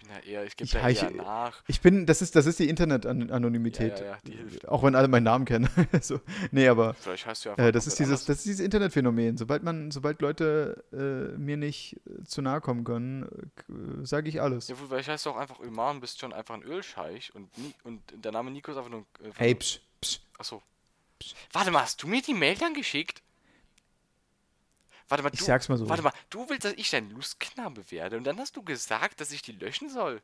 Ich 0.00 0.06
bin 0.06 0.16
ja 0.16 0.20
eher, 0.40 0.44
ich 0.46 0.56
gebe 0.56 0.70
Ja, 0.70 0.80
da 0.82 0.88
ich- 0.88 1.02
eher 1.02 1.10
nach. 1.10 1.62
Ich 1.66 1.80
bin, 1.80 2.06
das 2.06 2.22
ist, 2.22 2.34
das 2.36 2.46
ist 2.46 2.58
die 2.58 2.68
Internet-Anonymität. 2.68 4.00
Ja, 4.00 4.06
ja, 4.06 4.18
die 4.26 4.32
hilft. 4.32 4.66
Auch 4.68 4.82
wenn 4.82 4.94
alle 4.94 5.08
meinen 5.08 5.24
Namen 5.24 5.44
kennen. 5.44 5.68
so. 6.00 6.20
Nee, 6.52 6.68
aber 6.68 6.94
Vielleicht 6.94 7.26
heißt 7.26 7.44
du 7.44 7.48
ja 7.50 7.54
äh, 7.56 7.72
das, 7.72 7.86
ist 7.86 7.98
dieses, 7.98 8.12
anders. 8.12 8.24
das 8.26 8.36
ist 8.38 8.46
dieses 8.46 8.60
Internetphänomen. 8.60 9.36
Sobald 9.36 9.62
man, 9.62 9.90
sobald 9.90 10.22
Leute 10.22 10.84
äh, 10.92 11.36
mir 11.38 11.56
nicht 11.56 11.96
äh, 12.06 12.24
zu 12.24 12.40
nahe 12.42 12.60
kommen 12.60 12.84
können, 12.84 13.24
äh, 13.68 14.06
sage 14.06 14.28
ich 14.28 14.40
alles. 14.40 14.68
Ja, 14.68 14.74
vielleicht 14.76 15.08
heißt 15.08 15.26
du 15.26 15.30
auch 15.30 15.36
einfach 15.36 15.58
und 15.58 16.00
bist 16.00 16.18
schon 16.20 16.32
einfach 16.32 16.54
ein 16.54 16.62
Ölscheich 16.62 17.34
und, 17.34 17.50
und 17.84 18.00
der 18.24 18.32
Name 18.32 18.50
Nico 18.50 18.70
ist 18.70 18.78
einfach 18.78 18.90
nur 18.90 19.00
ein. 19.22 19.26
Äh, 19.26 19.32
Hey, 19.36 19.54
psch, 19.54 19.80
psch. 20.00 20.20
Achso. 20.38 20.62
Warte 21.52 21.70
mal, 21.70 21.82
hast 21.82 22.02
du 22.02 22.06
mir 22.08 22.22
die 22.22 22.32
Mail 22.34 22.56
dann 22.56 22.72
geschickt? 22.72 23.22
Warte 25.10 25.22
mal, 25.24 25.30
Ich 25.32 25.40
du, 25.40 25.44
sag's 25.44 25.68
mal 25.68 25.76
so. 25.76 25.88
warte 25.88 26.02
mal, 26.02 26.12
du 26.30 26.48
willst, 26.48 26.64
dass 26.64 26.72
ich 26.74 26.90
dein 26.90 27.10
Lustknabe 27.10 27.82
werde 27.90 28.16
und 28.16 28.24
dann 28.24 28.38
hast 28.38 28.56
du 28.56 28.62
gesagt, 28.62 29.20
dass 29.20 29.32
ich 29.32 29.42
die 29.42 29.52
löschen 29.52 29.88
soll. 29.90 30.20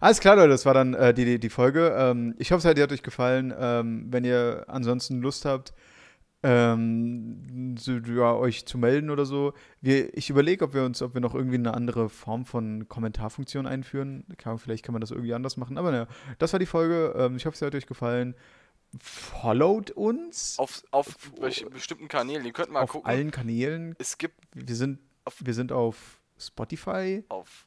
Alles 0.00 0.20
klar, 0.20 0.36
Leute, 0.36 0.50
das 0.50 0.66
war 0.66 0.74
dann 0.74 0.94
äh, 0.94 1.12
die, 1.14 1.24
die, 1.24 1.38
die 1.38 1.50
Folge. 1.50 1.94
Ähm, 1.96 2.34
ich 2.38 2.52
hoffe, 2.52 2.74
die 2.74 2.82
hat 2.82 2.92
euch 2.92 3.02
gefallen. 3.02 3.52
Ähm, 3.56 4.06
wenn 4.10 4.24
ihr 4.24 4.64
ansonsten 4.68 5.20
Lust 5.20 5.44
habt, 5.44 5.72
ähm, 6.44 7.76
so, 7.78 7.92
ja, 7.92 8.34
euch 8.34 8.66
zu 8.66 8.78
melden 8.78 9.10
oder 9.10 9.24
so. 9.24 9.54
Wir, 9.80 10.16
ich 10.16 10.30
überlege, 10.30 10.64
ob 10.64 10.74
wir 10.74 10.84
uns, 10.84 11.00
ob 11.02 11.14
wir 11.14 11.20
noch 11.20 11.34
irgendwie 11.34 11.56
eine 11.56 11.74
andere 11.74 12.08
Form 12.08 12.44
von 12.44 12.88
Kommentarfunktion 12.88 13.66
einführen. 13.66 14.24
Kann, 14.38 14.58
vielleicht 14.58 14.84
kann 14.84 14.92
man 14.92 15.00
das 15.00 15.10
irgendwie 15.10 15.34
anders 15.34 15.56
machen. 15.56 15.78
Aber 15.78 15.92
naja, 15.92 16.06
das 16.38 16.52
war 16.52 16.60
die 16.60 16.66
Folge. 16.66 17.14
Ähm, 17.16 17.36
ich 17.36 17.46
hoffe, 17.46 17.56
sie 17.56 17.64
hat 17.64 17.74
euch 17.74 17.86
gefallen. 17.86 18.34
Followt 19.00 19.90
uns 19.92 20.58
Auf, 20.58 20.82
auf 20.90 21.08
bes- 21.40 21.68
bestimmten 21.70 22.08
Kanälen. 22.08 22.44
Ihr 22.44 22.52
könnt 22.52 22.70
mal 22.70 22.82
auf 22.82 22.90
gucken. 22.90 23.08
allen 23.08 23.30
Kanälen. 23.30 23.94
Es 23.98 24.18
gibt 24.18 24.36
Wir 24.52 24.76
sind, 24.76 24.98
Auf- 25.24 25.36
wir 25.40 25.54
sind 25.54 25.72
auf 25.72 26.20
Spotify. 26.38 27.24
auf. 27.28 27.66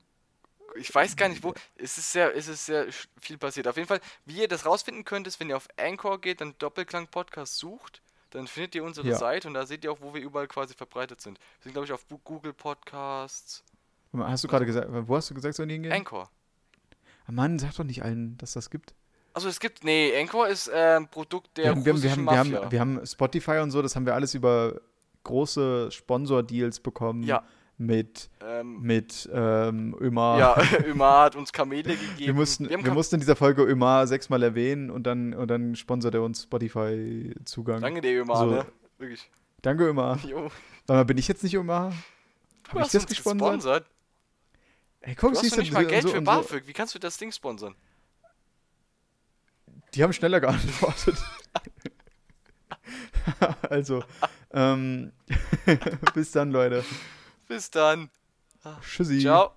Ich 0.78 0.94
weiß 0.94 1.16
gar 1.16 1.30
nicht 1.30 1.42
wo. 1.42 1.54
Es 1.78 1.98
ist 1.98 2.12
sehr, 2.12 2.36
es 2.36 2.48
ist 2.50 2.66
sehr 2.66 2.88
viel 3.20 3.38
passiert. 3.38 3.68
Auf 3.68 3.78
jeden 3.78 3.88
Fall, 3.88 4.02
wie 4.26 4.42
ihr 4.42 4.48
das 4.50 4.66
rausfinden 4.66 5.06
könnt, 5.06 5.26
ist, 5.26 5.40
wenn 5.40 5.50
ihr 5.50 5.56
auf 5.58 5.68
Anchor 5.78 6.20
geht, 6.20 6.42
dann 6.42 6.54
Doppelklang 6.60 7.08
Podcast 7.08 7.58
sucht, 7.58 8.02
dann 8.32 8.46
findet 8.46 8.76
ihr 8.76 8.84
unsere 8.84 9.08
Ja. 9.08 9.16
Seite 9.16 9.48
und 9.48 9.54
da 9.54 9.66
seht 9.66 9.86
ihr 9.86 9.92
auch, 9.92 10.02
wo 10.02 10.14
wir 10.14 10.22
überall 10.22 10.48
quasi 10.50 10.74
verbreitet 10.74 11.22
sind. 11.22 11.40
Wir 11.40 11.64
sind, 11.64 11.72
glaube 11.74 11.86
ich, 11.86 11.94
auf 11.94 12.06
Google 12.26 12.54
Podcasts. 12.54 13.64
Hast 14.18 14.44
du 14.44 14.48
gerade 14.50 14.66
gesagt, 14.66 14.88
wo 14.92 15.16
hast 15.16 15.30
du 15.30 15.34
gesagt, 15.34 15.56
sollen 15.56 15.70
die 15.70 15.76
hingehen? 15.76 15.94
Anchor. 15.94 16.30
Ah, 17.26 17.32
Mann, 17.32 17.58
sag 17.58 17.74
doch 17.76 17.84
nicht 17.86 18.04
allen, 18.04 18.38
dass 18.38 18.54
das 18.54 18.70
gibt. 18.70 18.94
Also 19.36 19.50
es 19.50 19.60
gibt, 19.60 19.84
nee, 19.84 20.14
Anchor 20.18 20.48
ist 20.48 20.68
äh, 20.70 20.96
ein 20.98 21.08
Produkt 21.10 21.58
der 21.58 21.66
wir, 21.66 21.72
haben, 21.72 21.86
wir, 21.86 21.92
haben, 21.94 22.02
wir, 22.02 22.10
russischen 22.10 22.30
haben, 22.30 22.52
wir, 22.52 22.62
haben, 22.62 22.72
wir 22.72 22.80
haben 22.80 23.06
Spotify 23.06 23.58
und 23.60 23.70
so, 23.72 23.82
das 23.82 23.94
haben 23.96 24.06
wir 24.06 24.14
alles 24.16 24.34
über 24.34 24.80
große 25.26 25.92
Sponsor-Deals 25.92 26.80
bekommen. 26.80 27.24
Ja. 27.24 27.44
Mit, 27.78 28.30
ähm, 28.42 28.80
mit 28.82 29.30
ähm, 29.34 29.94
Ömar. 30.00 30.40
ja, 30.40 30.56
Ömer 30.88 31.20
hat 31.24 31.36
uns 31.36 31.52
Kamele 31.52 31.84
gegeben. 31.98 32.18
Wir 32.20 32.34
mussten, 32.34 32.70
wir 32.70 32.78
Kam- 32.78 32.94
mussten 32.94 33.16
in 33.16 33.20
dieser 33.20 33.36
Folge 33.36 33.64
Ömar 33.64 34.08
sechsmal 34.08 34.42
erwähnen 34.44 34.90
und 34.90 35.04
dann, 35.06 35.34
und 35.34 35.50
dann 35.52 35.76
sponsert 35.76 36.14
er 36.16 36.22
uns 36.22 36.44
Spotify-Zugang. 36.44 37.82
Danke 37.82 38.00
dir, 38.00 38.22
Ömer, 38.22 38.38
So. 38.38 38.46
ne? 38.46 38.66
Wirklich. 38.98 39.30
Danke, 39.62 39.90
Ömar. 39.90 40.18
Jo. 40.26 40.44
Warte 40.44 40.52
mal, 40.88 41.04
bin 41.06 41.18
ich 41.18 41.28
jetzt 41.28 41.44
nicht 41.44 41.54
Ömar? 41.56 41.90
Du 42.64 42.70
Habe 42.70 42.80
ich 42.80 42.86
hast 42.86 42.96
das 42.96 43.08
gesponsert? 43.08 43.56
gesponsert. 43.56 43.86
Ey, 45.02 45.16
guck, 45.16 45.32
Du 45.32 45.36
hast 45.36 45.42
siehst 45.44 45.58
doch 45.58 45.62
nicht 45.62 45.74
mal 45.74 45.86
Geld 45.86 46.04
so- 46.04 46.10
für 46.10 46.22
BAföG. 46.22 46.68
Wie 46.68 46.74
kannst 46.74 46.96
du 46.96 47.00
das 47.00 47.18
Ding 47.18 47.34
sponsern? 47.34 47.76
Die 49.96 50.04
haben 50.04 50.14
schneller 50.14 50.42
geantwortet. 50.42 51.18
also, 53.70 54.04
ähm, 54.52 55.14
bis 56.14 56.32
dann, 56.32 56.52
Leute. 56.52 56.84
Bis 57.48 57.72
dann. 57.72 58.10
Tschüssi. 58.82 59.22
Ciao. 59.22 59.56